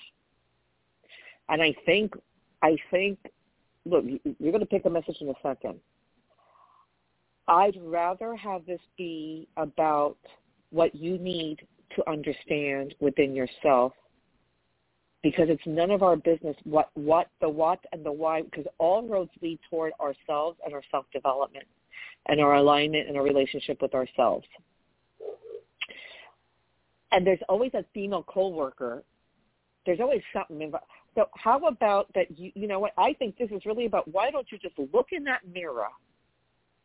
And 1.48 1.62
I 1.62 1.74
think 1.86 2.14
I 2.62 2.76
think 2.92 3.18
look, 3.86 4.04
you're 4.06 4.52
going 4.52 4.60
to 4.60 4.66
pick 4.66 4.86
a 4.86 4.90
message 4.90 5.16
in 5.22 5.30
a 5.30 5.34
second. 5.42 5.80
I'd 7.48 7.78
rather 7.82 8.36
have 8.36 8.66
this 8.66 8.82
be 8.98 9.48
about 9.56 10.18
what 10.72 10.94
you 10.94 11.18
need 11.18 11.66
to 11.96 12.08
understand 12.08 12.94
within 13.00 13.34
yourself 13.34 13.94
because 15.24 15.48
it's 15.50 15.66
none 15.66 15.92
of 15.92 16.04
our 16.04 16.18
business 16.18 16.56
what 16.66 16.90
what 16.94 17.28
the 17.42 17.50
what 17.50 17.80
and 17.94 18.06
the 18.06 18.12
why 18.12 18.42
because 18.42 18.66
all 18.78 19.08
roads 19.08 19.32
lead 19.42 19.60
toward 19.70 19.94
ourselves 20.00 20.58
and 20.66 20.74
our 20.74 20.84
self 20.92 21.06
development 21.12 21.66
and 22.28 22.40
our 22.40 22.56
alignment 22.56 23.08
and 23.08 23.18
our 23.18 23.24
relationship 23.24 23.82
with 23.82 23.94
ourselves. 23.94 24.46
And 27.12 27.26
there's 27.26 27.40
always 27.50 27.74
a 27.74 27.84
female 27.94 28.24
coworker. 28.24 29.04
There's 29.86 30.00
always 30.00 30.22
something. 30.32 30.72
So 31.16 31.26
how 31.36 31.58
about 31.68 32.08
that? 32.14 32.28
You 32.38 32.52
you 32.54 32.68
know 32.68 32.80
what? 32.80 32.92
I 32.98 33.14
think 33.14 33.38
this 33.38 33.50
is 33.52 33.66
really 33.66 33.86
about 33.86 34.08
why 34.08 34.30
don't 34.30 34.46
you 34.52 34.60
just 34.60 34.78
look 34.94 35.08
in 35.12 35.24
that 35.24 35.42
mirror? 35.52 35.88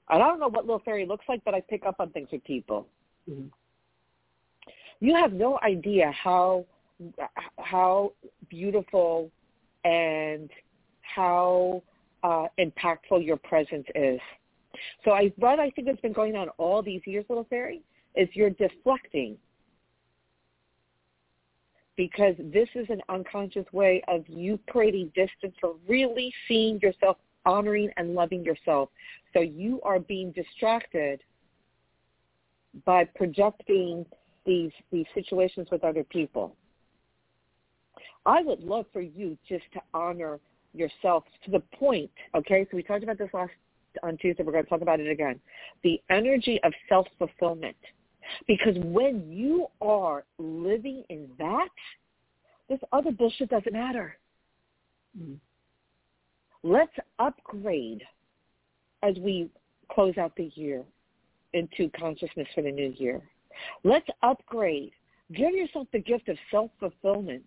And 0.09 0.23
I 0.23 0.27
don't 0.27 0.41
know 0.41 0.49
what 0.49 0.65
little 0.65 0.83
fairy 0.85 1.07
looks 1.07 1.25
like, 1.29 1.43
but 1.45 1.55
I 1.55 1.61
pick 1.61 1.85
up 1.85 1.97
on 1.99 2.11
things 2.11 2.29
with 2.33 2.45
people. 2.45 2.87
Mm-hmm. 3.31 3.49
You 5.01 5.15
have 5.15 5.33
no 5.33 5.59
idea 5.63 6.11
how 6.13 6.65
how 7.59 8.13
beautiful 8.49 9.31
and 9.85 10.49
how 11.03 11.83
uh, 12.23 12.47
impactful 12.59 13.25
your 13.25 13.37
presence 13.37 13.87
is. 13.95 14.21
So 15.05 15.13
I, 15.13 15.33
what 15.37 15.59
I 15.59 15.71
think 15.71 15.89
has 15.89 15.99
been 15.99 16.13
going 16.13 16.37
on 16.37 16.49
all 16.51 16.83
these 16.83 17.03
years, 17.05 17.25
little 17.29 17.47
fairy, 17.49 17.83
is 18.15 18.29
you're 18.33 18.51
deflecting 18.51 19.37
because 21.97 22.35
this 22.39 22.69
is 22.75 22.87
an 22.89 23.01
unconscious 23.09 23.67
way 23.73 24.03
of 24.09 24.25
you 24.29 24.59
creating 24.69 25.13
distance 25.15 25.55
from 25.61 25.79
really 25.89 26.33
seeing 26.49 26.81
yourself, 26.81 27.19
honoring 27.47 27.91
and 27.97 28.15
loving 28.15 28.43
yourself. 28.45 28.89
So 29.33 29.41
you 29.41 29.81
are 29.83 30.01
being 30.01 30.33
distracted 30.33 31.21
by 32.85 33.05
projecting 33.05 34.05
these 34.45 34.73
these 34.91 35.07
situations 35.15 35.69
with 35.71 35.85
other 35.85 36.05
people. 36.05 36.57
I 38.27 38.43
would 38.43 38.61
love 38.61 38.87
for 38.93 39.01
you 39.01 39.39
just 39.49 39.65
to 39.75 39.81
honor 39.93 40.41
yourself 40.73 41.25
to 41.45 41.51
the 41.51 41.61
point, 41.61 42.11
okay? 42.35 42.67
So 42.71 42.77
we 42.77 42.83
talked 42.83 43.05
about 43.05 43.19
this 43.19 43.29
last 43.33 43.53
on 44.03 44.17
Tuesday. 44.17 44.43
We're 44.43 44.53
going 44.53 44.65
to 44.65 44.71
talk 44.71 44.83
about 44.83 45.01
it 45.01 45.11
again. 45.11 45.41
The 45.83 46.01
energy 46.11 46.61
of 46.65 46.73
self-fulfillment. 46.89 47.77
Because 48.47 48.77
when 48.79 49.31
you 49.31 49.67
are 49.81 50.25
living 50.39 51.05
in 51.09 51.29
that, 51.39 51.69
this 52.69 52.81
other 52.93 53.11
bullshit 53.11 53.51
doesn't 53.51 53.73
matter. 53.73 54.17
Mm. 55.19 55.37
Let's 56.63 56.95
upgrade 57.19 58.03
as 59.03 59.17
we 59.19 59.51
close 59.93 60.17
out 60.17 60.35
the 60.37 60.51
year 60.55 60.83
into 61.53 61.91
consciousness 61.91 62.49
for 62.55 62.63
the 62.63 62.73
new 62.73 62.95
year. 62.97 63.21
Let's 63.85 64.09
upgrade. 64.23 64.93
Give 65.33 65.53
yourself 65.53 65.87
the 65.93 66.01
gift 66.01 66.29
of 66.29 66.37
self-fulfillment. 66.51 67.45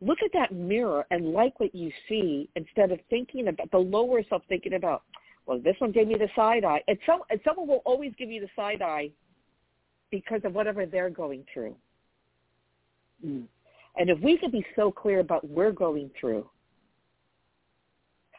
Look 0.00 0.18
at 0.24 0.32
that 0.32 0.52
mirror 0.52 1.04
and 1.10 1.32
like 1.32 1.58
what 1.58 1.74
you 1.74 1.90
see 2.08 2.48
instead 2.54 2.92
of 2.92 3.00
thinking 3.10 3.48
about 3.48 3.70
the 3.70 3.78
lower 3.78 4.22
self 4.28 4.42
thinking 4.48 4.74
about, 4.74 5.02
well, 5.46 5.58
this 5.58 5.74
one 5.78 5.92
gave 5.92 6.06
me 6.06 6.14
the 6.14 6.28
side 6.36 6.64
eye. 6.64 6.82
And, 6.86 6.98
some, 7.04 7.20
and 7.30 7.40
someone 7.44 7.66
will 7.66 7.82
always 7.84 8.12
give 8.18 8.30
you 8.30 8.40
the 8.40 8.48
side 8.54 8.82
eye 8.82 9.10
because 10.10 10.40
of 10.44 10.54
whatever 10.54 10.86
they're 10.86 11.10
going 11.10 11.44
through. 11.52 11.74
Mm. 13.24 13.44
And 13.96 14.10
if 14.10 14.20
we 14.20 14.38
could 14.38 14.52
be 14.52 14.64
so 14.76 14.92
clear 14.92 15.20
about 15.20 15.42
what 15.44 15.52
we're 15.52 15.72
going 15.72 16.10
through, 16.20 16.48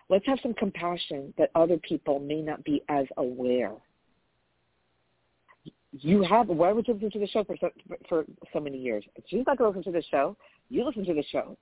let's 0.08 0.26
have 0.26 0.40
some 0.42 0.54
compassion 0.54 1.34
that 1.38 1.52
other 1.56 1.78
people 1.78 2.20
may 2.20 2.42
not 2.42 2.64
be 2.64 2.84
as 2.88 3.06
aware. 3.18 3.74
You 5.92 6.22
have, 6.22 6.48
why 6.48 6.72
would 6.72 6.88
you 6.88 6.94
listen 6.94 7.12
to 7.12 7.20
the 7.20 7.28
show 7.28 7.44
for 7.44 7.58
so, 7.60 7.72
for 8.08 8.26
so 8.54 8.60
many 8.60 8.78
years? 8.78 9.04
She's 9.28 9.44
not 9.46 9.58
going 9.58 9.74
to 9.74 9.80
listen 9.80 9.92
to 9.92 10.00
the 10.00 10.06
show. 10.10 10.38
You 10.70 10.86
listen 10.86 11.06
to 11.06 11.14
the 11.14 11.24
show 11.32 11.58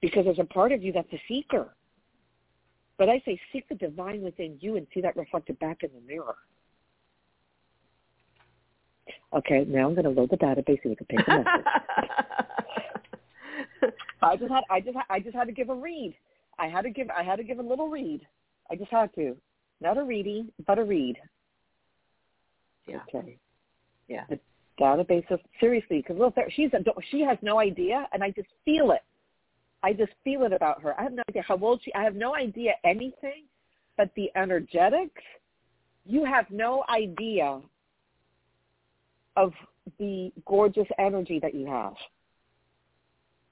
because 0.00 0.24
there's 0.24 0.38
a 0.38 0.44
part 0.44 0.72
of 0.72 0.82
you 0.82 0.92
that's 0.92 1.12
a 1.12 1.22
seeker. 1.26 1.74
But 2.98 3.08
I 3.08 3.20
say 3.24 3.40
seek 3.52 3.68
the 3.68 3.74
divine 3.74 4.22
within 4.22 4.56
you 4.60 4.76
and 4.76 4.86
see 4.94 5.00
that 5.00 5.16
reflected 5.16 5.58
back 5.58 5.82
in 5.82 5.90
the 5.94 6.00
mirror. 6.06 6.36
Okay, 9.32 9.64
now 9.66 9.88
I'm 9.88 9.94
going 9.94 10.04
to 10.04 10.10
load 10.10 10.30
the 10.30 10.36
database 10.36 10.80
so 10.82 10.90
we 10.90 10.96
can 10.96 11.06
pick 11.06 11.26
the 11.26 11.32
message. 11.32 11.64
I 14.22 14.36
just 14.36 14.50
had 14.50 14.62
I 14.70 14.80
just 14.80 14.96
I 15.10 15.20
just 15.20 15.34
had 15.34 15.46
to 15.46 15.52
give 15.52 15.68
a 15.70 15.74
read. 15.74 16.14
I 16.58 16.68
had 16.68 16.82
to 16.82 16.90
give 16.90 17.10
I 17.10 17.22
had 17.22 17.36
to 17.36 17.44
give 17.44 17.58
a 17.58 17.62
little 17.62 17.88
read. 17.88 18.26
I 18.70 18.76
just 18.76 18.90
had 18.90 19.12
to, 19.16 19.36
not 19.80 19.98
a 19.98 20.04
reading, 20.04 20.50
but 20.66 20.78
a 20.78 20.84
read. 20.84 21.16
Yeah. 22.86 23.00
Okay. 23.08 23.36
Yeah. 24.08 24.24
The 24.28 24.38
database 24.80 25.30
of 25.30 25.40
seriously 25.60 25.98
because 25.98 26.16
little 26.18 26.32
she's 26.54 26.70
a, 26.72 26.82
she 27.10 27.20
has 27.20 27.38
no 27.42 27.58
idea, 27.58 28.08
and 28.12 28.22
I 28.22 28.30
just 28.30 28.48
feel 28.64 28.90
it. 28.92 29.02
I 29.82 29.92
just 29.92 30.12
feel 30.24 30.44
it 30.44 30.52
about 30.52 30.82
her. 30.82 30.98
I 30.98 31.02
have 31.02 31.12
no 31.12 31.22
idea 31.28 31.42
how 31.46 31.58
old 31.58 31.80
she. 31.84 31.92
I 31.94 32.02
have 32.02 32.14
no 32.14 32.34
idea 32.34 32.72
anything, 32.84 33.44
but 33.96 34.10
the 34.16 34.30
energetics. 34.36 35.22
You 36.06 36.24
have 36.24 36.46
no 36.50 36.84
idea 36.88 37.60
of 39.36 39.52
the 39.98 40.32
gorgeous 40.46 40.86
energy 40.98 41.38
that 41.40 41.54
you 41.54 41.66
have. 41.66 41.94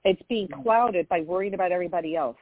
It's 0.05 0.23
being 0.29 0.49
mm. 0.49 0.63
clouded 0.63 1.09
by 1.09 1.21
worrying 1.21 1.55
about 1.55 1.73
everybody 1.73 2.17
else. 2.17 2.37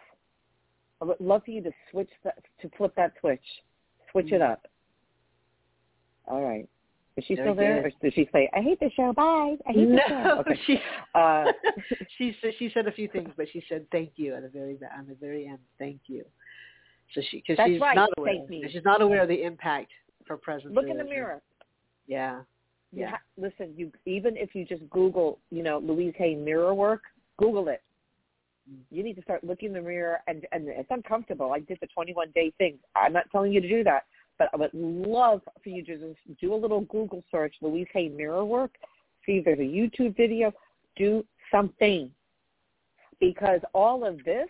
I 1.00 1.06
would 1.06 1.20
love 1.20 1.42
for 1.44 1.50
you 1.50 1.62
to 1.62 1.70
switch 1.90 2.10
that, 2.24 2.38
to 2.62 2.70
flip 2.76 2.92
that 2.96 3.12
switch, 3.20 3.42
switch 4.10 4.32
it 4.32 4.40
mm. 4.40 4.52
up. 4.52 4.66
All 6.26 6.42
right. 6.42 6.68
Is 7.16 7.24
she 7.26 7.34
still 7.34 7.54
there, 7.54 7.86
or 7.86 7.90
did 8.00 8.14
she 8.14 8.28
say, 8.32 8.48
"I 8.54 8.60
hate 8.60 8.78
the 8.80 8.90
show"? 8.94 9.12
Bye. 9.12 9.56
I 9.68 9.72
hate 9.72 9.88
no, 9.88 9.98
show. 10.08 10.36
Okay. 10.40 10.58
she 10.66 10.78
Uh, 11.14 11.46
she 12.18 12.36
said 12.40 12.52
she 12.58 12.70
said 12.72 12.86
a 12.86 12.92
few 12.92 13.08
things, 13.08 13.30
but 13.36 13.46
she 13.52 13.62
said 13.68 13.86
thank 13.90 14.12
you 14.16 14.34
at 14.34 14.42
the 14.42 14.48
very 14.48 14.78
on 14.96 15.06
the 15.06 15.16
very 15.16 15.46
end. 15.46 15.58
Thank 15.78 16.00
you. 16.06 16.24
So 17.14 17.20
she 17.30 17.38
because 17.38 17.56
That's 17.56 17.70
she's 17.70 17.80
right, 17.80 17.96
not 17.96 18.10
aware. 18.16 18.34
thank 18.34 18.48
me. 18.48 18.64
She's 18.72 18.84
not 18.84 19.02
aware 19.02 19.22
of 19.22 19.28
the 19.28 19.42
impact 19.42 19.90
her 20.28 20.36
presence. 20.36 20.74
Look 20.74 20.86
in 20.88 20.96
the 20.96 21.04
mirror. 21.04 21.42
Yeah. 22.06 22.42
You 22.92 23.02
Yeah. 23.02 23.10
ha- 23.10 23.22
listen, 23.36 23.74
you 23.76 23.92
even 24.06 24.36
if 24.36 24.54
you 24.54 24.64
just 24.64 24.88
Google, 24.90 25.40
you 25.50 25.62
know, 25.62 25.78
Louise 25.78 26.14
Hay 26.16 26.34
mirror 26.34 26.74
work, 26.74 27.02
Google 27.36 27.68
it. 27.68 27.82
Mm. 28.70 28.78
You 28.90 29.02
need 29.02 29.14
to 29.14 29.22
start 29.22 29.44
looking 29.44 29.68
in 29.68 29.74
the 29.74 29.82
mirror, 29.82 30.20
and 30.26 30.46
and 30.52 30.68
it's 30.68 30.90
uncomfortable. 30.90 31.52
I 31.52 31.60
did 31.60 31.78
the 31.80 31.88
21 31.88 32.30
day 32.34 32.52
thing. 32.58 32.78
I'm 32.96 33.12
not 33.12 33.30
telling 33.30 33.52
you 33.52 33.60
to 33.60 33.68
do 33.68 33.84
that, 33.84 34.04
but 34.40 34.48
I 34.55 34.57
would 34.57 34.70
love 34.72 35.42
for 35.62 35.68
you 35.68 35.85
to 35.85 35.98
just 35.98 36.40
do 36.40 36.55
a 36.55 36.57
little 36.57 36.81
Google 36.81 37.22
search, 37.31 37.55
Louise 37.61 37.87
Hay 37.92 38.09
mirror 38.09 38.44
work. 38.44 38.70
See 39.26 39.33
if 39.33 39.44
there's 39.44 39.59
a 39.59 39.62
YouTube 39.62 40.16
video. 40.16 40.50
Do 40.96 41.24
something. 41.53 42.11
because 43.20 43.61
all 43.74 44.05
of 44.05 44.24
this, 44.24 44.48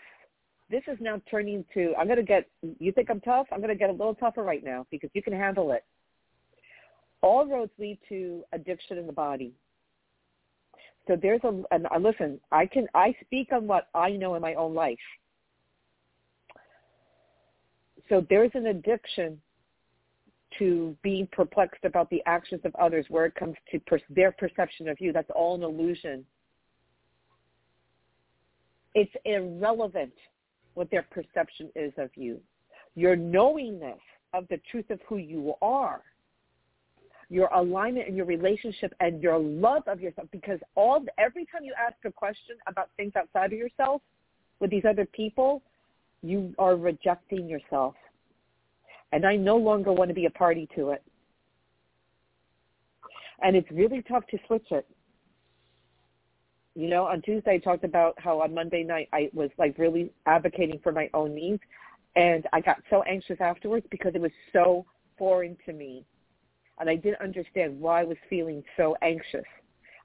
this 0.70 0.82
is 0.86 0.96
now 1.00 1.20
turning 1.30 1.64
to, 1.74 1.92
I'm 1.98 2.06
going 2.06 2.18
to 2.18 2.22
get, 2.22 2.46
you 2.78 2.92
think 2.92 3.10
I'm 3.10 3.20
tough? 3.20 3.48
I'm 3.52 3.58
going 3.58 3.68
to 3.70 3.74
get 3.74 3.90
a 3.90 3.92
little 3.92 4.14
tougher 4.14 4.42
right 4.42 4.64
now 4.64 4.86
because 4.90 5.10
you 5.12 5.22
can 5.22 5.32
handle 5.32 5.72
it. 5.72 5.84
All 7.22 7.44
roads 7.46 7.72
lead 7.78 7.98
to 8.08 8.44
addiction 8.52 8.96
in 8.96 9.06
the 9.06 9.12
body. 9.12 9.52
So 11.08 11.16
there's 11.20 11.40
a, 11.42 11.62
and 11.72 11.86
uh, 11.92 11.98
listen, 11.98 12.38
I 12.52 12.66
can, 12.66 12.86
I 12.94 13.14
speak 13.24 13.48
on 13.52 13.66
what 13.66 13.88
I 13.94 14.10
know 14.12 14.36
in 14.36 14.42
my 14.42 14.54
own 14.54 14.74
life. 14.74 14.98
So 18.08 18.24
there's 18.30 18.52
an 18.54 18.68
addiction 18.68 19.40
to 20.58 20.96
being 21.02 21.28
perplexed 21.30 21.84
about 21.84 22.10
the 22.10 22.22
actions 22.26 22.60
of 22.64 22.74
others 22.76 23.06
where 23.08 23.26
it 23.26 23.34
comes 23.34 23.54
to 23.70 23.78
per- 23.80 24.00
their 24.08 24.32
perception 24.32 24.88
of 24.88 25.00
you. 25.00 25.12
That's 25.12 25.30
all 25.34 25.54
an 25.54 25.62
illusion. 25.62 26.24
It's 28.94 29.12
irrelevant 29.24 30.12
what 30.74 30.90
their 30.90 31.06
perception 31.10 31.70
is 31.76 31.92
of 31.96 32.10
you. 32.16 32.40
Your 32.96 33.14
knowingness 33.16 34.00
of 34.34 34.46
the 34.48 34.60
truth 34.70 34.90
of 34.90 35.00
who 35.08 35.18
you 35.18 35.54
are, 35.62 36.02
your 37.28 37.48
alignment 37.54 38.08
and 38.08 38.16
your 38.16 38.26
relationship 38.26 38.92
and 38.98 39.22
your 39.22 39.38
love 39.38 39.84
of 39.86 40.00
yourself, 40.00 40.28
because 40.32 40.58
all 40.74 41.04
every 41.18 41.46
time 41.46 41.62
you 41.62 41.72
ask 41.78 41.94
a 42.04 42.10
question 42.10 42.56
about 42.66 42.90
things 42.96 43.12
outside 43.16 43.52
of 43.52 43.58
yourself 43.58 44.02
with 44.58 44.70
these 44.70 44.84
other 44.88 45.06
people, 45.06 45.62
you 46.22 46.52
are 46.58 46.76
rejecting 46.76 47.48
yourself 47.48 47.94
and 49.12 49.26
I 49.26 49.36
no 49.36 49.56
longer 49.56 49.92
want 49.92 50.08
to 50.08 50.14
be 50.14 50.26
a 50.26 50.30
party 50.30 50.68
to 50.76 50.90
it. 50.90 51.02
And 53.42 53.56
it's 53.56 53.70
really 53.70 54.02
tough 54.02 54.26
to 54.28 54.38
switch 54.46 54.66
it. 54.70 54.86
You 56.74 56.88
know, 56.88 57.06
on 57.06 57.20
Tuesday 57.22 57.54
I 57.54 57.58
talked 57.58 57.84
about 57.84 58.14
how 58.18 58.40
on 58.40 58.54
Monday 58.54 58.84
night 58.84 59.08
I 59.12 59.30
was 59.32 59.50
like 59.58 59.76
really 59.78 60.12
advocating 60.26 60.78
for 60.82 60.92
my 60.92 61.10
own 61.14 61.34
needs 61.34 61.62
and 62.16 62.46
I 62.52 62.60
got 62.60 62.82
so 62.90 63.02
anxious 63.02 63.38
afterwards 63.40 63.86
because 63.90 64.12
it 64.14 64.20
was 64.20 64.32
so 64.52 64.84
foreign 65.18 65.56
to 65.66 65.72
me. 65.72 66.04
And 66.78 66.88
I 66.88 66.96
didn't 66.96 67.20
understand 67.20 67.78
why 67.80 68.00
I 68.00 68.04
was 68.04 68.16
feeling 68.28 68.62
so 68.76 68.96
anxious. 69.02 69.44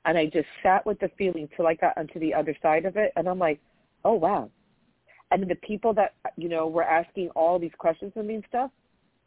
And 0.06 0.18
I 0.18 0.26
just 0.26 0.48
sat 0.62 0.86
with 0.86 1.00
the 1.00 1.10
feeling 1.18 1.48
till 1.56 1.68
I 1.68 1.76
got 1.76 1.98
onto 1.98 2.20
the 2.20 2.34
other 2.34 2.56
side 2.62 2.86
of 2.86 2.98
it 2.98 3.12
and 3.16 3.28
I'm 3.28 3.40
like, 3.40 3.60
oh 4.04 4.14
wow. 4.14 4.50
And 5.32 5.50
the 5.50 5.56
people 5.56 5.94
that, 5.94 6.14
you 6.38 6.50
know, 6.50 6.68
were 6.68 6.84
asking 6.84 7.30
all 7.30 7.58
these 7.58 7.72
questions 7.78 8.14
of 8.16 8.26
me 8.26 8.36
and 8.36 8.44
stuff, 8.48 8.72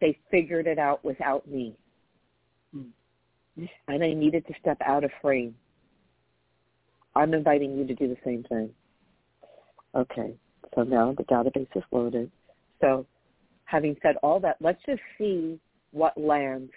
they 0.00 0.18
figured 0.30 0.66
it 0.66 0.78
out 0.78 1.04
without 1.04 1.48
me. 1.48 1.76
Mm-hmm. 2.74 3.64
And 3.88 4.04
I 4.04 4.12
needed 4.12 4.46
to 4.46 4.54
step 4.60 4.78
out 4.84 5.04
of 5.04 5.10
frame. 5.20 5.54
I'm 7.16 7.34
inviting 7.34 7.76
you 7.76 7.86
to 7.86 7.94
do 7.94 8.08
the 8.08 8.16
same 8.24 8.44
thing. 8.44 8.70
Okay, 9.94 10.34
so 10.74 10.82
now 10.82 11.14
the 11.16 11.24
database 11.24 11.68
is 11.74 11.82
loaded. 11.90 12.30
So 12.80 13.06
having 13.64 13.96
said 14.02 14.16
all 14.22 14.38
that, 14.40 14.56
let's 14.60 14.80
just 14.86 15.00
see 15.16 15.58
what 15.90 16.16
lands 16.16 16.70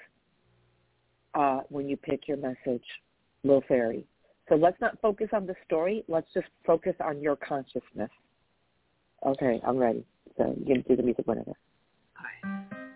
uh, 1.36 1.60
when 1.70 1.88
you 1.88 1.98
pick 1.98 2.28
your 2.28 2.38
message, 2.38 2.84
Lil 3.44 3.62
Fairy. 3.68 4.06
So 4.50 4.56
let's 4.56 4.80
not 4.82 5.00
focus 5.02 5.28
on 5.34 5.46
the 5.46 5.56
story. 5.66 6.04
Let's 6.08 6.28
just 6.34 6.48
focus 6.66 6.96
on 7.04 7.22
your 7.22 7.36
consciousness. 7.36 8.10
Okay, 9.26 9.62
I'm 9.66 9.78
ready. 9.78 10.04
So 10.38 10.56
you 10.58 10.74
can 10.74 10.84
do 10.88 10.96
the 10.96 11.04
music 11.04 11.28
whenever. 11.28 11.52
All 11.52 12.50
right. 12.50 12.91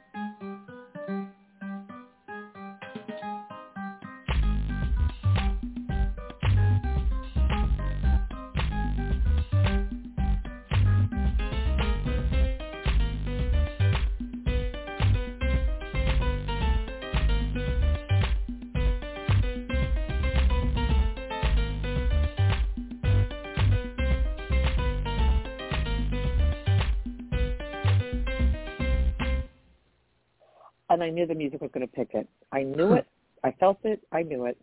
And 30.96 31.04
I 31.04 31.10
knew 31.10 31.28
the 31.28 31.36
music 31.36 31.62
was 31.62 31.70
going 31.74 31.86
to 31.86 31.94
pick 31.94 32.14
it. 32.14 32.28
I 32.54 32.64
knew 32.64 32.88
hmm. 32.88 32.94
it. 32.96 33.08
I 33.44 33.52
felt 33.60 33.80
it. 33.84 34.02
I 34.12 34.24
knew 34.24 34.46
it. 34.46 34.58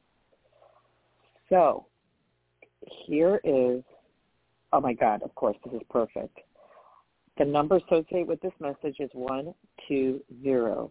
So 1.51 1.87
here 3.07 3.39
is, 3.45 3.83
oh 4.73 4.81
my 4.81 4.95
God, 4.95 5.23
of 5.23 5.35
course, 5.35 5.57
this 5.65 5.75
is 5.75 5.83
perfect. 5.91 6.39
The 7.39 7.45
number 7.45 7.77
associated 7.77 8.29
with 8.29 8.41
this 8.41 8.53
message 8.61 8.97
is 8.99 9.11
120. 9.13 10.91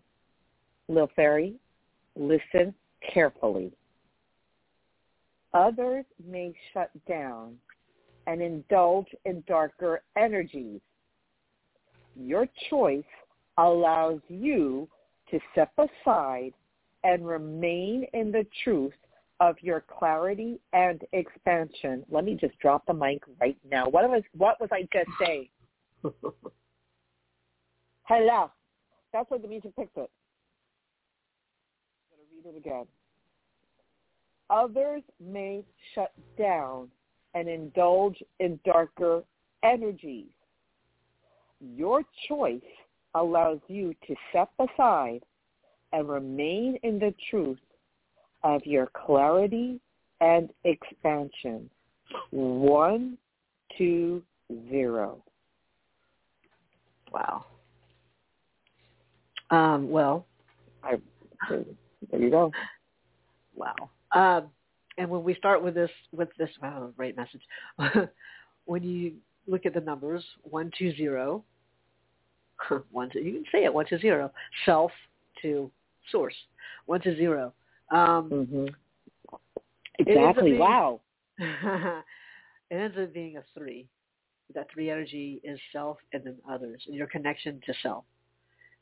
Lil 0.87 1.09
Fairy, 1.15 1.55
listen 2.15 2.73
carefully. 3.13 3.71
Others 5.55 6.05
may 6.29 6.53
shut 6.71 6.91
down 7.07 7.55
and 8.27 8.41
indulge 8.41 9.07
in 9.25 9.43
darker 9.47 10.03
energies. 10.15 10.81
Your 12.15 12.47
choice 12.69 13.03
allows 13.57 14.19
you 14.29 14.87
to 15.31 15.39
step 15.51 15.71
aside 15.77 16.53
and 17.03 17.25
remain 17.25 18.05
in 18.13 18.31
the 18.31 18.45
truth 18.63 18.93
of 19.39 19.55
your 19.61 19.81
clarity 19.81 20.59
and 20.73 21.01
expansion. 21.13 22.05
Let 22.09 22.23
me 22.23 22.37
just 22.39 22.57
drop 22.59 22.85
the 22.85 22.93
mic 22.93 23.23
right 23.39 23.57
now. 23.69 23.89
What 23.89 24.07
was 24.07 24.21
what 24.37 24.61
was 24.61 24.69
I 24.71 24.87
just 24.93 25.09
saying? 25.19 25.49
Hello. 28.03 28.51
That's 29.13 29.29
what 29.29 29.41
the 29.41 29.47
music 29.47 29.75
picks 29.75 29.91
it. 29.95 30.09
I'm 32.11 32.17
going 32.17 32.43
to 32.43 32.49
read 32.49 32.55
it 32.55 32.57
again. 32.57 32.85
Others 34.49 35.03
may 35.19 35.63
shut 35.95 36.11
down 36.37 36.89
and 37.33 37.47
indulge 37.47 38.21
in 38.39 38.59
darker 38.65 39.23
energies. 39.63 40.31
Your 41.59 42.03
choice 42.27 42.61
allows 43.15 43.59
you 43.67 43.93
to 44.07 44.15
step 44.29 44.49
aside 44.59 45.21
and 45.93 46.07
remain 46.07 46.77
in 46.83 46.99
the 46.99 47.13
truth 47.29 47.59
of 48.43 48.61
your 48.65 48.87
clarity 48.87 49.79
and 50.21 50.49
expansion. 50.63 51.69
One, 52.31 53.17
two, 53.77 54.21
zero. 54.69 55.23
Wow. 57.11 57.45
Um, 59.49 59.89
well, 59.89 60.25
I, 60.83 60.95
there 61.49 62.21
you 62.21 62.29
go. 62.29 62.51
Wow. 63.55 63.75
Um, 64.13 64.47
and 64.97 65.09
when 65.09 65.23
we 65.23 65.35
start 65.35 65.61
with 65.61 65.73
this, 65.73 65.89
with 66.11 66.29
this, 66.37 66.49
wow, 66.61 66.91
great 66.95 67.17
message. 67.17 67.41
when 68.65 68.83
you 68.83 69.13
look 69.47 69.65
at 69.65 69.73
the 69.73 69.81
numbers, 69.81 70.23
one, 70.43 70.71
two, 70.77 70.95
zero, 70.95 71.43
one 72.91 73.09
to 73.11 73.21
you 73.21 73.33
can 73.33 73.43
say 73.51 73.63
it 73.63 73.73
one 73.73 73.85
to 73.87 73.97
zero 73.99 74.31
self 74.65 74.91
to 75.41 75.71
source 76.11 76.35
one 76.85 77.01
to 77.01 77.15
zero. 77.15 77.53
Um, 77.91 78.29
mm-hmm. 78.29 78.65
exactly. 79.99 80.51
being, 80.51 80.59
wow. 80.59 81.01
it 81.39 82.03
ends 82.75 82.97
up 82.97 83.13
being 83.13 83.37
a 83.37 83.43
three. 83.57 83.87
That 84.53 84.67
three 84.73 84.89
energy 84.89 85.39
is 85.43 85.59
self 85.71 85.97
and 86.13 86.23
then 86.25 86.35
others 86.49 86.81
and 86.87 86.95
your 86.95 87.07
connection 87.07 87.61
to 87.65 87.73
self. 87.81 88.03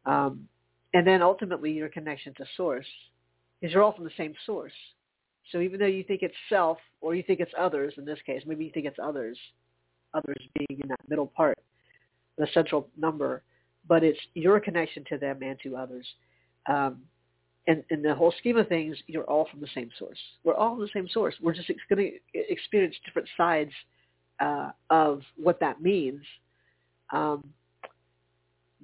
Um, 0.05 0.47
and 0.93 1.05
then 1.05 1.21
ultimately 1.21 1.71
your 1.71 1.89
connection 1.89 2.33
to 2.35 2.45
source 2.57 2.87
because 3.59 3.73
you're 3.73 3.83
all 3.83 3.93
from 3.93 4.05
the 4.05 4.11
same 4.17 4.33
source. 4.45 4.73
So 5.51 5.59
even 5.59 5.79
though 5.79 5.85
you 5.85 6.03
think 6.03 6.23
it's 6.23 6.35
self 6.47 6.79
or 7.01 7.13
you 7.13 7.23
think 7.23 7.39
it's 7.39 7.51
others 7.57 7.93
in 7.97 8.05
this 8.05 8.19
case 8.25 8.43
maybe 8.45 8.65
you 8.65 8.71
think 8.71 8.85
it's 8.85 8.99
others 9.01 9.37
others 10.13 10.41
being 10.55 10.81
in 10.81 10.87
that 10.89 10.99
middle 11.07 11.27
part 11.27 11.57
the 12.37 12.47
central 12.53 12.87
number 12.97 13.43
but 13.89 14.03
it's 14.03 14.19
your 14.35 14.59
connection 14.59 15.03
to 15.09 15.17
them 15.17 15.39
and 15.41 15.57
to 15.63 15.75
others. 15.75 16.07
Um, 16.69 17.01
and 17.67 17.83
in 17.89 18.01
the 18.01 18.15
whole 18.15 18.33
scheme 18.39 18.57
of 18.57 18.67
things, 18.67 18.95
you're 19.07 19.29
all 19.29 19.47
from 19.51 19.59
the 19.59 19.67
same 19.75 19.89
source. 19.99 20.17
We're 20.43 20.55
all 20.55 20.75
from 20.75 20.81
the 20.81 20.89
same 20.93 21.09
source. 21.11 21.35
We're 21.41 21.53
just 21.53 21.69
going 21.89 22.11
to 22.33 22.39
experience 22.51 22.95
different 23.05 23.27
sides 23.35 23.71
uh, 24.39 24.71
of 24.89 25.21
what 25.35 25.59
that 25.59 25.81
means. 25.81 26.21
Um, 27.11 27.43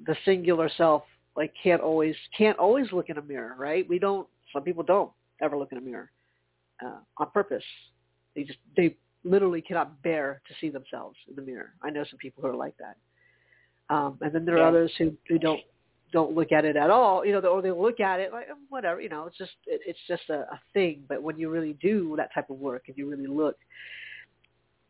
the 0.05 0.15
singular 0.25 0.69
self 0.75 1.03
like 1.37 1.53
can't 1.61 1.81
always 1.81 2.15
can't 2.37 2.57
always 2.57 2.91
look 2.91 3.09
in 3.09 3.17
a 3.17 3.21
mirror, 3.21 3.55
right? 3.57 3.87
We 3.87 3.99
don't. 3.99 4.27
Some 4.51 4.63
people 4.63 4.83
don't 4.83 5.11
ever 5.41 5.57
look 5.57 5.71
in 5.71 5.77
a 5.77 5.81
mirror 5.81 6.11
uh, 6.85 6.99
on 7.17 7.31
purpose. 7.31 7.63
They 8.35 8.43
just 8.43 8.59
they 8.75 8.97
literally 9.23 9.61
cannot 9.61 10.01
bear 10.01 10.41
to 10.47 10.53
see 10.59 10.69
themselves 10.69 11.17
in 11.29 11.35
the 11.35 11.41
mirror. 11.41 11.73
I 11.83 11.89
know 11.89 12.03
some 12.09 12.19
people 12.19 12.43
who 12.43 12.49
are 12.49 12.55
like 12.55 12.77
that. 12.77 12.97
Um, 13.89 14.17
and 14.21 14.33
then 14.33 14.45
there 14.45 14.55
are 14.55 14.61
yeah. 14.61 14.67
others 14.67 14.91
who, 14.97 15.13
who 15.27 15.37
don't 15.37 15.61
don't 16.11 16.33
look 16.33 16.51
at 16.51 16.63
it 16.63 16.77
at 16.77 16.89
all, 16.89 17.25
you 17.25 17.33
know, 17.33 17.39
or 17.39 17.61
they 17.61 17.71
look 17.71 17.99
at 17.99 18.19
it 18.19 18.31
like 18.31 18.47
whatever, 18.69 19.01
you 19.01 19.09
know, 19.09 19.25
it's 19.25 19.37
just 19.37 19.51
it, 19.65 19.81
it's 19.85 19.99
just 20.07 20.23
a, 20.29 20.41
a 20.51 20.59
thing. 20.73 21.03
But 21.09 21.21
when 21.21 21.37
you 21.37 21.49
really 21.49 21.73
do 21.81 22.13
that 22.17 22.33
type 22.33 22.49
of 22.49 22.57
work 22.57 22.83
and 22.87 22.97
you 22.97 23.09
really 23.09 23.27
look, 23.27 23.57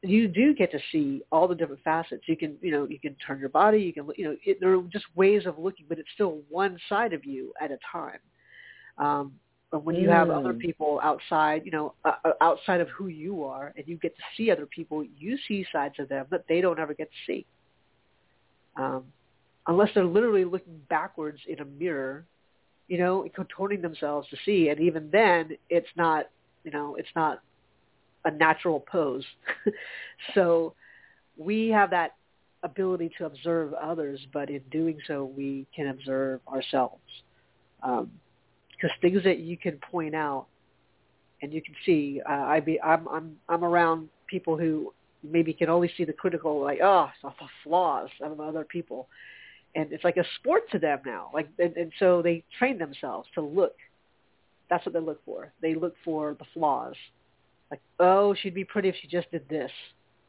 you 0.01 0.27
do 0.27 0.53
get 0.53 0.71
to 0.71 0.79
see 0.91 1.23
all 1.31 1.47
the 1.47 1.55
different 1.55 1.81
facets. 1.83 2.23
You 2.27 2.37
can, 2.37 2.57
you 2.61 2.71
know, 2.71 2.85
you 2.87 2.99
can 2.99 3.15
turn 3.25 3.39
your 3.39 3.49
body. 3.49 3.79
You 3.79 3.93
can, 3.93 4.07
you 4.15 4.25
know, 4.25 4.35
it, 4.45 4.59
there 4.59 4.77
are 4.77 4.81
just 4.83 5.05
ways 5.15 5.45
of 5.45 5.57
looking, 5.57 5.85
but 5.89 5.97
it's 5.97 6.09
still 6.13 6.41
one 6.49 6.77
side 6.89 7.13
of 7.13 7.25
you 7.25 7.53
at 7.59 7.71
a 7.71 7.79
time. 7.91 8.19
Um, 8.97 9.33
but 9.71 9.83
when 9.83 9.95
you 9.95 10.09
have 10.09 10.29
other 10.29 10.53
Mm. 10.53 10.59
people 10.59 10.99
outside, 11.03 11.65
you 11.65 11.71
know, 11.71 11.95
uh, 12.05 12.13
uh, 12.23 12.33
outside 12.39 12.81
of 12.81 12.89
who 12.89 13.07
you 13.07 13.43
are, 13.43 13.73
and 13.75 13.87
you 13.87 13.97
get 13.97 14.15
to 14.15 14.23
see 14.37 14.51
other 14.51 14.65
people, 14.67 15.03
you 15.03 15.37
see 15.47 15.65
sides 15.71 15.95
of 15.99 16.07
them 16.07 16.27
that 16.29 16.45
they 16.47 16.61
don't 16.61 16.79
ever 16.79 16.93
get 16.93 17.09
to 17.09 17.17
see. 17.25 17.45
Um, 18.77 19.05
unless 19.67 19.89
they're 19.93 20.05
literally 20.05 20.45
looking 20.45 20.79
backwards 20.89 21.39
in 21.47 21.59
a 21.59 21.65
mirror, 21.65 22.25
you 22.87 22.97
know, 22.97 23.27
contorting 23.33 23.81
themselves 23.81 24.27
to 24.29 24.37
see, 24.45 24.69
and 24.69 24.79
even 24.79 25.09
then, 25.11 25.57
it's 25.69 25.87
not, 25.95 26.29
you 26.63 26.71
know, 26.71 26.95
it's 26.95 27.09
not 27.15 27.41
a 28.25 28.31
natural 28.31 28.79
pose. 28.79 29.23
so 30.35 30.73
we 31.37 31.69
have 31.69 31.89
that 31.91 32.15
ability 32.63 33.11
to 33.17 33.25
observe 33.25 33.73
others, 33.73 34.19
but 34.33 34.49
in 34.49 34.61
doing 34.71 34.97
so, 35.07 35.31
we 35.35 35.65
can 35.75 35.87
observe 35.87 36.41
ourselves. 36.47 37.01
Because 37.81 38.91
things 39.01 39.23
that 39.23 39.39
you 39.39 39.57
can 39.57 39.79
point 39.91 40.15
out 40.15 40.47
and 41.41 41.53
you 41.53 41.61
can 41.61 41.75
see, 41.85 42.21
uh, 42.27 42.33
I 42.33 42.59
be, 42.59 42.81
I'm, 42.81 43.07
I'm, 43.07 43.37
I'm 43.47 43.63
around 43.63 44.09
people 44.27 44.57
who 44.57 44.93
maybe 45.31 45.53
can 45.53 45.69
only 45.69 45.91
see 45.97 46.03
the 46.03 46.13
critical, 46.13 46.61
like, 46.61 46.79
oh, 46.83 47.09
the 47.23 47.31
flaws 47.63 48.09
of 48.21 48.39
other 48.39 48.63
people. 48.63 49.07
And 49.75 49.91
it's 49.91 50.03
like 50.03 50.17
a 50.17 50.25
sport 50.39 50.63
to 50.71 50.79
them 50.79 50.99
now. 51.05 51.29
Like, 51.33 51.49
and, 51.59 51.75
and 51.75 51.91
so 51.99 52.21
they 52.21 52.43
train 52.57 52.77
themselves 52.77 53.27
to 53.35 53.41
look. 53.41 53.75
That's 54.69 54.85
what 54.85 54.93
they 54.93 54.99
look 54.99 55.23
for. 55.25 55.51
They 55.61 55.75
look 55.75 55.95
for 56.03 56.35
the 56.39 56.45
flaws 56.53 56.95
like, 57.71 57.81
oh, 57.99 58.35
she'd 58.35 58.53
be 58.53 58.63
pretty 58.63 58.89
if 58.89 58.95
she 59.01 59.07
just 59.07 59.29
did 59.31 59.47
this. 59.49 59.71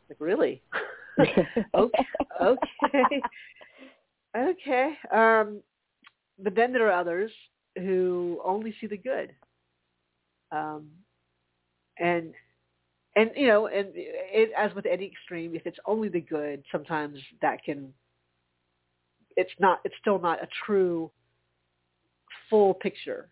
Like, 0.09 0.20
really? 0.20 0.62
okay, 1.74 2.07
okay, 2.40 3.22
okay. 4.36 4.99
Um, 5.12 5.61
but 6.42 6.55
then 6.55 6.72
there 6.72 6.88
are 6.88 7.01
others 7.01 7.30
who 7.76 8.40
only 8.44 8.74
see 8.80 8.86
the 8.86 8.97
good, 8.97 9.32
um, 10.53 10.88
and 11.99 12.32
and 13.16 13.30
you 13.34 13.48
know, 13.48 13.66
and 13.66 13.88
it, 13.94 14.50
as 14.56 14.74
with 14.74 14.86
any 14.86 15.06
extreme, 15.06 15.54
if 15.54 15.66
it's 15.66 15.78
only 15.86 16.08
the 16.08 16.20
good, 16.20 16.62
sometimes 16.70 17.18
that 17.42 17.64
can. 17.64 17.92
It's 19.36 19.50
not. 19.58 19.80
It's 19.84 19.94
still 20.00 20.18
not 20.18 20.42
a 20.42 20.48
true, 20.64 21.10
full 22.48 22.74
picture. 22.74 23.28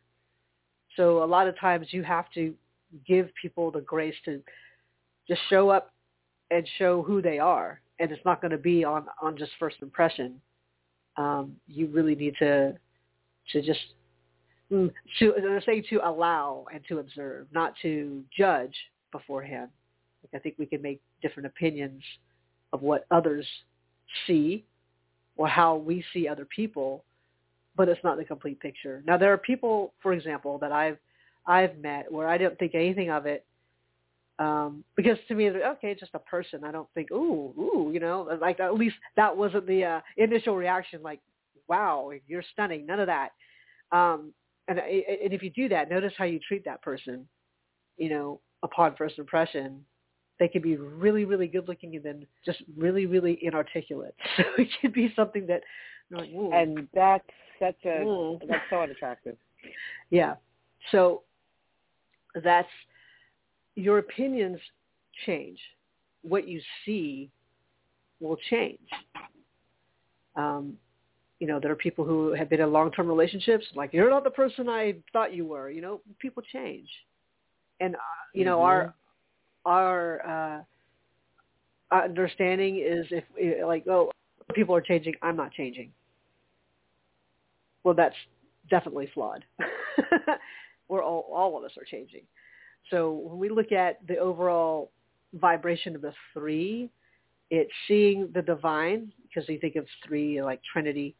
So 0.96 1.22
a 1.22 1.26
lot 1.26 1.48
of 1.48 1.58
times 1.58 1.88
you 1.90 2.02
have 2.02 2.26
to 2.34 2.54
give 3.06 3.28
people 3.40 3.70
the 3.70 3.80
grace 3.80 4.14
to 4.24 4.40
just 5.28 5.40
show 5.48 5.70
up 5.70 5.92
and 6.50 6.68
show 6.78 7.02
who 7.02 7.20
they 7.22 7.38
are 7.38 7.80
and 7.98 8.10
it's 8.10 8.24
not 8.24 8.40
going 8.40 8.50
to 8.50 8.58
be 8.58 8.84
on 8.84 9.06
on 9.20 9.36
just 9.36 9.52
first 9.58 9.76
impression 9.82 10.40
um 11.16 11.56
you 11.66 11.86
really 11.88 12.14
need 12.14 12.34
to 12.38 12.74
to 13.52 13.62
just 13.62 13.80
mm, 14.70 14.90
to 15.18 15.34
they're 15.40 15.82
to 15.82 16.08
allow 16.08 16.64
and 16.72 16.82
to 16.88 16.98
observe 16.98 17.46
not 17.52 17.74
to 17.82 18.22
judge 18.36 18.74
beforehand. 19.14 19.70
Like 20.22 20.38
i 20.38 20.42
think 20.42 20.56
we 20.58 20.66
can 20.66 20.82
make 20.82 21.00
different 21.22 21.46
opinions 21.46 22.02
of 22.72 22.82
what 22.82 23.06
others 23.10 23.46
see 24.26 24.64
or 25.36 25.46
how 25.48 25.76
we 25.76 26.04
see 26.12 26.28
other 26.28 26.44
people 26.44 27.04
but 27.76 27.88
it's 27.88 28.04
not 28.04 28.16
the 28.16 28.24
complete 28.24 28.60
picture. 28.60 29.02
Now 29.04 29.16
there 29.16 29.32
are 29.32 29.38
people 29.38 29.94
for 30.02 30.12
example 30.12 30.58
that 30.58 30.72
i've 30.72 30.98
I've 31.46 31.76
met 31.78 32.10
where 32.10 32.26
I 32.26 32.38
don't 32.38 32.58
think 32.58 32.74
anything 32.74 33.10
of 33.10 33.26
it 33.26 33.44
um 34.40 34.82
because 34.96 35.18
to 35.28 35.34
me 35.34 35.48
okay 35.50 35.94
just 35.94 36.14
a 36.14 36.18
person. 36.18 36.64
I 36.64 36.72
don't 36.72 36.88
think 36.94 37.10
ooh 37.10 37.52
ooh 37.58 37.90
you 37.94 38.00
know? 38.00 38.16
Like 38.40 38.60
at 38.60 38.74
least 38.74 38.96
that 39.16 39.36
wasn't 39.36 39.66
the 39.66 39.84
uh, 39.84 40.00
initial 40.16 40.56
reaction 40.56 41.02
like 41.02 41.20
wow 41.68 42.10
you're 42.26 42.44
stunning. 42.52 42.86
None 42.86 43.00
of 43.00 43.08
that. 43.08 43.30
Um 43.92 44.32
and 44.68 44.78
and 44.78 45.32
if 45.32 45.42
you 45.42 45.50
do 45.50 45.68
that 45.68 45.90
notice 45.90 46.14
how 46.16 46.24
you 46.24 46.40
treat 46.48 46.64
that 46.64 46.82
person 46.82 47.26
you 47.96 48.08
know 48.08 48.40
upon 48.64 48.96
first 48.96 49.18
impression 49.18 49.84
they 50.40 50.48
can 50.48 50.60
be 50.60 50.76
really 50.76 51.24
really 51.24 51.46
good 51.46 51.68
looking 51.68 51.94
and 51.94 52.04
then 52.04 52.26
just 52.44 52.62
really 52.76 53.06
really 53.06 53.38
inarticulate 53.42 54.14
so 54.36 54.42
it 54.58 54.68
could 54.80 54.92
be 54.92 55.12
something 55.14 55.46
that 55.46 55.62
like, 56.10 56.30
and 56.52 56.88
that's 56.94 57.28
such 57.58 57.76
a 57.84 58.04
Mm. 58.04 58.40
that's 58.48 58.64
so 58.70 58.80
unattractive. 58.80 59.36
Yeah. 60.10 60.34
So 60.90 61.22
that's 62.42 62.68
your 63.74 63.98
opinions 63.98 64.58
change. 65.26 65.58
What 66.22 66.46
you 66.48 66.60
see 66.84 67.30
will 68.20 68.36
change. 68.50 68.88
Um, 70.36 70.76
you 71.40 71.46
know, 71.46 71.60
there 71.60 71.70
are 71.70 71.76
people 71.76 72.04
who 72.04 72.32
have 72.32 72.48
been 72.48 72.60
in 72.60 72.72
long-term 72.72 73.06
relationships, 73.06 73.66
like 73.74 73.92
you're 73.92 74.10
not 74.10 74.24
the 74.24 74.30
person 74.30 74.68
I 74.68 74.94
thought 75.12 75.34
you 75.34 75.46
were. 75.46 75.70
You 75.70 75.82
know, 75.82 76.00
people 76.18 76.42
change, 76.52 76.88
and 77.84 77.94
uh, 77.96 77.98
you 78.32 78.44
know 78.44 78.62
our 78.62 78.94
our 79.64 80.64
uh, 81.92 82.02
understanding 82.04 82.78
is 82.78 83.06
if 83.10 83.66
like 83.66 83.86
oh 83.88 84.10
people 84.54 84.74
are 84.74 84.80
changing, 84.80 85.14
I'm 85.22 85.36
not 85.36 85.52
changing. 85.52 85.90
Well, 87.82 87.94
that's 87.94 88.14
definitely 88.70 89.10
flawed. 89.12 89.44
We're 90.88 91.02
all 91.02 91.26
all 91.32 91.56
of 91.58 91.64
us 91.64 91.72
are 91.78 91.84
changing. 91.84 92.22
So 92.90 93.12
when 93.12 93.38
we 93.38 93.48
look 93.48 93.72
at 93.72 94.06
the 94.06 94.18
overall 94.18 94.90
vibration 95.34 95.94
of 95.94 96.02
the 96.02 96.12
three, 96.32 96.90
it's 97.50 97.70
seeing 97.88 98.28
the 98.34 98.42
divine 98.42 99.12
because 99.22 99.48
you 99.48 99.58
think 99.58 99.76
of 99.76 99.86
three 100.06 100.42
like 100.42 100.60
Trinity. 100.72 101.14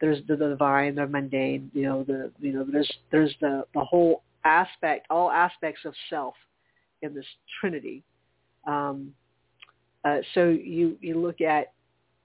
There's 0.00 0.24
the, 0.28 0.36
the 0.36 0.50
divine, 0.50 0.94
the 0.94 1.08
mundane. 1.08 1.70
You 1.74 1.82
know 1.82 2.04
the 2.04 2.30
you 2.40 2.52
know 2.52 2.64
there's 2.70 2.90
there's 3.10 3.34
the 3.40 3.64
the 3.74 3.84
whole 3.84 4.22
aspect, 4.44 5.06
all 5.10 5.30
aspects 5.30 5.82
of 5.84 5.94
self 6.10 6.34
in 7.02 7.14
this 7.14 7.26
Trinity. 7.60 8.02
Um, 8.66 9.12
uh, 10.04 10.18
so 10.34 10.48
you 10.48 10.96
you 11.00 11.20
look 11.20 11.40
at 11.40 11.72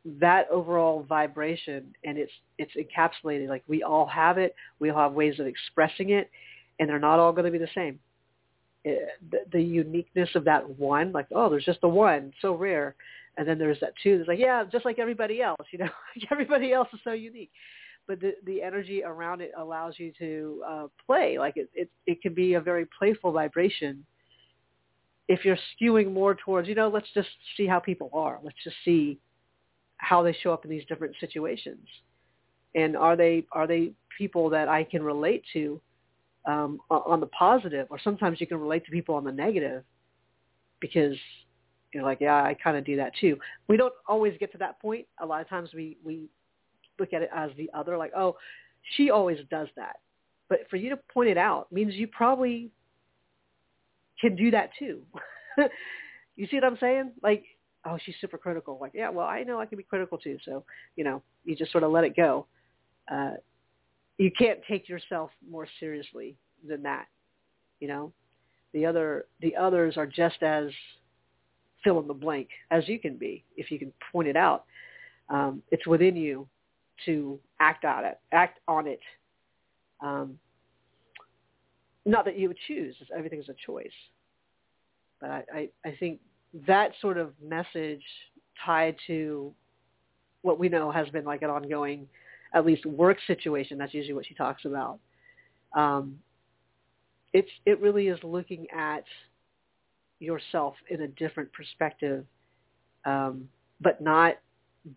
that 0.05 0.47
overall 0.49 1.03
vibration 1.03 1.93
and 2.03 2.17
it's 2.17 2.31
it's 2.57 2.73
encapsulated 2.75 3.47
like 3.47 3.63
we 3.67 3.83
all 3.83 4.05
have 4.05 4.37
it 4.37 4.53
we 4.79 4.89
all 4.89 4.99
have 4.99 5.13
ways 5.13 5.39
of 5.39 5.47
expressing 5.47 6.09
it 6.09 6.29
and 6.79 6.89
they're 6.89 6.99
not 6.99 7.19
all 7.19 7.31
going 7.31 7.45
to 7.45 7.51
be 7.51 7.57
the 7.57 7.67
same. 7.73 7.99
It, 8.83 9.07
the, 9.31 9.39
the 9.53 9.61
uniqueness 9.61 10.29
of 10.35 10.43
that 10.43 10.77
one 10.77 11.11
like 11.13 11.27
oh 11.33 11.49
there's 11.49 11.65
just 11.65 11.81
the 11.81 11.87
one 11.87 12.33
so 12.41 12.55
rare. 12.55 12.95
And 13.35 13.47
then 13.47 13.57
there's 13.57 13.79
that 13.79 13.93
two 14.03 14.17
that's 14.17 14.27
like 14.27 14.39
yeah 14.39 14.63
just 14.71 14.85
like 14.85 14.99
everybody 14.99 15.41
else 15.41 15.65
you 15.71 15.79
know 15.79 15.89
everybody 16.31 16.73
else 16.73 16.89
is 16.93 16.99
so 17.03 17.13
unique 17.13 17.51
but 18.07 18.19
the 18.19 18.33
the 18.45 18.61
energy 18.61 19.03
around 19.03 19.41
it 19.41 19.51
allows 19.57 19.95
you 19.97 20.11
to 20.19 20.63
uh 20.67 20.87
play. 21.05 21.37
Like 21.39 21.57
it 21.57 21.69
it 21.73 21.89
it 22.05 22.21
can 22.21 22.33
be 22.33 22.55
a 22.55 22.61
very 22.61 22.87
playful 22.97 23.31
vibration 23.31 24.05
if 25.27 25.45
you're 25.45 25.57
skewing 25.81 26.11
more 26.11 26.35
towards 26.35 26.67
you 26.67 26.75
know 26.75 26.89
let's 26.89 27.07
just 27.13 27.29
see 27.57 27.65
how 27.65 27.79
people 27.79 28.09
are. 28.13 28.39
Let's 28.43 28.57
just 28.63 28.75
see 28.83 29.19
how 29.97 30.21
they 30.21 30.35
show 30.41 30.51
up 30.51 30.65
in 30.65 30.71
these 30.71 30.85
different 30.87 31.15
situations. 31.19 31.87
And 32.75 32.97
are 32.97 33.15
they 33.15 33.45
are 33.51 33.67
they 33.67 33.93
people 34.17 34.49
that 34.49 34.67
I 34.67 34.83
can 34.83 35.03
relate 35.03 35.43
to 35.53 35.79
um, 36.45 36.79
on 36.89 37.19
the 37.19 37.27
positive? 37.27 37.87
Or 37.89 37.99
sometimes 38.03 38.41
you 38.41 38.47
can 38.47 38.59
relate 38.59 38.85
to 38.85 38.91
people 38.91 39.15
on 39.15 39.23
the 39.23 39.31
negative 39.31 39.83
because 40.81 41.15
you're 41.93 42.03
like 42.03 42.19
yeah 42.19 42.43
I 42.43 42.55
kind 42.61 42.75
of 42.75 42.85
do 42.85 42.97
that 42.97 43.13
too. 43.21 43.37
We 43.67 43.77
don't 43.77 43.93
always 44.07 44.33
get 44.39 44.51
to 44.53 44.57
that 44.57 44.81
point. 44.81 45.07
A 45.21 45.25
lot 45.25 45.41
of 45.41 45.47
times 45.47 45.69
we 45.73 45.97
we 46.03 46.27
look 47.03 47.13
at 47.13 47.21
it 47.21 47.29
as 47.35 47.51
the 47.57 47.69
other 47.73 47.97
like 47.97 48.11
oh 48.15 48.35
she 48.95 49.09
always 49.09 49.37
does 49.49 49.67
that 49.75 49.97
but 50.49 50.59
for 50.69 50.77
you 50.77 50.89
to 50.89 50.97
point 51.13 51.29
it 51.29 51.37
out 51.37 51.71
means 51.71 51.93
you 51.95 52.07
probably 52.07 52.69
can 54.19 54.35
do 54.35 54.51
that 54.51 54.69
too 54.77 55.01
you 56.35 56.47
see 56.47 56.57
what 56.57 56.63
I'm 56.63 56.77
saying 56.79 57.11
like 57.21 57.43
oh, 57.85 57.97
she's 58.03 58.15
super 58.21 58.37
critical. 58.37 58.77
Like, 58.79 58.91
yeah, 58.93 59.09
well, 59.09 59.27
I 59.27 59.43
know 59.43 59.59
I 59.59 59.65
can 59.65 59.77
be 59.77 59.83
critical 59.83 60.17
too. 60.17 60.37
So, 60.45 60.63
you 60.95 61.03
know, 61.03 61.21
you 61.45 61.55
just 61.55 61.71
sort 61.71 61.83
of 61.83 61.91
let 61.91 62.03
it 62.03 62.15
go. 62.15 62.45
Uh, 63.11 63.31
you 64.17 64.31
can't 64.37 64.59
take 64.67 64.87
yourself 64.87 65.31
more 65.49 65.67
seriously 65.79 66.35
than 66.67 66.83
that. 66.83 67.05
You 67.79 67.87
know, 67.87 68.13
the 68.73 68.85
other, 68.85 69.25
the 69.41 69.55
others 69.55 69.97
are 69.97 70.05
just 70.05 70.41
as 70.41 70.69
fill 71.83 71.99
in 71.99 72.07
the 72.07 72.13
blank 72.13 72.47
as 72.71 72.87
you 72.87 72.97
can 72.97 73.17
be 73.17 73.43
if 73.57 73.69
you 73.69 73.77
can 73.77 73.91
point 74.11 74.27
it 74.27 74.37
out. 74.37 74.65
Um, 75.29 75.61
it's 75.71 75.85
within 75.85 76.15
you 76.15 76.47
to 77.05 77.39
act 77.59 77.85
on 77.85 78.05
it, 78.05 78.19
act 78.31 78.59
on 78.67 78.87
it. 78.87 78.99
Um, 80.01 80.37
not 82.05 82.25
that 82.25 82.37
you 82.37 82.47
would 82.49 82.57
choose; 82.67 82.95
everything 83.15 83.39
is 83.39 83.49
a 83.49 83.55
choice. 83.65 83.87
But 85.21 85.29
I, 85.29 85.43
I, 85.53 85.69
I 85.85 85.95
think 85.99 86.19
that 86.67 86.91
sort 87.01 87.17
of 87.17 87.31
message 87.41 88.03
tied 88.65 88.95
to 89.07 89.53
what 90.41 90.59
we 90.59 90.67
know 90.69 90.91
has 90.91 91.07
been 91.09 91.23
like 91.23 91.41
an 91.41 91.49
ongoing, 91.49 92.07
at 92.53 92.65
least 92.65 92.85
work 92.85 93.17
situation. 93.25 93.77
That's 93.77 93.93
usually 93.93 94.13
what 94.13 94.25
she 94.25 94.33
talks 94.33 94.65
about. 94.65 94.99
Um, 95.75 96.19
it's 97.31 97.49
it 97.65 97.79
really 97.79 98.07
is 98.07 98.19
looking 98.23 98.67
at 98.75 99.05
yourself 100.19 100.75
in 100.89 101.01
a 101.01 101.07
different 101.07 101.51
perspective 101.53 102.25
um, 103.05 103.47
but 103.81 104.01
not 104.01 104.35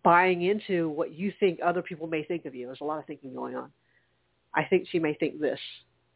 buying 0.03 0.43
into 0.43 0.89
what 0.89 1.13
you 1.13 1.31
think 1.39 1.59
other 1.63 1.81
people 1.81 2.07
may 2.07 2.23
think 2.23 2.45
of 2.45 2.53
you. 2.53 2.65
There's 2.65 2.81
a 2.81 2.85
lot 2.85 2.99
of 2.99 3.05
thinking 3.05 3.33
going 3.33 3.55
on. 3.55 3.71
I 4.53 4.63
think 4.63 4.87
she 4.91 4.99
may 4.99 5.13
think 5.13 5.39
this, 5.39 5.59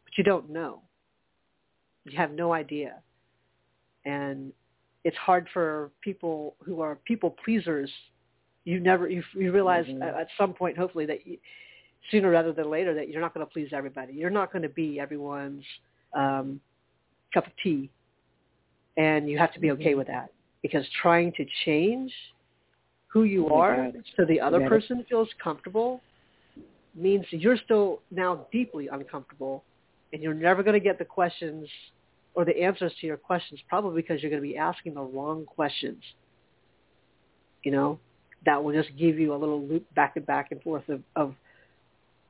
but 0.04 0.16
you 0.18 0.24
don't 0.24 0.50
know. 0.50 0.82
You 2.04 2.16
have 2.16 2.32
no 2.32 2.52
idea. 2.52 2.96
And 4.04 4.52
it's 5.04 5.16
hard 5.16 5.48
for 5.52 5.90
people 6.00 6.56
who 6.64 6.80
are 6.80 6.96
people 7.04 7.36
pleasers. 7.44 7.90
You 8.64 8.80
never, 8.80 9.08
you, 9.08 9.22
you 9.34 9.52
realize 9.52 9.86
mm-hmm. 9.86 10.02
at, 10.02 10.14
at 10.14 10.28
some 10.36 10.54
point, 10.54 10.76
hopefully, 10.76 11.06
that 11.06 11.26
you, 11.26 11.38
sooner 12.10 12.30
rather 12.30 12.52
than 12.52 12.70
later, 12.70 12.94
that 12.94 13.08
you're 13.08 13.20
not 13.20 13.32
going 13.32 13.46
to 13.46 13.52
please 13.52 13.68
everybody. 13.72 14.12
You're 14.12 14.30
not 14.30 14.52
going 14.52 14.62
to 14.62 14.68
be 14.68 14.98
everyone's 14.98 15.64
um, 16.14 16.60
cup 17.32 17.46
of 17.46 17.52
tea. 17.62 17.90
And 18.96 19.28
you 19.28 19.38
have 19.38 19.52
to 19.54 19.60
be 19.60 19.70
okay 19.72 19.90
mm-hmm. 19.90 19.98
with 19.98 20.08
that 20.08 20.30
because 20.62 20.84
trying 21.00 21.32
to 21.32 21.46
change 21.64 22.12
who 23.12 23.24
you 23.24 23.48
are 23.48 23.92
so 24.16 24.24
the 24.24 24.40
other 24.40 24.66
person 24.68 25.04
feels 25.08 25.28
comfortable 25.42 26.00
means 26.94 27.24
you're 27.30 27.58
still 27.64 28.00
now 28.10 28.46
deeply 28.50 28.88
uncomfortable 28.88 29.64
and 30.12 30.22
you're 30.22 30.34
never 30.34 30.62
going 30.62 30.74
to 30.74 30.80
get 30.80 30.98
the 30.98 31.04
questions 31.04 31.68
or 32.34 32.44
the 32.44 32.62
answers 32.62 32.92
to 33.00 33.06
your 33.06 33.16
questions 33.16 33.60
probably 33.68 34.00
because 34.00 34.22
you're 34.22 34.30
going 34.30 34.42
to 34.42 34.48
be 34.48 34.56
asking 34.56 34.94
the 34.94 35.00
wrong 35.00 35.44
questions. 35.44 36.02
You 37.62 37.72
know, 37.72 37.98
that 38.44 38.62
will 38.62 38.72
just 38.72 38.96
give 38.98 39.18
you 39.18 39.34
a 39.34 39.36
little 39.36 39.62
loop 39.62 39.84
back 39.94 40.16
and 40.16 40.26
back 40.26 40.48
and 40.50 40.62
forth 40.62 40.88
of, 40.88 41.02
of 41.14 41.34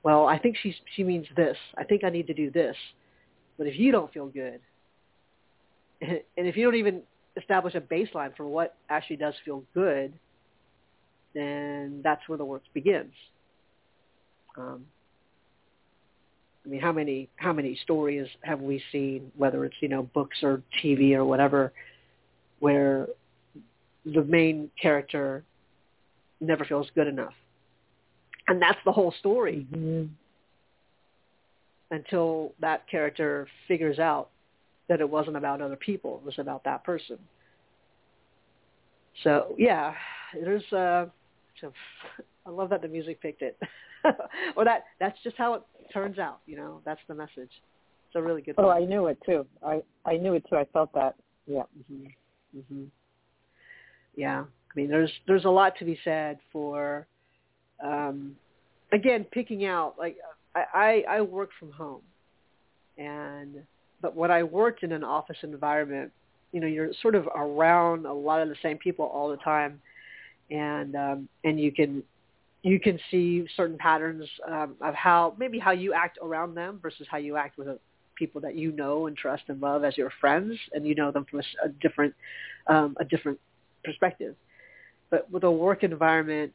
well, 0.03 0.27
I 0.27 0.39
think 0.39 0.57
she 0.63 0.75
she 0.97 1.05
means 1.05 1.27
this. 1.37 1.57
I 1.79 1.85
think 1.85 2.03
I 2.05 2.11
need 2.11 2.27
to 2.27 2.35
do 2.35 2.51
this. 2.51 2.77
But 3.57 3.67
if 3.67 3.79
you 3.79 3.93
don't 3.93 4.13
feel 4.13 4.27
good, 4.27 4.61
and 6.01 6.21
if 6.37 6.57
you 6.57 6.65
don't 6.65 6.75
even 6.75 7.03
establish 7.37 7.75
a 7.75 7.81
baseline 7.81 8.37
for 8.37 8.47
what 8.47 8.77
actually 8.91 9.17
does 9.17 9.35
feel 9.45 9.63
good, 9.75 10.13
then 11.35 12.01
that's 12.03 12.29
where 12.29 12.39
the 12.39 12.45
work 12.45 12.63
begins. 12.75 13.13
Um, 14.57 14.85
I 16.65 16.69
mean, 16.69 16.81
how 16.81 16.93
many 16.93 17.29
how 17.37 17.53
many 17.53 17.79
stories 17.83 18.29
have 18.43 18.61
we 18.61 18.83
seen, 18.93 19.33
whether 19.37 19.65
it's 19.65 19.75
you 19.81 19.89
know 19.89 20.05
books 20.15 20.39
or 20.43 20.63
TV 20.83 21.15
or 21.15 21.25
whatever, 21.25 21.73
where 22.61 23.09
the 24.05 24.23
main 24.23 24.71
character 24.81 25.45
never 26.41 26.65
feels 26.65 26.89
good 26.95 27.09
enough, 27.09 27.35
and 28.47 28.61
that's 28.63 28.79
the 28.85 28.93
whole 28.93 29.13
story. 29.19 29.67
Mm-hmm. 29.73 30.13
Until 31.91 32.55
that 32.61 32.89
character 32.89 33.47
figures 33.69 33.99
out 33.99 34.31
that 34.89 35.01
it 35.01 35.09
wasn't 35.09 35.37
about 35.37 35.61
other 35.61 35.77
people; 35.77 36.21
it 36.23 36.27
was 36.27 36.39
about 36.39 36.65
that 36.65 36.85
person. 36.85 37.19
So 39.25 39.55
yeah, 39.59 39.95
there's 40.33 40.73
uh, 40.73 41.07
so 41.61 41.73
I 42.47 42.51
love 42.51 42.71
that 42.71 42.83
the 42.83 42.89
music 42.89 43.21
picked 43.21 43.43
it. 43.43 43.59
or 44.57 44.65
that 44.65 44.85
that's 44.99 45.19
just 45.23 45.37
how 45.37 45.55
it 45.55 45.63
turns 45.93 46.19
out. 46.19 46.41
You 46.47 46.57
know, 46.57 46.81
that's 46.85 47.01
the 47.09 47.15
message. 47.15 47.51
It's 48.13 48.17
a 48.17 48.23
really 48.23 48.43
good. 48.43 48.57
Oh, 48.59 48.69
I 48.69 48.85
knew 48.85 49.07
it 49.07 49.19
too. 49.25 49.47
I 49.65 49.83
I 50.05 50.17
knew 50.17 50.35
it 50.35 50.45
too. 50.49 50.57
I 50.57 50.65
felt 50.73 50.93
that. 50.95 51.15
Yeah. 51.47 51.63
Mm-hmm. 51.93 52.59
Mm-hmm. 52.59 52.85
Yeah. 54.17 54.41
I 54.45 54.73
mean, 54.75 54.89
there's 54.89 55.11
there's 55.27 55.45
a 55.45 55.51
lot 55.51 55.75
to 55.79 55.85
be 55.85 55.99
said 56.05 56.39
for, 56.51 57.07
um, 57.85 58.37
again, 58.93 59.25
picking 59.33 59.65
out. 59.67 59.95
Like 59.99 60.17
I 60.55 60.65
I, 60.75 61.17
I 61.17 61.21
work 61.21 61.51
from 61.59 61.71
home, 61.73 62.03
and 62.99 63.63
but 64.01 64.17
when 64.17 64.31
I 64.31 64.43
worked 64.43 64.83
in 64.83 64.93
an 64.93 65.05
office 65.05 65.39
environment, 65.43 66.11
you 66.53 66.61
know, 66.61 66.67
you're 66.67 66.91
sort 67.01 67.15
of 67.15 67.27
around 67.35 68.07
a 68.07 68.13
lot 68.13 68.43
of 68.43 68.49
the 68.49 68.57
same 68.63 68.79
people 68.79 69.07
all 69.07 69.31
the 69.31 69.37
time, 69.39 69.81
and 70.53 70.95
um, 70.95 71.29
and 71.45 71.59
you 71.59 71.73
can 71.73 72.03
you 72.63 72.79
can 72.79 72.99
see 73.11 73.45
certain 73.57 73.79
patterns 73.79 74.25
um, 74.49 74.77
of 74.81 74.95
how 74.95 75.35
maybe 75.39 75.59
how 75.59 75.73
you 75.73 75.93
act 75.95 76.19
around 76.23 76.55
them 76.55 76.79
versus 76.81 77.07
how 77.11 77.19
you 77.19 77.37
act 77.37 77.59
with 77.59 77.69
a, 77.69 77.79
people 78.15 78.41
that 78.43 78.55
you 78.55 78.71
know 78.73 79.07
and 79.07 79.17
trust 79.17 79.43
and 79.49 79.61
love 79.61 79.83
as 79.85 79.97
your 79.97 80.13
friends, 80.21 80.57
and 80.73 80.87
you 80.87 80.95
know 80.95 81.11
them 81.11 81.25
from 81.29 81.41
a, 81.41 81.67
a 81.67 81.69
different 81.81 82.15
um, 82.67 82.97
a 83.01 83.05
different 83.05 83.41
perspective. 83.85 84.37
But 85.11 85.31
with 85.31 85.45
a 85.45 85.51
work 85.51 85.83
environment, 85.83 86.53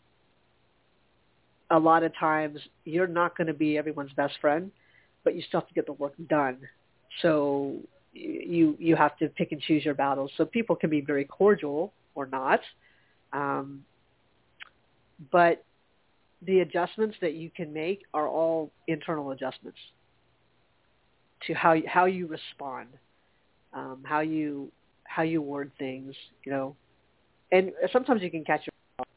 a 1.69 1.79
lot 1.79 2.03
of 2.03 2.15
times 2.15 2.59
you're 2.85 3.07
not 3.07 3.35
going 3.35 3.47
to 3.47 3.53
be 3.53 3.77
everyone's 3.77 4.13
best 4.13 4.35
friend, 4.39 4.71
but 5.23 5.35
you 5.35 5.41
still 5.41 5.59
have 5.59 5.67
to 5.67 5.73
get 5.73 5.85
the 5.85 5.93
work 5.93 6.13
done. 6.29 6.57
So 7.21 7.75
you 8.13 8.75
you 8.79 8.95
have 8.95 9.17
to 9.17 9.27
pick 9.29 9.51
and 9.51 9.61
choose 9.61 9.83
your 9.83 9.95
battles. 9.95 10.31
So 10.37 10.45
people 10.45 10.75
can 10.75 10.89
be 10.89 11.01
very 11.01 11.25
cordial 11.25 11.93
or 12.15 12.27
not, 12.27 12.61
um, 13.33 13.83
but 15.31 15.63
the 16.43 16.59
adjustments 16.59 17.17
that 17.21 17.33
you 17.33 17.49
can 17.49 17.73
make 17.73 18.03
are 18.13 18.27
all 18.27 18.71
internal 18.87 19.31
adjustments 19.31 19.79
to 21.45 21.53
how 21.53 21.73
you, 21.73 21.83
how 21.87 22.05
you 22.05 22.27
respond, 22.27 22.89
um, 23.73 24.03
how 24.05 24.19
you 24.19 24.71
how 25.03 25.23
you 25.23 25.41
word 25.41 25.71
things, 25.79 26.13
you 26.43 26.51
know, 26.51 26.75
and 27.51 27.71
sometimes 27.91 28.21
you 28.21 28.29
can 28.29 28.43
catch 28.43 28.61
yourself 28.61 29.07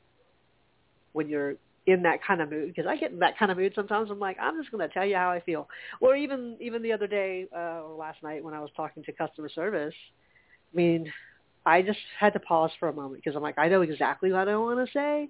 when 1.13 1.29
you're 1.29 1.57
in 1.87 2.03
that 2.03 2.23
kind 2.23 2.41
of 2.41 2.51
mood 2.51 2.69
because 2.69 2.87
I 2.87 2.97
get 2.97 3.11
in 3.11 3.19
that 3.21 3.39
kind 3.39 3.51
of 3.51 3.59
mood 3.59 3.73
sometimes. 3.75 4.11
I'm 4.11 4.21
like, 4.21 4.37
I'm 4.41 4.61
just 4.61 4.71
going 4.71 4.87
to 4.87 4.93
tell 4.93 5.05
you 5.05 5.17
how 5.17 5.31
I 5.31 5.41
feel. 5.41 5.69
Or 6.01 6.15
even 6.15 6.57
even 6.61 6.83
the 6.83 6.93
other 6.93 7.07
day 7.07 7.47
uh, 7.55 7.83
or 7.83 7.97
last 7.97 8.23
night 8.23 8.45
when 8.45 8.55
I 8.55 8.61
was 8.61 8.71
talking 8.77 9.03
to 9.05 9.13
customer 9.13 9.49
service, 9.49 9.95
I 10.73 10.77
mean, 10.77 11.13
I 11.67 11.83
just 11.83 11.99
had 12.19 12.33
to 12.33 12.41
pause 12.41 12.71
for 12.79 12.89
a 12.89 12.93
moment 12.93 13.23
because 13.23 13.37
I'm 13.37 13.43
like, 13.43 13.59
I 13.59 13.69
know 13.69 13.83
exactly 13.83 14.33
what 14.33 14.49
I 14.49 14.57
want 14.57 14.87
to 14.87 14.93
say, 14.93 15.29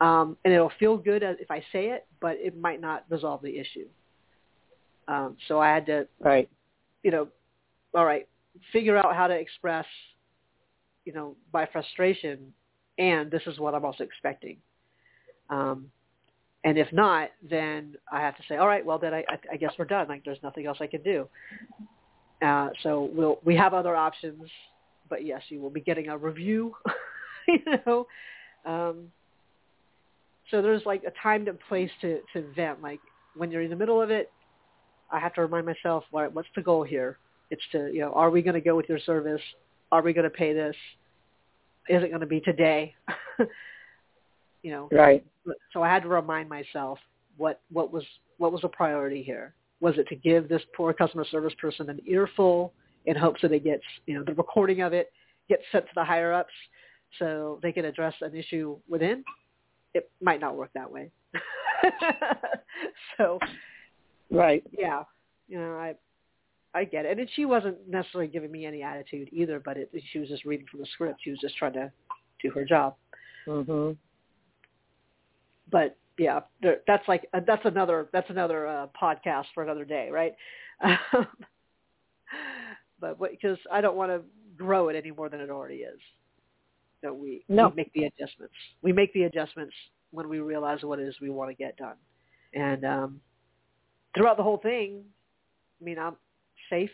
um, 0.00 0.36
and 0.44 0.52
it'll 0.52 0.72
feel 0.78 0.96
good 0.96 1.22
if 1.22 1.50
I 1.50 1.60
say 1.72 1.90
it, 1.90 2.06
but 2.20 2.36
it 2.38 2.58
might 2.58 2.80
not 2.80 3.04
resolve 3.08 3.42
the 3.42 3.58
issue. 3.58 3.86
Um, 5.08 5.36
so 5.48 5.60
I 5.60 5.68
had 5.68 5.86
to, 5.86 6.08
right, 6.20 6.48
you 7.02 7.10
know, 7.10 7.28
all 7.94 8.04
right, 8.04 8.28
figure 8.72 8.96
out 8.96 9.14
how 9.14 9.26
to 9.26 9.34
express, 9.34 9.86
you 11.04 11.12
know, 11.12 11.36
my 11.52 11.66
frustration, 11.66 12.52
and 12.98 13.30
this 13.30 13.42
is 13.46 13.58
what 13.58 13.74
I'm 13.74 13.84
also 13.84 14.04
expecting. 14.04 14.58
Um, 15.50 15.90
and 16.64 16.78
if 16.78 16.92
not, 16.92 17.30
then 17.48 17.96
I 18.10 18.20
have 18.20 18.36
to 18.36 18.42
say, 18.48 18.56
all 18.56 18.68
right, 18.68 18.84
well 18.84 18.98
then 18.98 19.12
I, 19.12 19.24
I 19.52 19.56
guess 19.56 19.72
we're 19.78 19.84
done. 19.84 20.08
Like 20.08 20.24
there's 20.24 20.42
nothing 20.42 20.66
else 20.66 20.78
I 20.80 20.86
can 20.86 21.02
do. 21.02 21.28
Uh, 22.40 22.70
so 22.82 23.10
we'll 23.12 23.38
we 23.44 23.56
have 23.56 23.74
other 23.74 23.94
options, 23.96 24.48
but 25.12 25.26
yes, 25.26 25.42
you 25.50 25.60
will 25.60 25.68
be 25.68 25.82
getting 25.82 26.08
a 26.08 26.16
review. 26.16 26.74
you 27.46 27.58
know, 27.86 28.06
um, 28.64 29.08
so 30.50 30.62
there's 30.62 30.80
like 30.86 31.04
a 31.04 31.12
time 31.22 31.46
and 31.46 31.58
place 31.68 31.90
to 32.00 32.20
to 32.32 32.50
vent. 32.56 32.80
Like 32.80 32.98
when 33.36 33.50
you're 33.50 33.60
in 33.60 33.68
the 33.68 33.76
middle 33.76 34.00
of 34.00 34.10
it, 34.10 34.32
I 35.10 35.18
have 35.18 35.34
to 35.34 35.42
remind 35.42 35.66
myself, 35.66 36.04
what, 36.12 36.32
what's 36.32 36.48
the 36.56 36.62
goal 36.62 36.82
here? 36.82 37.18
It's 37.50 37.60
to 37.72 37.92
you 37.92 38.00
know, 38.00 38.12
are 38.14 38.30
we 38.30 38.40
going 38.40 38.54
to 38.54 38.60
go 38.62 38.74
with 38.74 38.88
your 38.88 39.00
service? 39.00 39.42
Are 39.92 40.00
we 40.00 40.14
going 40.14 40.24
to 40.24 40.30
pay 40.30 40.54
this? 40.54 40.74
Is 41.90 42.02
it 42.02 42.08
going 42.08 42.22
to 42.22 42.26
be 42.26 42.40
today? 42.40 42.94
you 44.62 44.70
know, 44.70 44.88
right. 44.92 45.22
So 45.74 45.82
I 45.82 45.90
had 45.90 46.04
to 46.04 46.08
remind 46.08 46.48
myself 46.48 46.98
what 47.36 47.60
what 47.70 47.92
was 47.92 48.04
what 48.38 48.50
was 48.50 48.62
the 48.62 48.68
priority 48.68 49.22
here. 49.22 49.52
Was 49.82 49.98
it 49.98 50.08
to 50.08 50.16
give 50.16 50.48
this 50.48 50.62
poor 50.74 50.94
customer 50.94 51.26
service 51.26 51.52
person 51.60 51.90
an 51.90 52.00
earful 52.06 52.72
in 53.06 53.16
hopes 53.16 53.42
that 53.42 53.52
it 53.52 53.64
gets 53.64 53.82
you 54.06 54.14
know 54.14 54.24
the 54.24 54.34
recording 54.34 54.80
of 54.80 54.92
it 54.92 55.12
gets 55.48 55.62
sent 55.72 55.84
to 55.86 55.92
the 55.94 56.04
higher 56.04 56.32
ups 56.32 56.52
so 57.18 57.58
they 57.62 57.72
can 57.72 57.84
address 57.84 58.14
an 58.20 58.34
issue 58.34 58.76
within, 58.88 59.24
it 59.94 60.10
might 60.20 60.40
not 60.40 60.56
work 60.56 60.70
that 60.74 60.90
way. 60.90 61.10
so, 63.16 63.38
right, 64.30 64.62
yeah, 64.76 65.02
you 65.48 65.58
know, 65.58 65.74
I 65.74 65.94
I 66.74 66.84
get 66.84 67.04
it, 67.04 67.18
and 67.18 67.28
she 67.34 67.44
wasn't 67.44 67.76
necessarily 67.88 68.30
giving 68.30 68.50
me 68.50 68.64
any 68.64 68.82
attitude 68.82 69.28
either, 69.30 69.60
but 69.60 69.76
it, 69.76 69.90
she 70.12 70.18
was 70.18 70.28
just 70.28 70.44
reading 70.44 70.66
from 70.70 70.80
the 70.80 70.86
script. 70.94 71.20
She 71.22 71.30
was 71.30 71.38
just 71.40 71.56
trying 71.56 71.74
to 71.74 71.92
do 72.40 72.50
her 72.50 72.64
job. 72.64 72.94
Mm-hmm. 73.46 73.92
But 75.70 75.96
yeah, 76.18 76.40
there, 76.62 76.78
that's 76.86 77.06
like 77.08 77.26
uh, 77.34 77.40
that's 77.46 77.64
another 77.64 78.08
that's 78.12 78.30
another 78.30 78.66
uh, 78.66 78.86
podcast 79.00 79.46
for 79.54 79.62
another 79.62 79.84
day, 79.84 80.08
right? 80.10 80.34
but 83.02 83.30
because 83.30 83.58
I 83.70 83.80
don't 83.80 83.96
want 83.96 84.10
to 84.10 84.22
grow 84.56 84.88
it 84.88 84.96
any 84.96 85.10
more 85.10 85.28
than 85.28 85.40
it 85.40 85.50
already 85.50 85.76
is. 85.76 85.98
So 87.02 87.12
we, 87.12 87.44
no. 87.48 87.68
we 87.68 87.74
make 87.74 87.92
the 87.92 88.04
adjustments. 88.04 88.54
We 88.80 88.92
make 88.92 89.12
the 89.12 89.24
adjustments 89.24 89.74
when 90.12 90.28
we 90.28 90.38
realize 90.38 90.82
what 90.82 90.98
it 90.98 91.08
is 91.08 91.16
we 91.20 91.30
want 91.30 91.50
to 91.50 91.54
get 91.54 91.76
done. 91.76 91.96
And 92.54 92.84
um, 92.84 93.20
throughout 94.16 94.36
the 94.36 94.42
whole 94.42 94.58
thing, 94.58 95.02
I 95.80 95.84
mean, 95.84 95.98
I'm 95.98 96.16
safe, 96.70 96.90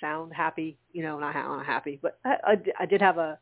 sound, 0.00 0.32
happy, 0.32 0.78
you 0.92 1.02
know, 1.02 1.18
not, 1.18 1.34
not 1.34 1.66
happy, 1.66 1.98
but 2.00 2.18
I, 2.24 2.36
I, 2.44 2.56
I 2.80 2.86
did 2.86 3.02
have 3.02 3.18
a 3.18 3.38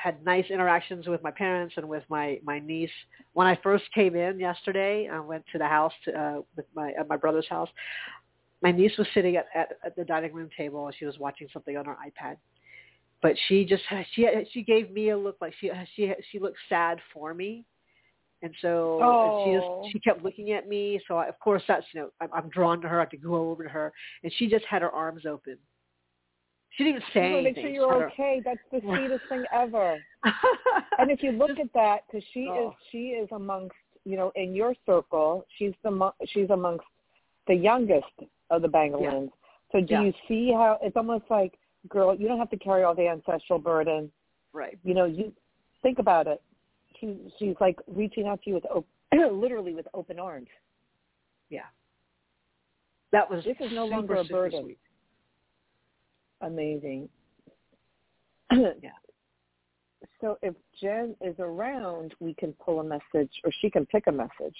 had 0.00 0.24
nice 0.24 0.46
interactions 0.50 1.06
with 1.06 1.22
my 1.22 1.30
parents 1.30 1.74
and 1.76 1.86
with 1.86 2.02
my 2.08 2.40
my 2.42 2.58
niece. 2.58 2.90
When 3.34 3.46
I 3.46 3.58
first 3.62 3.84
came 3.94 4.16
in 4.16 4.40
yesterday, 4.40 5.08
I 5.12 5.20
went 5.20 5.44
to 5.52 5.58
the 5.58 5.66
house 5.66 5.92
to, 6.04 6.18
uh, 6.18 6.40
with 6.56 6.64
my 6.74 6.92
at 6.98 7.08
my 7.08 7.16
brother's 7.16 7.48
house. 7.48 7.68
My 8.62 8.72
niece 8.72 8.92
was 8.98 9.06
sitting 9.14 9.36
at, 9.36 9.46
at 9.54 9.72
at 9.84 9.96
the 9.96 10.04
dining 10.04 10.32
room 10.32 10.50
table. 10.56 10.86
And 10.86 10.94
she 10.96 11.06
was 11.06 11.18
watching 11.18 11.48
something 11.52 11.76
on 11.76 11.86
her 11.86 11.96
iPad, 12.06 12.36
but 13.22 13.32
she 13.48 13.64
just 13.64 13.82
she 14.14 14.26
she 14.52 14.62
gave 14.62 14.90
me 14.90 15.10
a 15.10 15.18
look 15.18 15.36
like 15.40 15.54
she 15.60 15.70
she 15.94 16.12
she 16.30 16.38
looked 16.38 16.58
sad 16.68 16.98
for 17.12 17.34
me. 17.34 17.64
And 18.42 18.54
so 18.62 18.98
oh. 19.02 19.44
she 19.44 19.52
just 19.52 19.66
oh. 19.66 19.88
she 19.92 20.00
kept 20.00 20.24
looking 20.24 20.52
at 20.52 20.68
me. 20.68 21.00
So 21.06 21.16
I, 21.16 21.26
of 21.26 21.38
course 21.40 21.62
that's 21.68 21.84
you 21.92 22.00
know 22.00 22.10
I'm, 22.20 22.28
I'm 22.32 22.48
drawn 22.48 22.80
to 22.80 22.88
her. 22.88 22.98
I 22.98 23.02
have 23.02 23.10
to 23.10 23.16
go 23.16 23.50
over 23.50 23.62
to 23.62 23.68
her. 23.68 23.92
And 24.22 24.32
she 24.36 24.48
just 24.48 24.64
had 24.64 24.82
her 24.82 24.90
arms 24.90 25.26
open. 25.26 25.58
She 26.70 26.84
didn't 26.84 26.96
even 26.96 27.08
say 27.12 27.28
you 27.28 27.36
anything 27.36 27.54
make 27.54 27.64
sure 27.64 27.70
you're 27.70 28.06
okay. 28.06 28.40
That's 28.44 28.60
the 28.72 28.80
sweetest 28.84 29.24
thing 29.28 29.44
ever. 29.52 29.98
And 30.98 31.10
if 31.10 31.22
you 31.22 31.32
look 31.32 31.58
at 31.58 31.72
that 31.72 32.00
because 32.06 32.26
she 32.34 32.48
oh. 32.50 32.68
is 32.68 32.74
she 32.90 32.98
is 33.08 33.28
amongst 33.32 33.74
you 34.04 34.16
know 34.16 34.32
in 34.34 34.54
your 34.54 34.74
circle 34.84 35.46
she's 35.56 35.72
the 35.82 36.10
she's 36.26 36.50
amongst 36.50 36.84
the 37.46 37.54
youngest 37.54 38.04
of 38.50 38.62
the 38.62 38.68
Banguilans. 38.68 39.30
Yeah. 39.30 39.80
So 39.80 39.80
do 39.80 39.94
yeah. 39.94 40.02
you 40.02 40.12
see 40.28 40.52
how 40.52 40.78
it's 40.82 40.96
almost 40.96 41.24
like, 41.30 41.54
girl, 41.88 42.14
you 42.14 42.28
don't 42.28 42.38
have 42.38 42.50
to 42.50 42.56
carry 42.56 42.82
all 42.82 42.94
the 42.94 43.08
ancestral 43.08 43.58
burden. 43.58 44.10
Right. 44.52 44.78
You 44.82 44.94
know, 44.94 45.04
you 45.04 45.32
think 45.82 45.98
about 45.98 46.26
it. 46.26 46.42
She 47.00 47.16
she's 47.38 47.54
like 47.60 47.78
reaching 47.86 48.26
out 48.26 48.42
to 48.42 48.50
you 48.50 48.54
with 48.54 48.66
op- 48.66 48.86
literally 49.32 49.74
with 49.74 49.86
open 49.94 50.18
arms. 50.18 50.48
Yeah. 51.48 51.60
That 53.12 53.30
was 53.30 53.44
this 53.44 53.56
is 53.60 53.72
no 53.72 53.86
super, 53.86 53.96
longer 53.96 54.14
a 54.16 54.24
burden. 54.24 54.62
Sweet. 54.64 54.78
Amazing. 56.42 57.08
yeah. 58.52 58.90
So 60.20 60.38
if 60.42 60.54
Jen 60.80 61.16
is 61.22 61.34
around, 61.38 62.14
we 62.20 62.34
can 62.34 62.52
pull 62.54 62.80
a 62.80 62.84
message, 62.84 63.30
or 63.44 63.50
she 63.60 63.70
can 63.70 63.86
pick 63.86 64.06
a 64.06 64.12
message. 64.12 64.54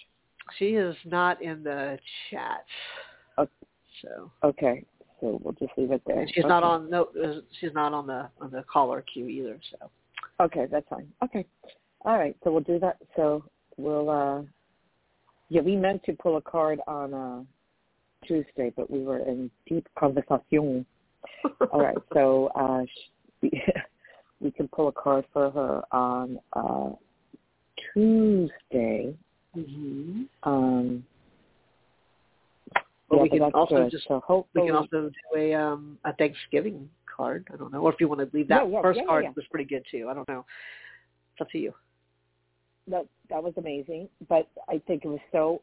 She 0.58 0.70
is 0.70 0.96
not 1.04 1.42
in 1.42 1.62
the 1.62 1.98
chat. 2.30 2.64
Okay. 3.38 3.50
So 4.02 4.30
okay, 4.44 4.84
so 5.20 5.40
we'll 5.42 5.54
just 5.54 5.72
leave 5.76 5.92
it 5.92 6.02
there. 6.06 6.20
And 6.20 6.30
she's 6.34 6.44
okay. 6.44 6.48
not 6.48 6.62
on 6.62 6.90
no. 6.90 7.08
She's 7.60 7.72
not 7.74 7.92
on 7.92 8.06
the 8.06 8.28
on 8.40 8.50
the 8.50 8.64
caller 8.70 9.02
queue 9.12 9.28
either. 9.28 9.58
So. 9.70 9.90
Okay, 10.40 10.66
that's 10.70 10.86
fine. 10.88 11.08
Okay, 11.22 11.46
all 12.02 12.18
right. 12.18 12.36
So 12.42 12.50
we'll 12.50 12.62
do 12.62 12.78
that. 12.80 12.98
So 13.16 13.44
we'll. 13.76 14.10
uh 14.10 14.42
Yeah, 15.48 15.62
we 15.62 15.76
meant 15.76 16.02
to 16.04 16.12
pull 16.14 16.36
a 16.36 16.42
card 16.42 16.80
on 16.86 17.14
uh 17.14 17.42
Tuesday, 18.26 18.72
but 18.76 18.90
we 18.90 19.00
were 19.02 19.18
in 19.18 19.50
deep 19.66 19.86
conversation. 19.98 20.86
all 21.72 21.82
right, 21.82 21.96
so 22.14 22.48
uh 22.54 22.84
we, 23.42 23.50
we 24.40 24.50
can 24.50 24.68
pull 24.68 24.88
a 24.88 24.92
card 24.92 25.24
for 25.32 25.50
her 25.50 25.82
on 25.92 26.38
uh 26.54 26.90
Tuesday. 27.92 29.14
Mm-hmm. 29.56 30.22
Um, 30.44 31.04
but 33.10 33.16
yeah, 33.16 33.22
we 33.22 33.28
can 33.28 33.42
also 33.42 33.82
good. 33.82 33.90
just 33.90 34.06
so 34.06 34.22
hopefully, 34.24 34.62
we 34.62 34.68
can 34.68 34.76
also 34.76 35.10
do 35.10 35.38
a 35.38 35.52
um 35.52 35.98
a 36.04 36.14
Thanksgiving 36.14 36.88
card. 37.04 37.46
I 37.52 37.56
don't 37.56 37.72
know, 37.72 37.80
or 37.80 37.92
if 37.92 38.00
you 38.00 38.08
want 38.08 38.20
to 38.20 38.36
leave 38.36 38.48
that 38.48 38.66
yeah, 38.66 38.74
yeah, 38.74 38.82
first 38.82 39.00
card 39.06 39.26
was 39.34 39.44
pretty 39.50 39.64
good 39.66 39.84
too. 39.90 40.08
I 40.08 40.14
don't 40.14 40.28
know. 40.28 40.46
It's 41.34 41.40
up 41.40 41.50
to 41.50 41.58
you. 41.58 41.74
That 42.86 43.06
that 43.28 43.42
was 43.42 43.52
amazing, 43.56 44.08
but 44.28 44.48
I 44.68 44.80
think 44.86 45.04
it 45.04 45.08
was 45.08 45.20
so 45.32 45.60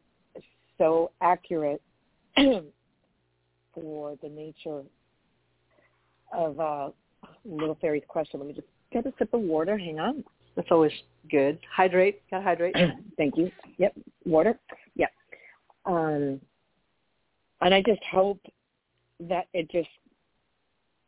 so 0.76 1.10
accurate 1.22 1.80
for 2.36 4.16
the 4.22 4.28
nature 4.28 4.82
of 6.32 6.60
uh, 6.60 6.90
Little 7.46 7.78
Fairy's 7.80 8.04
question. 8.06 8.40
Let 8.40 8.46
me 8.46 8.54
just 8.54 8.68
get 8.92 9.06
a 9.06 9.12
sip 9.18 9.32
of 9.32 9.40
water. 9.40 9.78
Hang 9.78 9.98
on. 9.98 10.24
That's 10.54 10.68
always 10.70 10.92
good. 11.30 11.58
Hydrate. 11.74 12.20
Got 12.30 12.38
to 12.38 12.44
hydrate. 12.44 12.76
Thank 13.16 13.36
you. 13.36 13.50
Yep. 13.78 13.94
Water. 14.26 14.58
Yep. 14.96 15.10
Um, 15.86 16.40
and 17.60 17.74
I 17.74 17.82
just 17.82 18.02
hope 18.10 18.40
that 19.20 19.48
it 19.52 19.70
just 19.70 19.88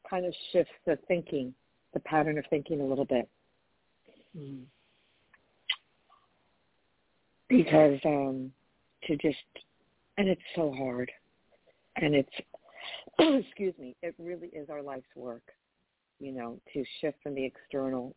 kind 0.09 0.27
of 0.27 0.35
shifts 0.53 0.73
the 0.87 0.99
thinking, 1.07 1.55
the 1.95 2.01
pattern 2.01 2.39
of 2.39 2.45
thinking 2.51 2.81
a 2.81 2.85
little 2.85 3.05
bit. 3.05 3.29
Mm. 4.37 4.63
Because 7.49 7.99
um, 8.05 8.53
to 9.07 9.17
just, 9.17 9.39
and 10.19 10.29
it's 10.29 10.41
so 10.55 10.73
hard. 10.77 11.11
And 11.97 12.15
it's, 12.15 12.31
excuse 13.19 13.75
me, 13.79 13.97
it 14.03 14.15
really 14.19 14.49
is 14.49 14.71
our 14.71 14.83
life's 14.83 15.05
work, 15.15 15.43
you 16.19 16.33
know, 16.33 16.59
to 16.73 16.85
shift 17.01 17.19
from 17.23 17.35
the 17.35 17.45
external 17.45 18.15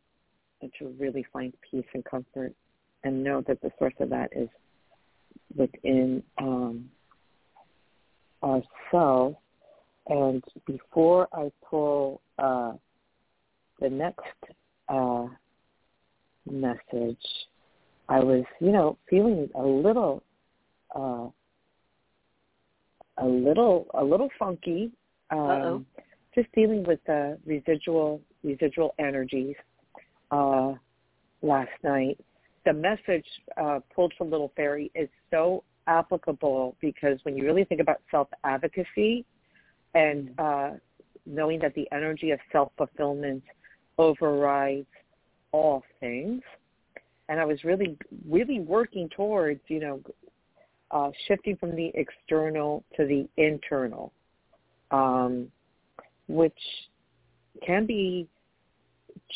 and 0.62 0.72
to 0.80 0.96
really 1.00 1.26
find 1.34 1.54
peace 1.70 1.86
and 1.94 2.04
comfort 2.06 2.54
and 3.04 3.24
know 3.24 3.44
that 3.48 3.62
the 3.62 3.72
source 3.78 3.94
of 4.00 4.10
that 4.10 4.30
is 4.36 4.50
within 5.56 6.24
um, 6.38 6.90
ourselves. 8.44 9.36
And 10.08 10.44
before 10.66 11.28
I 11.34 11.52
pull 11.68 12.22
uh, 12.38 12.74
the 13.80 13.90
next 13.90 14.22
uh, 14.90 15.28
message, 16.50 17.26
I 18.10 18.20
was, 18.20 18.44
you 18.60 18.72
know, 18.72 18.98
feeling 19.10 19.50
a 19.56 19.62
little, 19.62 20.22
uh, 20.94 21.28
a 23.18 23.26
little, 23.26 23.88
a 23.94 24.04
little 24.04 24.30
funky. 24.38 24.92
Um, 25.30 25.86
just 26.36 26.52
dealing 26.54 26.84
with 26.84 27.00
the 27.06 27.38
residual, 27.46 28.22
residual 28.44 28.94
energies 29.00 29.56
uh, 30.32 30.74
last 31.42 31.72
night. 31.84 32.20
The 32.66 32.74
message 32.74 33.26
uh, 33.58 33.80
pulled 33.94 34.14
from 34.18 34.32
Little 34.32 34.52
Fairy 34.56 34.92
is 34.96 35.10
so 35.32 35.64
applicable 35.88 36.76
because 36.82 37.20
when 37.24 37.36
you 37.38 37.46
really 37.46 37.64
think 37.64 37.82
about 37.82 38.02
self-advocacy 38.12 39.26
and 39.94 40.32
uh, 40.40 40.72
knowing 41.26 41.60
that 41.60 41.74
the 41.76 41.88
energy 41.92 42.32
of 42.32 42.40
self-fulfillment 42.52 43.44
overrides 43.98 44.88
all 45.52 45.84
things, 46.00 46.42
and 47.30 47.40
I 47.40 47.46
was 47.46 47.64
really, 47.64 47.98
really 48.28 48.60
working 48.60 49.10
towards, 49.10 49.62
you 49.68 49.80
know, 49.80 50.02
uh, 50.92 51.10
shifting 51.28 51.56
from 51.58 51.76
the 51.76 51.92
external 51.96 52.84
to 52.98 53.06
the 53.06 53.28
internal, 53.38 54.14
um, 54.92 55.48
which 56.28 56.54
can 57.66 57.86
be 57.86 58.28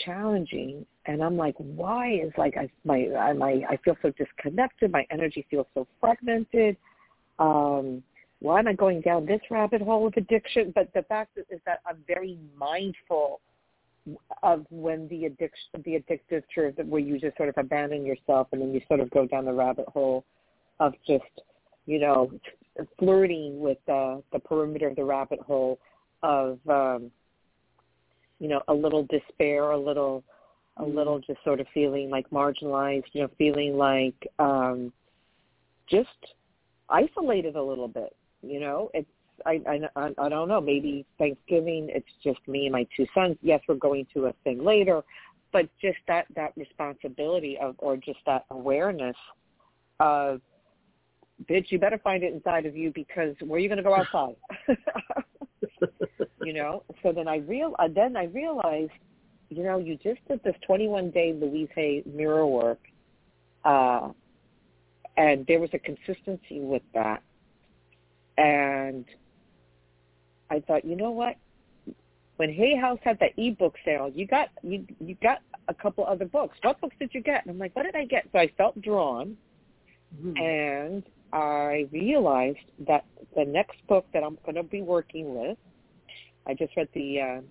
challenging 0.06 0.86
and 1.06 1.24
I'm 1.24 1.38
like, 1.38 1.56
why 1.58 2.14
is 2.14 2.32
like 2.38 2.58
I 2.58 2.70
my 2.84 3.08
I 3.18 3.34
my 3.34 3.64
I 3.70 3.78
feel 3.84 3.95
so 4.02 4.12
disconnected. 4.12 4.91
My 4.91 5.06
energy 5.10 5.45
feels 5.50 5.68
so 5.74 5.88
fragmented. 6.00 6.78
Um, 7.39 8.04
why 8.39 8.60
am 8.60 8.68
I 8.68 8.74
going 8.74 9.02
down 9.02 9.26
this 9.26 9.41
rabbit 9.50 9.82
hole 9.82 10.08
of 10.08 10.14
addiction? 10.18 10.72
But 10.76 10.93
the 10.93 11.04
fact 11.04 11.38
is 11.38 11.60
that 11.66 11.82
I'm 11.88 12.04
very 12.08 12.38
mindful 12.58 13.39
of 14.43 14.66
when 14.70 15.08
the 15.08 15.26
addiction, 15.26 15.82
the 15.84 16.00
addictive 16.00 16.43
truth, 16.54 16.76
where 16.86 17.02
you 17.02 17.20
just 17.20 17.36
sort 17.38 17.50
of 17.50 17.56
abandon 17.58 18.06
yourself 18.06 18.48
and 18.52 18.62
then 18.62 18.74
you 18.74 18.82
sort 18.88 19.00
of 19.00 19.10
go 19.12 19.26
down 19.26 19.45
the 19.45 19.54
rabbit 19.54 19.88
hole 19.88 20.24
of 20.80 20.93
just, 21.06 21.24
you 21.86 22.00
know, 22.00 22.32
flirting 23.00 23.60
with 23.60 23.80
the 23.88 24.22
the 24.32 24.39
perimeter 24.39 24.88
of 24.88 24.95
the 24.95 25.04
rabbit 25.04 25.39
hole 25.39 25.80
of, 26.22 26.60
um, 26.70 27.12
you 28.40 28.48
know, 28.48 28.62
a 28.68 28.74
little 28.74 29.04
despair, 29.04 29.72
a 29.72 29.78
little 29.78 30.24
a 30.78 30.86
little 30.86 31.20
just 31.20 31.44
sort 31.44 31.60
of 31.60 31.68
feeling 31.74 32.10
like 32.10 32.30
marginalized, 32.30 33.06
you 33.14 33.22
know, 33.22 33.30
feeling 33.38 33.78
like 33.78 34.16
um 34.40 34.92
just 35.90 36.10
isolated 36.90 37.56
a 37.56 37.64
little 37.64 37.88
bit, 37.88 38.16
you 38.42 38.60
know. 38.60 38.90
It's 38.94 39.10
I 39.46 39.62
I 39.68 40.12
I 40.18 40.30
don't 40.30 40.48
know, 40.48 40.62
maybe 40.62 41.06
Thanksgiving 41.18 41.90
it's 41.90 42.08
just 42.24 42.40
me 42.48 42.66
and 42.66 42.74
my 42.74 42.86
two 42.96 43.06
sons. 43.14 43.38
Yes, 43.42 43.62
we're 43.68 43.76
going 43.76 44.08
to 44.14 44.28
a 44.28 44.34
thing 44.44 44.64
later, 44.64 45.04
but 45.52 45.70
just 45.82 45.98
that 46.08 46.26
that 46.36 46.54
responsibility 46.56 47.58
of 47.62 47.76
or 47.80 47.98
just 47.98 48.20
that 48.26 48.46
awareness 48.52 49.16
of 50.00 50.42
bitch, 51.50 51.66
you 51.72 51.80
better 51.80 52.00
find 52.00 52.24
it 52.24 52.34
inside 52.34 52.66
of 52.66 52.76
you 52.76 52.92
because 52.94 53.36
where 53.42 53.58
are 53.58 53.60
you 53.60 53.70
going 53.70 53.78
to 53.78 53.84
go 53.84 53.96
outside? 53.96 54.36
you 56.48 56.54
know. 56.54 56.84
So 57.04 57.12
then 57.12 57.28
I 57.28 57.38
real 57.38 57.76
uh, 57.78 57.89
then 57.93 58.16
I 58.16 58.26
realized 58.26 58.91
you 59.50 59.64
know, 59.64 59.78
you 59.78 59.98
just 59.98 60.20
did 60.28 60.41
this 60.43 60.56
21 60.66 61.12
day 61.12 61.34
Louise 61.34 61.70
Hay 61.76 62.04
mirror 62.06 62.45
work, 62.45 62.80
uh, 63.64 64.10
and 65.16 65.45
there 65.48 65.60
was 65.60 65.70
a 65.74 65.80
consistency 65.80 66.60
with 66.60 66.84
that. 66.93 67.24
And 68.38 69.06
I 70.50 70.60
thought, 70.60 70.86
you 70.86 70.95
know 70.95 71.12
what? 71.12 71.36
When 72.36 72.54
Hay 72.54 72.76
House 72.76 73.00
had 73.04 73.18
that 73.20 73.32
ebook 73.38 73.76
sale, 73.84 74.12
you 74.14 74.28
got 74.28 74.50
you 74.62 74.86
you 75.00 75.16
got 75.24 75.39
a 75.70 75.74
couple 75.74 76.06
other 76.06 76.26
books. 76.26 76.58
What 76.62 76.80
books 76.82 76.95
did 77.00 77.14
you 77.14 77.22
get? 77.22 77.45
And 77.45 77.52
I'm 77.52 77.58
like, 77.58 77.76
what 77.76 77.84
did 77.84 77.95
I 77.95 78.06
get? 78.06 78.28
So 78.32 78.39
I 78.39 78.52
felt 78.58 78.80
drawn, 78.82 79.38
mm-hmm. 80.16 80.38
and 80.38 81.04
I 81.34 81.88
realized 81.91 82.60
that 82.88 83.06
the 83.36 83.45
next 83.45 83.86
book 83.88 84.06
that 84.14 84.24
I'm 84.24 84.38
going 84.45 84.56
to 84.56 84.64
be 84.64 84.82
working 84.82 85.34
with, 85.36 85.58
I 86.48 86.54
just 86.54 86.76
read 86.76 86.88
the 86.93 87.22
uh, 87.22 87.41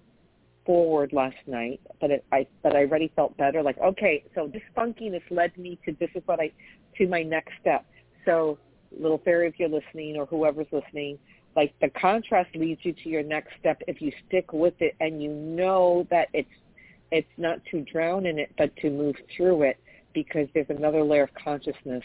foreword 0.64 1.12
last 1.12 1.36
night, 1.46 1.80
but 2.00 2.10
it, 2.10 2.24
I 2.32 2.46
but 2.62 2.74
I 2.74 2.80
already 2.80 3.12
felt 3.14 3.36
better. 3.36 3.62
Like 3.62 3.78
okay, 3.78 4.24
so 4.34 4.48
this 4.52 4.62
funkiness 4.76 5.22
led 5.30 5.56
me 5.56 5.78
to 5.84 5.96
this 5.98 6.10
is 6.14 6.22
what 6.26 6.40
I 6.40 6.52
to 6.98 7.06
my 7.06 7.22
next 7.22 7.52
step. 7.60 7.86
So 8.24 8.58
little 8.98 9.18
fairy, 9.24 9.48
if 9.48 9.58
you're 9.58 9.68
listening 9.68 10.16
or 10.16 10.26
whoever's 10.26 10.66
listening, 10.72 11.18
like 11.54 11.74
the 11.80 11.88
contrast 11.90 12.54
leads 12.54 12.80
you 12.84 12.92
to 12.92 13.08
your 13.08 13.22
next 13.22 13.50
step 13.60 13.80
if 13.86 14.00
you 14.00 14.12
stick 14.26 14.52
with 14.52 14.74
it 14.80 14.94
and 15.00 15.22
you 15.22 15.30
know 15.30 16.06
that 16.10 16.28
it's 16.32 16.48
it's 17.12 17.28
not 17.36 17.60
to 17.70 17.82
drown 17.82 18.26
in 18.26 18.38
it, 18.38 18.52
but 18.58 18.74
to 18.76 18.90
move 18.90 19.14
through 19.36 19.62
it 19.62 19.78
because 20.12 20.48
there's 20.54 20.70
another 20.70 21.04
layer 21.04 21.22
of 21.24 21.30
consciousness 21.34 22.02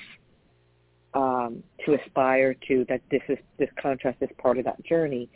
um, 1.14 1.64
to 1.86 1.96
aspire 1.96 2.56
to 2.68 2.86
that 2.88 3.02
this 3.10 3.22
is 3.28 3.38
this 3.58 3.70
contrast 3.82 4.18
is 4.22 4.30
part 4.38 4.58
of 4.58 4.66
that 4.66 4.84
journey. 4.86 5.30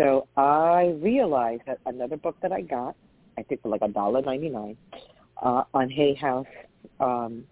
So 0.00 0.28
I 0.34 0.96
realized 1.02 1.62
that 1.66 1.78
another 1.84 2.16
book 2.16 2.34
that 2.40 2.52
I 2.52 2.62
got, 2.62 2.96
I 3.36 3.42
think 3.42 3.60
for 3.60 3.68
like 3.68 3.82
a 3.82 3.88
dollar 3.88 4.22
ninety 4.22 4.48
nine, 4.48 4.78
uh, 5.42 5.64
on 5.74 5.90
Hay 5.90 6.14
House 6.14 6.46
um, 7.00 7.44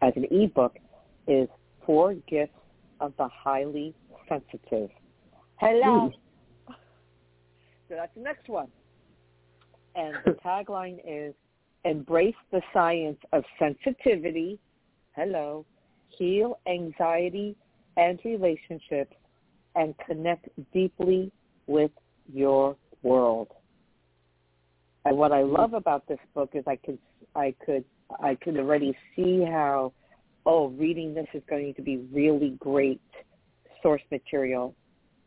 as 0.00 0.12
an 0.14 0.26
ebook, 0.30 0.76
is 1.26 1.48
Four 1.84 2.14
Gifts 2.28 2.52
of 3.00 3.12
the 3.18 3.26
Highly 3.26 3.92
Sensitive. 4.28 4.90
Hello. 5.56 6.10
Mm. 6.10 6.14
So 7.88 7.96
that's 7.96 8.14
the 8.14 8.20
next 8.20 8.48
one. 8.48 8.68
And 9.96 10.14
the 10.24 10.30
tagline 10.46 11.00
is 11.04 11.34
Embrace 11.84 12.36
the 12.52 12.62
Science 12.72 13.18
of 13.32 13.42
Sensitivity. 13.58 14.60
Hello. 15.16 15.66
Heal 16.16 16.60
anxiety 16.68 17.56
and 17.96 18.20
relationships 18.24 19.16
and 19.74 19.92
connect 20.06 20.48
deeply 20.72 21.32
with 21.70 21.92
your 22.32 22.76
world. 23.02 23.48
And 25.04 25.16
what 25.16 25.32
I 25.32 25.42
love 25.42 25.72
about 25.72 26.06
this 26.08 26.18
book 26.34 26.50
is 26.54 26.64
I 26.66 26.76
could 26.76 26.98
I 27.34 27.54
could 27.64 27.84
I 28.22 28.34
could 28.34 28.56
already 28.58 28.94
see 29.14 29.44
how 29.44 29.92
oh 30.44 30.68
reading 30.68 31.14
this 31.14 31.28
is 31.32 31.42
going 31.48 31.74
to 31.74 31.82
be 31.82 31.98
really 32.12 32.56
great 32.58 33.00
source 33.82 34.02
material 34.10 34.74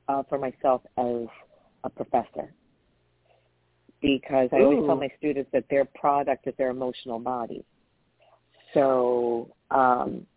uh, 0.08 0.22
for 0.30 0.38
myself 0.38 0.82
as 0.98 1.28
a 1.86 1.90
professor 1.90 2.54
because 4.02 4.50
I 4.52 4.58
Ooh. 4.58 4.66
always 4.66 4.86
tell 4.86 4.96
my 4.98 5.10
students 5.18 5.50
that 5.54 5.64
their 5.70 5.86
product 5.86 6.46
is 6.46 6.54
their 6.58 6.70
emotional 6.70 7.20
body. 7.20 7.64
So 8.74 9.50
um, 9.72 10.28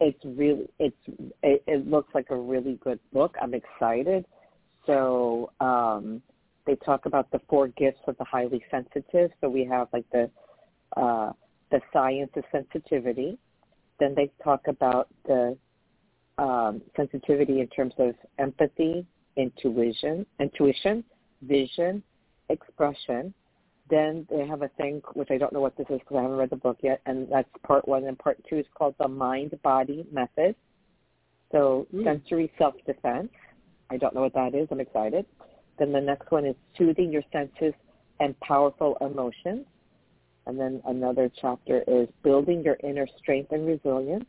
it's 0.00 0.20
really 0.24 0.68
it's 0.78 0.96
it, 1.42 1.62
it 1.66 1.88
looks 1.88 2.14
like 2.14 2.26
a 2.30 2.36
really 2.36 2.78
good 2.82 3.00
book. 3.12 3.34
I'm 3.40 3.54
excited. 3.54 4.24
So 4.86 5.50
um, 5.60 6.22
they 6.66 6.76
talk 6.76 7.06
about 7.06 7.30
the 7.30 7.40
four 7.48 7.68
gifts 7.68 8.00
of 8.06 8.16
the 8.18 8.24
highly 8.24 8.62
sensitive. 8.70 9.30
So 9.40 9.48
we 9.48 9.64
have 9.64 9.88
like 9.92 10.04
the 10.12 10.30
uh, 10.96 11.32
the 11.70 11.80
science 11.92 12.30
of 12.36 12.44
sensitivity. 12.52 13.38
Then 13.98 14.14
they 14.14 14.30
talk 14.42 14.62
about 14.68 15.08
the 15.26 15.56
um, 16.38 16.82
sensitivity 16.96 17.60
in 17.60 17.68
terms 17.68 17.94
of 17.98 18.14
empathy, 18.38 19.06
intuition, 19.36 20.26
intuition, 20.40 21.04
vision, 21.42 22.02
expression. 22.48 23.32
Then 23.90 24.26
they 24.30 24.46
have 24.46 24.62
a 24.62 24.68
thing 24.68 25.02
which 25.12 25.28
I 25.30 25.38
don't 25.38 25.52
know 25.52 25.60
what 25.60 25.76
this 25.76 25.86
is 25.90 26.00
because 26.00 26.16
I 26.16 26.22
haven't 26.22 26.38
read 26.38 26.50
the 26.50 26.56
book 26.56 26.78
yet, 26.82 27.00
and 27.06 27.28
that's 27.30 27.48
part 27.66 27.86
one. 27.86 28.04
And 28.04 28.18
part 28.18 28.38
two 28.48 28.56
is 28.56 28.66
called 28.74 28.94
the 28.98 29.08
mind-body 29.08 30.06
method. 30.10 30.54
So 31.52 31.86
mm. 31.94 32.04
sensory 32.04 32.50
self-defense. 32.58 33.30
I 33.90 33.96
don't 33.96 34.14
know 34.14 34.22
what 34.22 34.34
that 34.34 34.54
is. 34.54 34.68
I'm 34.70 34.80
excited. 34.80 35.26
Then 35.78 35.92
the 35.92 36.00
next 36.00 36.30
one 36.30 36.46
is 36.46 36.54
soothing 36.76 37.12
your 37.12 37.22
senses 37.32 37.74
and 38.20 38.38
powerful 38.40 38.96
emotions. 39.00 39.66
And 40.46 40.58
then 40.58 40.82
another 40.86 41.30
chapter 41.40 41.82
is 41.86 42.08
building 42.22 42.62
your 42.62 42.76
inner 42.84 43.06
strength 43.18 43.52
and 43.52 43.66
resilience. 43.66 44.26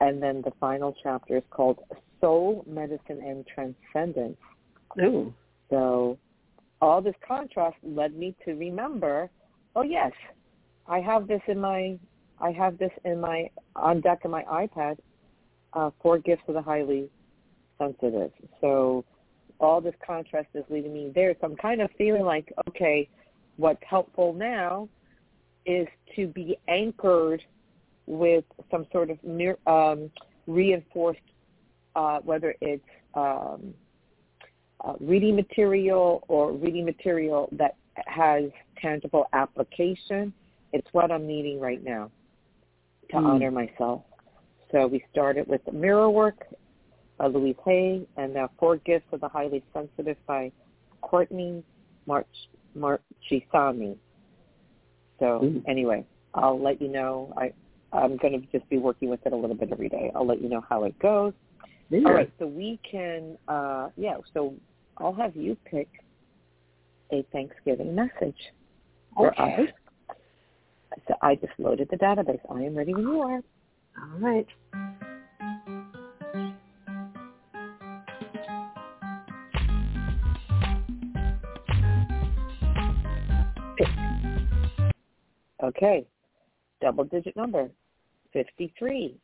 And 0.00 0.22
then 0.22 0.42
the 0.42 0.52
final 0.60 0.94
chapter 1.02 1.38
is 1.38 1.42
called 1.50 1.78
Soul 2.20 2.64
Medicine 2.66 3.22
and 3.24 3.46
Transcendence. 3.46 4.36
Ooh. 5.00 5.32
So 5.70 6.18
all 6.80 7.00
this 7.00 7.14
contrast 7.26 7.76
led 7.82 8.14
me 8.14 8.34
to 8.44 8.54
remember, 8.54 9.30
oh 9.76 9.82
yes, 9.82 10.12
I 10.86 11.00
have 11.00 11.26
this 11.26 11.42
in 11.46 11.60
my, 11.60 11.98
I 12.40 12.50
have 12.52 12.78
this 12.78 12.92
in 13.04 13.20
my, 13.20 13.50
on 13.76 14.00
deck 14.00 14.20
in 14.24 14.30
my 14.30 14.42
iPad, 14.44 14.98
uh, 15.72 15.90
Four 16.02 16.18
Gifts 16.18 16.42
of 16.48 16.54
the 16.54 16.62
Highly 16.62 17.10
Sensitive. 17.78 18.32
So 18.60 19.04
all 19.60 19.80
this 19.80 19.94
contrast 20.04 20.48
is 20.54 20.64
leading 20.68 20.92
me 20.92 21.12
there. 21.14 21.34
So 21.40 21.46
I'm 21.46 21.56
kind 21.56 21.80
of 21.80 21.90
feeling 21.98 22.24
like, 22.24 22.52
okay, 22.68 23.08
what's 23.56 23.82
helpful 23.88 24.32
now 24.32 24.88
is 25.66 25.86
to 26.16 26.26
be 26.28 26.58
anchored 26.68 27.42
with 28.06 28.44
some 28.70 28.86
sort 28.90 29.10
of 29.10 29.18
um, 29.66 30.10
reinforced, 30.46 31.20
uh, 31.94 32.18
whether 32.20 32.54
it's 32.60 32.82
um, 33.14 33.74
uh, 34.84 34.94
reading 35.00 35.36
material 35.36 36.24
or 36.28 36.52
reading 36.52 36.84
material 36.84 37.48
that 37.52 37.76
has 38.06 38.44
tangible 38.80 39.26
application. 39.32 40.32
It's 40.72 40.86
what 40.92 41.10
I'm 41.10 41.26
needing 41.26 41.60
right 41.60 41.82
now 41.82 42.10
to 43.10 43.16
mm. 43.16 43.26
honor 43.26 43.50
myself. 43.50 44.02
So 44.70 44.86
we 44.86 45.04
started 45.10 45.48
with 45.48 45.64
the 45.64 45.72
mirror 45.72 46.10
work 46.10 46.46
by 47.18 47.26
Louise 47.26 47.56
Hay 47.64 48.06
and 48.16 48.34
now 48.34 48.50
Four 48.58 48.76
Gifts 48.78 49.06
of 49.12 49.20
the 49.20 49.28
Highly 49.28 49.62
Sensitive 49.74 50.16
by 50.26 50.52
Courtney 51.02 51.62
March 52.06 52.26
Marchesani. 52.76 53.96
So 55.18 55.40
mm. 55.42 55.62
anyway, 55.68 56.06
I'll 56.34 56.60
let 56.62 56.80
you 56.80 56.88
know. 56.88 57.32
I 57.36 57.52
I'm 57.92 58.16
going 58.18 58.40
to 58.40 58.58
just 58.58 58.68
be 58.68 58.78
working 58.78 59.08
with 59.08 59.24
it 59.24 59.32
a 59.32 59.36
little 59.36 59.56
bit 59.56 59.70
every 59.72 59.88
day. 59.88 60.12
I'll 60.14 60.26
let 60.26 60.42
you 60.42 60.48
know 60.48 60.62
how 60.68 60.84
it 60.84 60.98
goes. 60.98 61.32
Yeah. 61.90 62.00
All 62.04 62.12
right, 62.12 62.30
so 62.38 62.46
we 62.46 62.78
can, 62.88 63.38
uh, 63.48 63.88
yeah, 63.96 64.18
so 64.34 64.54
I'll 64.98 65.14
have 65.14 65.34
you 65.34 65.56
pick 65.64 65.88
a 67.10 67.24
Thanksgiving 67.32 67.94
message 67.94 68.36
for 69.16 69.30
okay. 69.32 69.62
us. 69.62 70.18
So 71.06 71.14
I 71.22 71.36
just 71.36 71.52
loaded 71.58 71.88
the 71.90 71.96
database. 71.96 72.40
I 72.50 72.62
am 72.62 72.74
ready 72.74 72.92
when 72.92 73.04
you 73.04 73.20
are. 73.20 73.40
All 74.02 74.18
right. 74.18 74.46
Okay. 85.68 86.06
Double 86.80 87.04
digit 87.04 87.36
number. 87.36 87.70
53. 88.32 89.16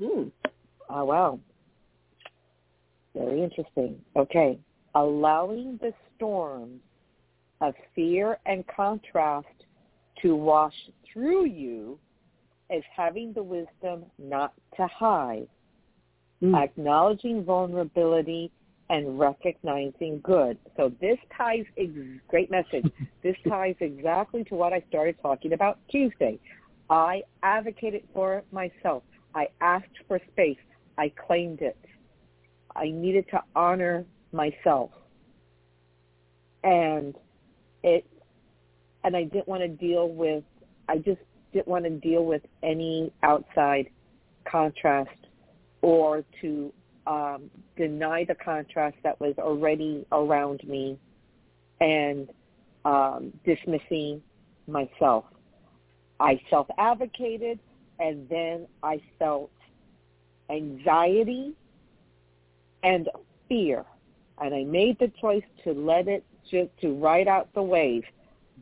Mm. 0.00 0.30
Oh, 0.90 1.04
wow. 1.04 1.40
Very 3.14 3.42
interesting. 3.42 4.00
Okay 4.16 4.58
allowing 4.94 5.78
the 5.80 5.92
storms 6.16 6.80
of 7.60 7.74
fear 7.94 8.38
and 8.46 8.64
contrast 8.66 9.46
to 10.22 10.34
wash 10.34 10.74
through 11.12 11.46
you 11.46 11.98
is 12.70 12.82
having 12.94 13.32
the 13.32 13.42
wisdom 13.42 14.04
not 14.18 14.52
to 14.76 14.86
hide, 14.88 15.48
mm. 16.42 16.54
acknowledging 16.56 17.44
vulnerability 17.44 18.50
and 18.90 19.18
recognizing 19.18 20.20
good. 20.22 20.58
So 20.76 20.92
this 21.00 21.18
ties, 21.36 21.64
great 22.28 22.50
message, 22.50 22.90
this 23.22 23.36
ties 23.46 23.74
exactly 23.80 24.44
to 24.44 24.54
what 24.54 24.72
I 24.72 24.82
started 24.88 25.16
talking 25.20 25.52
about 25.52 25.78
Tuesday. 25.90 26.38
I 26.90 27.22
advocated 27.42 28.04
for 28.14 28.42
myself. 28.50 29.02
I 29.34 29.48
asked 29.60 29.86
for 30.06 30.20
space. 30.32 30.56
I 30.96 31.12
claimed 31.26 31.60
it. 31.60 31.78
I 32.74 32.90
needed 32.90 33.26
to 33.30 33.42
honor 33.54 34.04
myself. 34.32 34.90
And 36.64 37.14
it 37.82 38.06
and 39.04 39.16
I 39.16 39.24
didn't 39.24 39.48
want 39.48 39.62
to 39.62 39.68
deal 39.68 40.08
with 40.08 40.44
I 40.88 40.96
just 40.98 41.20
didn't 41.52 41.68
want 41.68 41.84
to 41.84 41.90
deal 41.90 42.24
with 42.24 42.42
any 42.62 43.12
outside 43.22 43.88
contrast 44.50 45.10
or 45.82 46.24
to 46.40 46.72
um, 47.08 47.50
deny 47.76 48.24
the 48.24 48.34
contrast 48.34 48.96
that 49.02 49.18
was 49.18 49.34
already 49.38 50.06
around 50.12 50.62
me 50.68 50.98
and 51.80 52.28
um, 52.84 53.32
dismissing 53.44 54.22
myself. 54.66 55.24
I 56.20 56.40
self-advocated 56.50 57.58
and 57.98 58.28
then 58.28 58.66
I 58.82 59.00
felt 59.18 59.50
anxiety 60.50 61.54
and 62.82 63.08
fear 63.48 63.84
and 64.40 64.54
I 64.54 64.64
made 64.64 64.98
the 64.98 65.10
choice 65.20 65.44
to 65.64 65.72
let 65.72 66.08
it 66.08 66.24
just 66.50 66.70
to 66.82 66.94
ride 66.94 67.26
out 67.26 67.48
the 67.54 67.62
wave. 67.62 68.04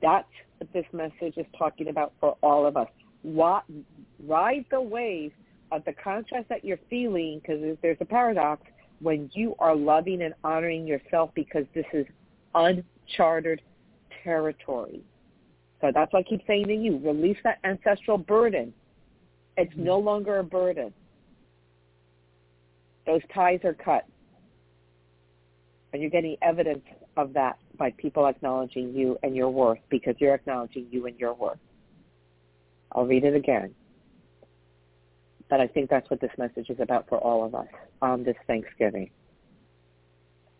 That's 0.01 0.29
what 0.59 0.73
this 0.73 0.87
message 0.93 1.37
is 1.37 1.47
talking 1.59 1.89
about 1.89 2.13
for 2.21 2.37
all 2.43 2.65
of 2.65 2.77
us. 2.77 2.89
Ride 3.25 4.65
the 4.71 4.81
wave 4.81 5.33
of 5.73 5.85
the 5.85 5.93
contrast 5.93 6.49
that 6.49 6.65
you're 6.65 6.79
feeling 6.89 7.41
because 7.41 7.77
there's 7.83 7.99
a 8.01 8.05
paradox 8.05 8.63
when 9.01 9.31
you 9.35 9.55
are 9.59 9.75
loving 9.75 10.23
and 10.23 10.35
honoring 10.45 10.87
yourself 10.87 11.31
because 11.35 11.65
this 11.75 11.85
is 11.93 12.07
uncharted 12.55 13.61
territory. 14.25 15.03
So 15.81 15.91
that's 15.93 16.13
why 16.13 16.21
I 16.21 16.23
keep 16.23 16.43
saying 16.47 16.67
to 16.69 16.75
you, 16.75 16.99
release 16.99 17.37
that 17.45 17.59
ancestral 17.65 18.19
burden. 18.19 18.73
It's 19.57 19.73
mm-hmm. 19.73 19.85
no 19.85 19.99
longer 19.99 20.39
a 20.39 20.45
burden. 20.45 20.93
Those 23.07 23.21
ties 23.35 23.61
are 23.65 23.75
cut 23.75 24.07
and 25.97 26.03
you're 26.03 26.11
getting 26.11 26.37
evidence 26.43 26.85
of 27.17 27.33
that 27.33 27.59
by 27.79 27.91
people 27.97 28.27
acknowledging 28.27 28.93
you 28.95 29.19
and 29.23 29.35
your 29.35 29.49
worth 29.49 29.79
because 29.89 30.15
you're 30.19 30.35
acknowledging 30.35 30.87
you 30.91 31.07
and 31.07 31.19
your 31.19 31.33
worth. 31.33 31.59
I'll 32.93 33.07
read 33.07 33.25
it 33.25 33.35
again. 33.35 33.75
But 35.49 35.61
I 35.61 35.67
think 35.69 35.91
that's 35.91 36.11
what 36.11 36.21
this 36.21 36.31
message 36.39 36.71
is 36.71 36.81
about 36.81 37.09
for 37.09 37.19
all 37.19 37.45
of 37.45 37.55
us 37.55 37.69
on 38.03 38.25
this 38.25 38.37
Thanksgiving. 38.47 39.11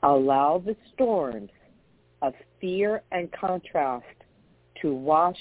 Allow 0.03 0.63
the 0.65 0.77
storms 0.95 1.51
of 2.23 2.35
fear 2.61 3.03
and 3.11 3.31
contrast 3.33 4.05
to 4.83 4.95
wash, 4.95 5.39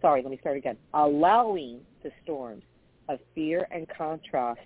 sorry, 0.00 0.22
let 0.22 0.30
me 0.30 0.38
start 0.40 0.56
again. 0.56 0.76
Allowing 0.92 1.80
the 2.02 2.10
storms 2.22 2.62
of 3.08 3.18
fear 3.34 3.66
and 3.70 3.86
contrast 3.96 4.60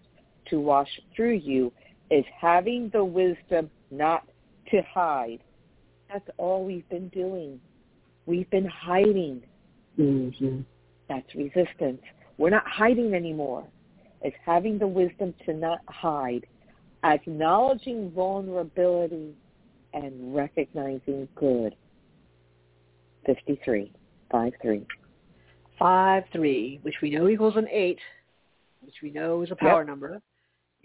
to 0.51 0.61
wash 0.61 0.89
through 1.15 1.35
you 1.35 1.73
is 2.11 2.25
having 2.41 2.91
the 2.93 3.05
wisdom 3.05 3.71
not 3.91 4.27
to 4.71 4.83
hide. 4.93 5.41
That's 6.13 6.29
all 6.39 6.65
we've 6.65 6.89
been 6.89 7.09
doing. 7.09 7.61
We've 8.27 8.49
been 8.51 8.67
hiding. 8.67 9.43
Mm-hmm. 9.99 10.61
That's 11.09 11.35
resistance. 11.35 12.01
We're 12.39 12.51
not 12.51 12.67
hiding 12.67 13.15
anymore. 13.15 13.65
It's 14.27 14.37
having 14.45 14.77
the 14.77 14.89
wisdom 14.89 15.33
to 15.45 15.55
not 15.55 15.79
hide, 15.87 16.47
acknowledging 17.05 18.11
vulnerability, 18.11 19.37
and 19.95 20.35
recognizing 20.35 21.29
good. 21.37 21.77
53, 23.25 23.93
5, 24.33 24.53
3. 24.61 24.87
5, 25.79 26.23
3, 26.33 26.81
which 26.83 26.97
we 27.01 27.11
know 27.11 27.29
equals 27.29 27.55
an 27.55 27.69
8, 27.71 28.01
which 28.81 28.97
we 29.01 29.13
know 29.13 29.43
is 29.43 29.53
a 29.53 29.55
power 29.55 29.83
yep. 29.83 29.87
number. 29.87 30.21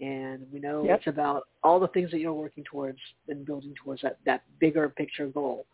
And 0.00 0.46
we 0.52 0.60
know 0.60 0.84
yep. 0.84 0.98
it's 0.98 1.08
about 1.08 1.48
all 1.64 1.80
the 1.80 1.88
things 1.88 2.12
that 2.12 2.20
you're 2.20 2.32
working 2.32 2.62
towards 2.62 2.98
and 3.26 3.44
building 3.44 3.74
towards 3.82 4.02
that, 4.02 4.18
that 4.24 4.44
bigger 4.60 4.88
picture 4.88 5.26
goal. 5.26 5.66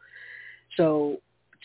So 0.78 1.18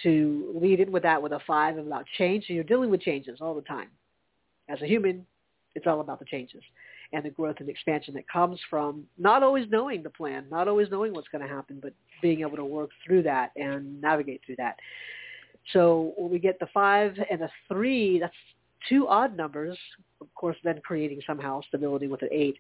to 0.04 0.52
lead 0.62 0.82
in 0.82 0.92
with 0.92 1.04
that 1.04 1.24
with 1.24 1.32
a 1.32 1.40
5 1.48 1.78
about 1.78 2.04
change, 2.18 2.48
so 2.48 2.54
you're 2.54 2.66
dealing 2.66 2.90
with 2.90 3.00
changes 3.00 3.40
all 3.40 3.56
the 3.56 3.62
time. 3.62 3.88
As 4.68 4.82
a 4.82 4.86
human, 4.86 5.26
it's 5.76 5.88
all 5.88 6.02
about 6.02 6.20
the 6.20 6.26
changes 6.26 6.62
and 7.14 7.24
the 7.24 7.30
growth 7.30 7.58
and 7.60 7.70
expansion 7.70 8.14
that 8.16 8.28
comes 8.28 8.60
from 8.70 9.04
not 9.18 9.44
always 9.44 9.68
knowing 9.70 10.04
the 10.04 10.10
plan, 10.10 10.46
not 10.50 10.68
always 10.68 10.90
knowing 10.90 11.14
what's 11.14 11.28
going 11.28 11.48
to 11.48 11.54
happen, 11.54 11.80
but 11.82 11.94
being 12.22 12.42
able 12.42 12.58
to 12.58 12.66
work 12.66 12.90
through 13.06 13.24
that 13.24 13.52
and 13.56 14.02
navigate 14.02 14.42
through 14.46 14.56
that. 14.58 14.78
So 15.72 16.14
when 16.18 16.32
we 16.32 16.40
get 16.40 16.60
the 16.60 16.68
five 16.74 17.16
and 17.30 17.42
a 17.42 17.50
three, 17.68 18.20
that's 18.20 18.34
two 18.90 19.08
odd 19.08 19.38
numbers, 19.38 19.78
of 20.22 20.28
course, 20.36 20.58
then 20.64 20.82
creating 20.84 21.22
somehow 21.26 21.62
stability 21.68 22.08
with 22.08 22.22
an 22.22 22.30
eight. 22.32 22.58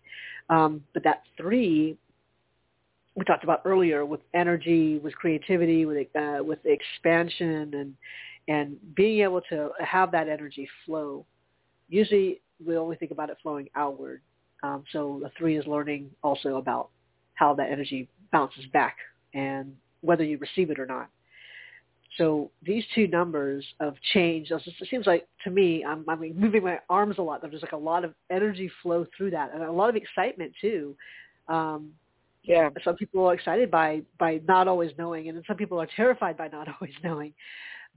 Um, 0.49 0.83
but 0.93 1.03
that 1.03 1.23
three, 1.35 1.97
we 3.15 3.25
talked 3.25 3.43
about 3.43 3.61
earlier, 3.65 4.05
with 4.05 4.21
energy, 4.33 4.99
with 4.99 5.15
creativity, 5.15 5.85
with 5.85 6.07
uh, 6.15 6.43
with 6.43 6.59
expansion, 6.65 7.73
and 7.73 7.93
and 8.47 8.77
being 8.95 9.21
able 9.21 9.41
to 9.49 9.69
have 9.79 10.11
that 10.11 10.27
energy 10.27 10.67
flow. 10.85 11.25
Usually, 11.89 12.41
we 12.65 12.77
only 12.77 12.95
think 12.95 13.11
about 13.11 13.29
it 13.29 13.37
flowing 13.41 13.69
outward. 13.75 14.21
Um, 14.63 14.83
so 14.91 15.19
the 15.21 15.31
three 15.37 15.57
is 15.57 15.67
learning 15.67 16.09
also 16.23 16.55
about 16.57 16.89
how 17.35 17.53
that 17.55 17.69
energy 17.69 18.09
bounces 18.31 18.65
back 18.71 18.97
and 19.33 19.75
whether 20.01 20.23
you 20.23 20.37
receive 20.37 20.69
it 20.69 20.79
or 20.79 20.85
not. 20.85 21.09
So 22.17 22.51
these 22.61 22.83
two 22.93 23.07
numbers 23.07 23.65
of 23.79 23.95
change, 24.13 24.51
it 24.51 24.61
seems 24.89 25.07
like 25.07 25.27
to 25.45 25.49
me, 25.49 25.83
I'm, 25.83 26.05
I'm 26.07 26.19
moving 26.37 26.63
my 26.63 26.79
arms 26.89 27.15
a 27.17 27.21
lot. 27.23 27.41
There's 27.41 27.61
like 27.61 27.71
a 27.71 27.77
lot 27.77 28.05
of 28.05 28.13
energy 28.29 28.69
flow 28.83 29.05
through 29.17 29.31
that 29.31 29.51
and 29.53 29.63
a 29.63 29.71
lot 29.71 29.89
of 29.89 29.95
excitement 29.95 30.53
too. 30.61 30.95
Um, 31.47 31.91
yeah. 32.43 32.69
Some 32.83 32.97
people 32.97 33.25
are 33.25 33.33
excited 33.33 33.71
by, 33.71 34.03
by 34.19 34.41
not 34.47 34.67
always 34.67 34.91
knowing 34.97 35.27
and 35.27 35.37
then 35.37 35.43
some 35.47 35.57
people 35.57 35.81
are 35.81 35.87
terrified 35.95 36.37
by 36.37 36.49
not 36.49 36.67
always 36.79 36.93
knowing, 37.03 37.33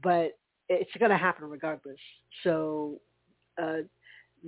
but 0.02 0.38
it's 0.68 0.90
going 0.98 1.10
to 1.10 1.18
happen 1.18 1.48
regardless. 1.50 1.98
So 2.42 3.00
uh, 3.60 3.78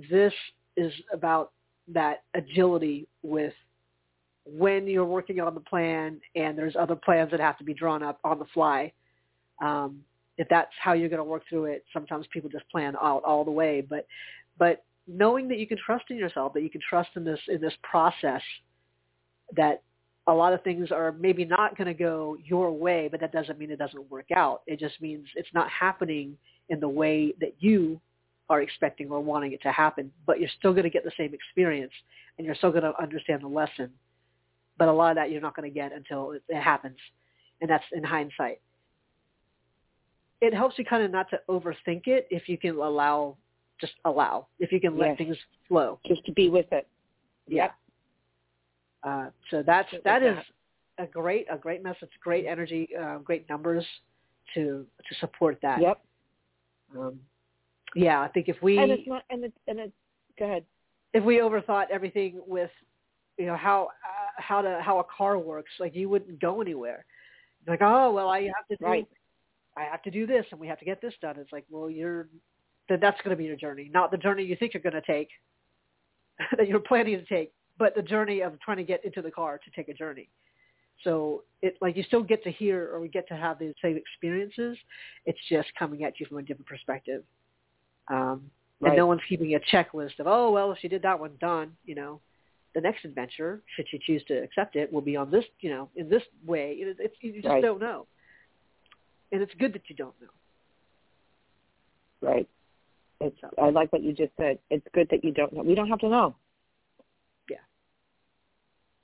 this 0.09 0.33
is 0.77 0.93
about 1.13 1.51
that 1.93 2.23
agility 2.35 3.07
with 3.23 3.53
when 4.45 4.87
you're 4.87 5.05
working 5.05 5.39
on 5.39 5.53
the 5.53 5.59
plan 5.59 6.19
and 6.35 6.57
there's 6.57 6.75
other 6.75 6.95
plans 6.95 7.31
that 7.31 7.39
have 7.39 7.57
to 7.57 7.63
be 7.63 7.73
drawn 7.73 8.01
up 8.01 8.19
on 8.23 8.39
the 8.39 8.45
fly. 8.53 8.91
Um, 9.61 10.01
if 10.37 10.47
that's 10.49 10.71
how 10.81 10.93
you're 10.93 11.09
going 11.09 11.17
to 11.17 11.23
work 11.23 11.43
through 11.49 11.65
it, 11.65 11.83
sometimes 11.91 12.25
people 12.31 12.49
just 12.49 12.67
plan 12.69 12.95
out 13.01 13.23
all 13.25 13.43
the 13.43 13.51
way. 13.51 13.81
But 13.81 14.07
but 14.57 14.83
knowing 15.07 15.47
that 15.49 15.57
you 15.57 15.67
can 15.67 15.77
trust 15.83 16.05
in 16.09 16.17
yourself, 16.17 16.53
that 16.53 16.63
you 16.63 16.69
can 16.69 16.81
trust 16.87 17.09
in 17.15 17.25
this 17.25 17.39
in 17.47 17.59
this 17.59 17.73
process, 17.83 18.41
that 19.55 19.83
a 20.27 20.33
lot 20.33 20.53
of 20.53 20.63
things 20.63 20.91
are 20.91 21.11
maybe 21.11 21.43
not 21.43 21.75
going 21.77 21.87
to 21.87 21.93
go 21.93 22.37
your 22.45 22.71
way, 22.71 23.07
but 23.09 23.19
that 23.19 23.31
doesn't 23.31 23.57
mean 23.57 23.71
it 23.71 23.79
doesn't 23.79 24.09
work 24.11 24.31
out. 24.33 24.61
It 24.67 24.79
just 24.79 25.01
means 25.01 25.27
it's 25.35 25.49
not 25.53 25.69
happening 25.69 26.37
in 26.69 26.79
the 26.79 26.87
way 26.87 27.33
that 27.41 27.55
you 27.59 27.99
are 28.49 28.61
expecting 28.61 29.09
or 29.11 29.19
wanting 29.19 29.53
it 29.53 29.61
to 29.61 29.71
happen, 29.71 30.11
but 30.25 30.39
you're 30.39 30.49
still 30.57 30.71
going 30.71 30.83
to 30.83 30.89
get 30.89 31.03
the 31.03 31.11
same 31.17 31.33
experience 31.33 31.91
and 32.37 32.45
you're 32.45 32.55
still 32.55 32.71
going 32.71 32.83
to 32.83 32.93
understand 33.01 33.43
the 33.43 33.47
lesson. 33.47 33.89
But 34.77 34.87
a 34.87 34.91
lot 34.93 35.11
of 35.11 35.15
that 35.15 35.29
you're 35.29 35.41
not 35.41 35.55
going 35.55 35.69
to 35.69 35.73
get 35.73 35.91
until 35.91 36.31
it, 36.31 36.41
it 36.47 36.61
happens, 36.61 36.97
and 37.61 37.69
that's 37.69 37.83
in 37.91 38.03
hindsight. 38.03 38.61
It 40.41 40.53
helps 40.53 40.79
you 40.79 40.85
kind 40.85 41.03
of 41.03 41.11
not 41.11 41.29
to 41.31 41.39
overthink 41.49 42.07
it 42.07 42.27
if 42.31 42.47
you 42.47 42.57
can 42.57 42.77
allow, 42.77 43.35
just 43.81 43.93
allow, 44.05 44.47
if 44.57 44.71
you 44.71 44.79
can 44.79 44.97
let 44.97 45.09
yes. 45.09 45.17
things 45.17 45.37
flow. 45.67 45.99
Just 46.07 46.25
to 46.25 46.31
be 46.31 46.49
with 46.49 46.67
it. 46.71 46.87
Yeah. 47.45 47.71
Uh, 49.03 49.27
so 49.51 49.63
that's 49.65 49.89
that 50.05 50.23
is 50.23 50.37
a 50.97 51.05
great 51.05 51.45
a 51.51 51.57
great 51.57 51.83
message, 51.83 52.09
great 52.23 52.45
energy, 52.45 52.89
uh, 52.99 53.17
great 53.17 53.49
numbers 53.49 53.85
to 54.53 54.85
to 55.07 55.15
support 55.19 55.59
that. 55.61 55.81
Yep. 55.81 56.01
Um, 56.97 57.19
yeah, 57.95 58.21
I 58.21 58.27
think 58.27 58.49
if 58.49 58.61
we 58.61 58.77
and 58.77 58.91
it's 58.91 59.07
not 59.07 59.23
and 59.29 59.43
it's 59.43 59.57
and 59.67 59.79
it's 59.79 59.93
go 60.37 60.45
ahead. 60.45 60.63
If 61.13 61.23
we 61.23 61.37
overthought 61.37 61.85
everything 61.91 62.39
with, 62.45 62.69
you 63.37 63.47
know 63.47 63.55
how 63.55 63.89
uh, 64.05 64.41
how 64.41 64.61
to 64.61 64.79
how 64.81 64.99
a 64.99 65.03
car 65.03 65.37
works, 65.37 65.71
like 65.79 65.95
you 65.95 66.09
wouldn't 66.09 66.39
go 66.39 66.61
anywhere. 66.61 67.05
Like 67.67 67.81
oh 67.81 68.11
well, 68.11 68.29
I 68.29 68.43
have 68.43 68.67
to 68.69 68.77
do 68.77 68.85
right. 68.85 69.07
I 69.77 69.83
have 69.83 70.01
to 70.03 70.11
do 70.11 70.27
this 70.27 70.45
and 70.51 70.59
we 70.59 70.67
have 70.67 70.79
to 70.79 70.85
get 70.85 71.01
this 71.01 71.13
done. 71.21 71.35
It's 71.39 71.51
like 71.51 71.65
well 71.69 71.89
you're 71.89 72.27
then 72.87 72.99
that's 72.99 73.19
going 73.21 73.31
to 73.31 73.35
be 73.35 73.45
your 73.45 73.55
journey, 73.55 73.89
not 73.93 74.11
the 74.11 74.17
journey 74.17 74.43
you 74.43 74.55
think 74.55 74.73
you're 74.73 74.83
going 74.83 74.93
to 74.93 75.01
take 75.01 75.29
that 76.57 76.67
you're 76.67 76.79
planning 76.79 77.17
to 77.17 77.25
take, 77.25 77.51
but 77.77 77.95
the 77.95 78.01
journey 78.01 78.41
of 78.41 78.59
trying 78.59 78.77
to 78.77 78.83
get 78.83 79.03
into 79.05 79.21
the 79.21 79.31
car 79.31 79.59
to 79.59 79.71
take 79.75 79.89
a 79.89 79.93
journey. 79.93 80.29
So 81.03 81.43
it 81.61 81.75
like 81.81 81.95
you 81.95 82.03
still 82.03 82.23
get 82.23 82.43
to 82.43 82.51
hear 82.51 82.89
or 82.91 82.99
we 82.99 83.07
get 83.07 83.27
to 83.29 83.35
have 83.35 83.57
the 83.57 83.73
same 83.81 83.97
experiences. 83.97 84.77
It's 85.25 85.39
just 85.49 85.69
coming 85.77 86.03
at 86.03 86.19
you 86.19 86.25
from 86.25 86.37
a 86.37 86.41
different 86.41 86.67
perspective. 86.67 87.23
Um, 88.09 88.49
right. 88.81 88.89
and 88.89 88.97
no 88.97 89.07
one's 89.07 89.21
keeping 89.29 89.55
a 89.55 89.59
checklist 89.59 90.19
of, 90.19 90.27
oh, 90.27 90.51
well, 90.51 90.71
if 90.71 90.79
she 90.79 90.87
did 90.87 91.01
that 91.03 91.19
one, 91.19 91.31
done. 91.39 91.75
You 91.85 91.95
know, 91.95 92.19
the 92.75 92.81
next 92.81 93.05
adventure, 93.05 93.61
should 93.75 93.85
she 93.89 93.99
choose 93.99 94.23
to 94.27 94.35
accept 94.43 94.75
it, 94.75 94.91
will 94.91 95.01
be 95.01 95.15
on 95.15 95.31
this, 95.31 95.45
you 95.59 95.69
know, 95.69 95.89
in 95.95 96.09
this 96.09 96.23
way. 96.45 96.75
It, 96.79 96.97
it's, 96.99 97.15
you 97.21 97.33
just 97.33 97.47
right. 97.47 97.61
don't 97.61 97.79
know. 97.79 98.07
And 99.31 99.41
it's 99.41 99.53
good 99.59 99.73
that 99.73 99.83
you 99.87 99.95
don't 99.95 100.15
know. 100.21 100.27
Right. 102.27 102.47
It's, 103.21 103.37
I 103.61 103.69
like 103.69 103.91
what 103.91 104.03
you 104.03 104.13
just 104.13 104.31
said. 104.37 104.59
It's 104.69 104.85
good 104.93 105.07
that 105.11 105.23
you 105.23 105.31
don't 105.31 105.53
know. 105.53 105.61
We 105.61 105.75
don't 105.75 105.89
have 105.89 105.99
to 105.99 106.09
know. 106.09 106.35
Yeah. 107.49 107.57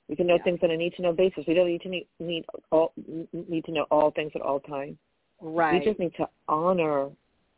We 0.08 0.16
can 0.16 0.26
know 0.26 0.36
yeah. 0.36 0.42
things 0.42 0.60
on 0.62 0.70
a 0.70 0.76
need 0.76 0.94
to 0.94 1.02
know 1.02 1.12
basis. 1.12 1.44
We 1.46 1.54
don't 1.54 1.66
need 1.68 1.82
to 1.82 1.88
need, 1.88 2.06
need 2.18 2.44
all 2.72 2.92
need 2.96 3.64
to 3.66 3.72
know 3.72 3.86
all 3.90 4.10
things 4.10 4.32
at 4.34 4.40
all 4.40 4.60
times. 4.60 4.96
Right. 5.40 5.80
We 5.80 5.86
just 5.86 6.00
need 6.00 6.14
to 6.16 6.28
honor 6.48 7.10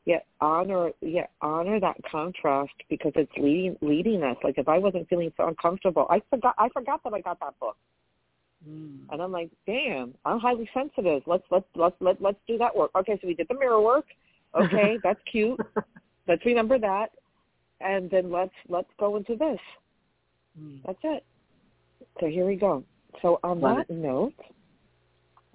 yeah, 0.05 0.20
honor 0.40 0.90
yeah, 1.01 1.26
honor 1.42 1.80
that 1.80 1.96
contrast 2.11 2.72
because 2.88 3.12
it's 3.14 3.32
leading 3.36 3.76
leading 3.82 4.22
us. 4.22 4.36
Like 4.42 4.57
if 4.57 4.68
I 4.68 4.78
wasn't 4.78 5.09
feeling 5.09 5.32
so 5.36 5.49
uncomfortable, 5.49 6.07
I 6.09 6.22
forgot 6.30 6.55
I 6.59 6.68
forgot 6.70 7.03
that 7.05 7.12
I 7.12 7.20
got 7.20 7.40
that 7.40 7.59
book. 7.61 7.76
Mm. 8.66 9.01
And 9.11 9.22
I'm 9.22 9.32
like, 9.32 9.51
damn, 9.66 10.14
I'm 10.24 10.40
highly 10.40 10.68
sensitive. 10.74 11.22
Let's 11.26 11.44
let's 11.51 11.66
let's 11.74 11.96
let 12.01 12.20
let's 12.20 12.38
do 12.46 12.59
that 12.59 12.74
work. 12.74 12.90
Okay, 12.96 13.18
so 13.20 13.26
we 13.26 13.34
did 13.34 13.49
the 13.49 13.55
mirror 13.55 13.80
work. 13.80 14.07
Okay, 14.55 14.99
that's 15.05 15.20
cute. 15.30 15.61
let's 16.26 16.44
remember 16.44 16.78
that, 16.78 17.11
and 17.80 18.11
then 18.11 18.32
let's 18.32 18.55
let's 18.68 18.90
go 18.99 19.16
into 19.16 19.36
this. 19.36 19.61
Mm. 20.61 20.80
That's 20.86 20.99
it. 21.05 21.24
So 22.20 22.26
here 22.26 22.46
we 22.46 22.57
go. 22.57 22.84
So 23.22 23.38
on 23.42 23.61
Love 23.61 23.76
that 23.76 23.90
it. 23.90 23.96
note, 23.96 24.34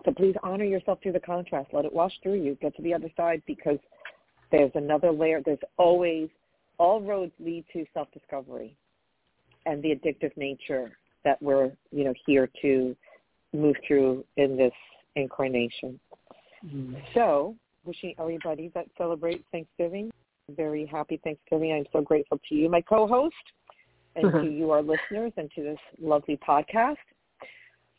so 0.06 0.12
please 0.12 0.36
honor 0.44 0.66
yourself 0.66 1.00
through 1.02 1.14
the 1.14 1.20
contrast. 1.20 1.70
Let 1.74 1.86
it 1.86 1.94
wash 1.94 2.14
through 2.22 2.41
you. 2.41 2.58
Get 2.62 2.76
to 2.76 2.82
the 2.82 2.94
other 2.94 3.10
side 3.16 3.41
because 3.46 3.80
there's 4.54 4.72
another 4.76 5.12
layer. 5.12 5.41
There's 5.43 5.60
always 5.78 6.30
all 6.78 7.01
roads 7.01 7.34
lead 7.39 7.66
to 7.74 7.86
self-discovery 7.93 8.76
and 9.66 9.84
the 9.84 9.89
addictive 9.89 10.36
nature 10.38 10.91
that 11.26 11.41
we're 11.41 11.72
you 11.91 12.06
know 12.06 12.14
here 12.26 12.49
to 12.62 12.95
move 13.51 13.76
through 13.86 14.24
in 14.38 14.56
this 14.56 14.74
incarnation. 15.16 15.99
Mm. 16.66 16.95
So, 17.14 17.56
wishing 17.84 18.16
everybody 18.18 18.72
that 18.74 18.86
celebrates 18.97 19.43
Thanksgiving 19.51 20.10
very 20.49 20.86
happy 20.86 21.20
Thanksgiving. 21.24 21.72
I'm 21.74 21.86
so 21.91 22.01
grateful 22.01 22.39
to 22.49 22.56
you, 22.56 22.70
my 22.70 22.82
co-host, 22.82 23.36
and 24.16 24.32
to 24.32 24.51
you, 24.51 24.72
our 24.72 24.82
listeners, 24.82 25.32
and 25.38 25.49
to 25.56 25.64
this 25.64 25.78
lovely 26.01 26.38
podcast. 26.47 26.95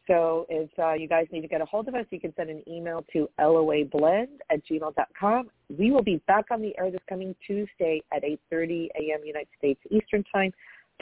So 0.06 0.46
if 0.48 0.70
uh, 0.78 0.92
you 0.92 1.08
guys 1.08 1.26
need 1.32 1.40
to 1.40 1.48
get 1.48 1.60
a 1.60 1.64
hold 1.64 1.88
of 1.88 1.94
us, 1.94 2.04
you 2.10 2.20
can 2.20 2.34
send 2.36 2.50
an 2.50 2.62
email 2.68 3.04
to 3.12 3.28
loablend 3.38 4.26
at 4.50 4.60
gmail.com. 4.66 5.50
We 5.78 5.90
will 5.90 6.02
be 6.02 6.20
back 6.26 6.46
on 6.50 6.60
the 6.60 6.76
air 6.78 6.90
this 6.90 7.00
coming 7.08 7.34
Tuesday 7.46 8.02
at 8.12 8.22
8.30 8.22 8.88
a.m. 9.00 9.24
United 9.24 9.48
States 9.58 9.80
Eastern 9.90 10.24
Time. 10.32 10.52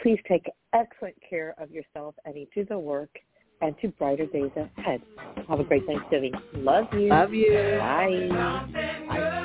Please 0.01 0.19
take 0.27 0.49
excellent 0.73 1.17
care 1.29 1.55
of 1.59 1.71
yourself 1.71 2.15
and 2.25 2.37
each 2.37 2.57
of 2.57 2.69
the 2.69 2.79
work 2.79 3.11
and 3.61 3.75
to 3.81 3.89
brighter 3.89 4.27
days 4.27 4.51
ahead. 4.57 5.03
Have 5.49 5.61
a 5.61 5.65
great 5.65 5.87
Thanksgiving. 5.87 6.33
Love 6.55 6.87
you. 6.93 7.09
Love 7.09 7.33
you. 7.33 7.53
Bye. 7.79 9.39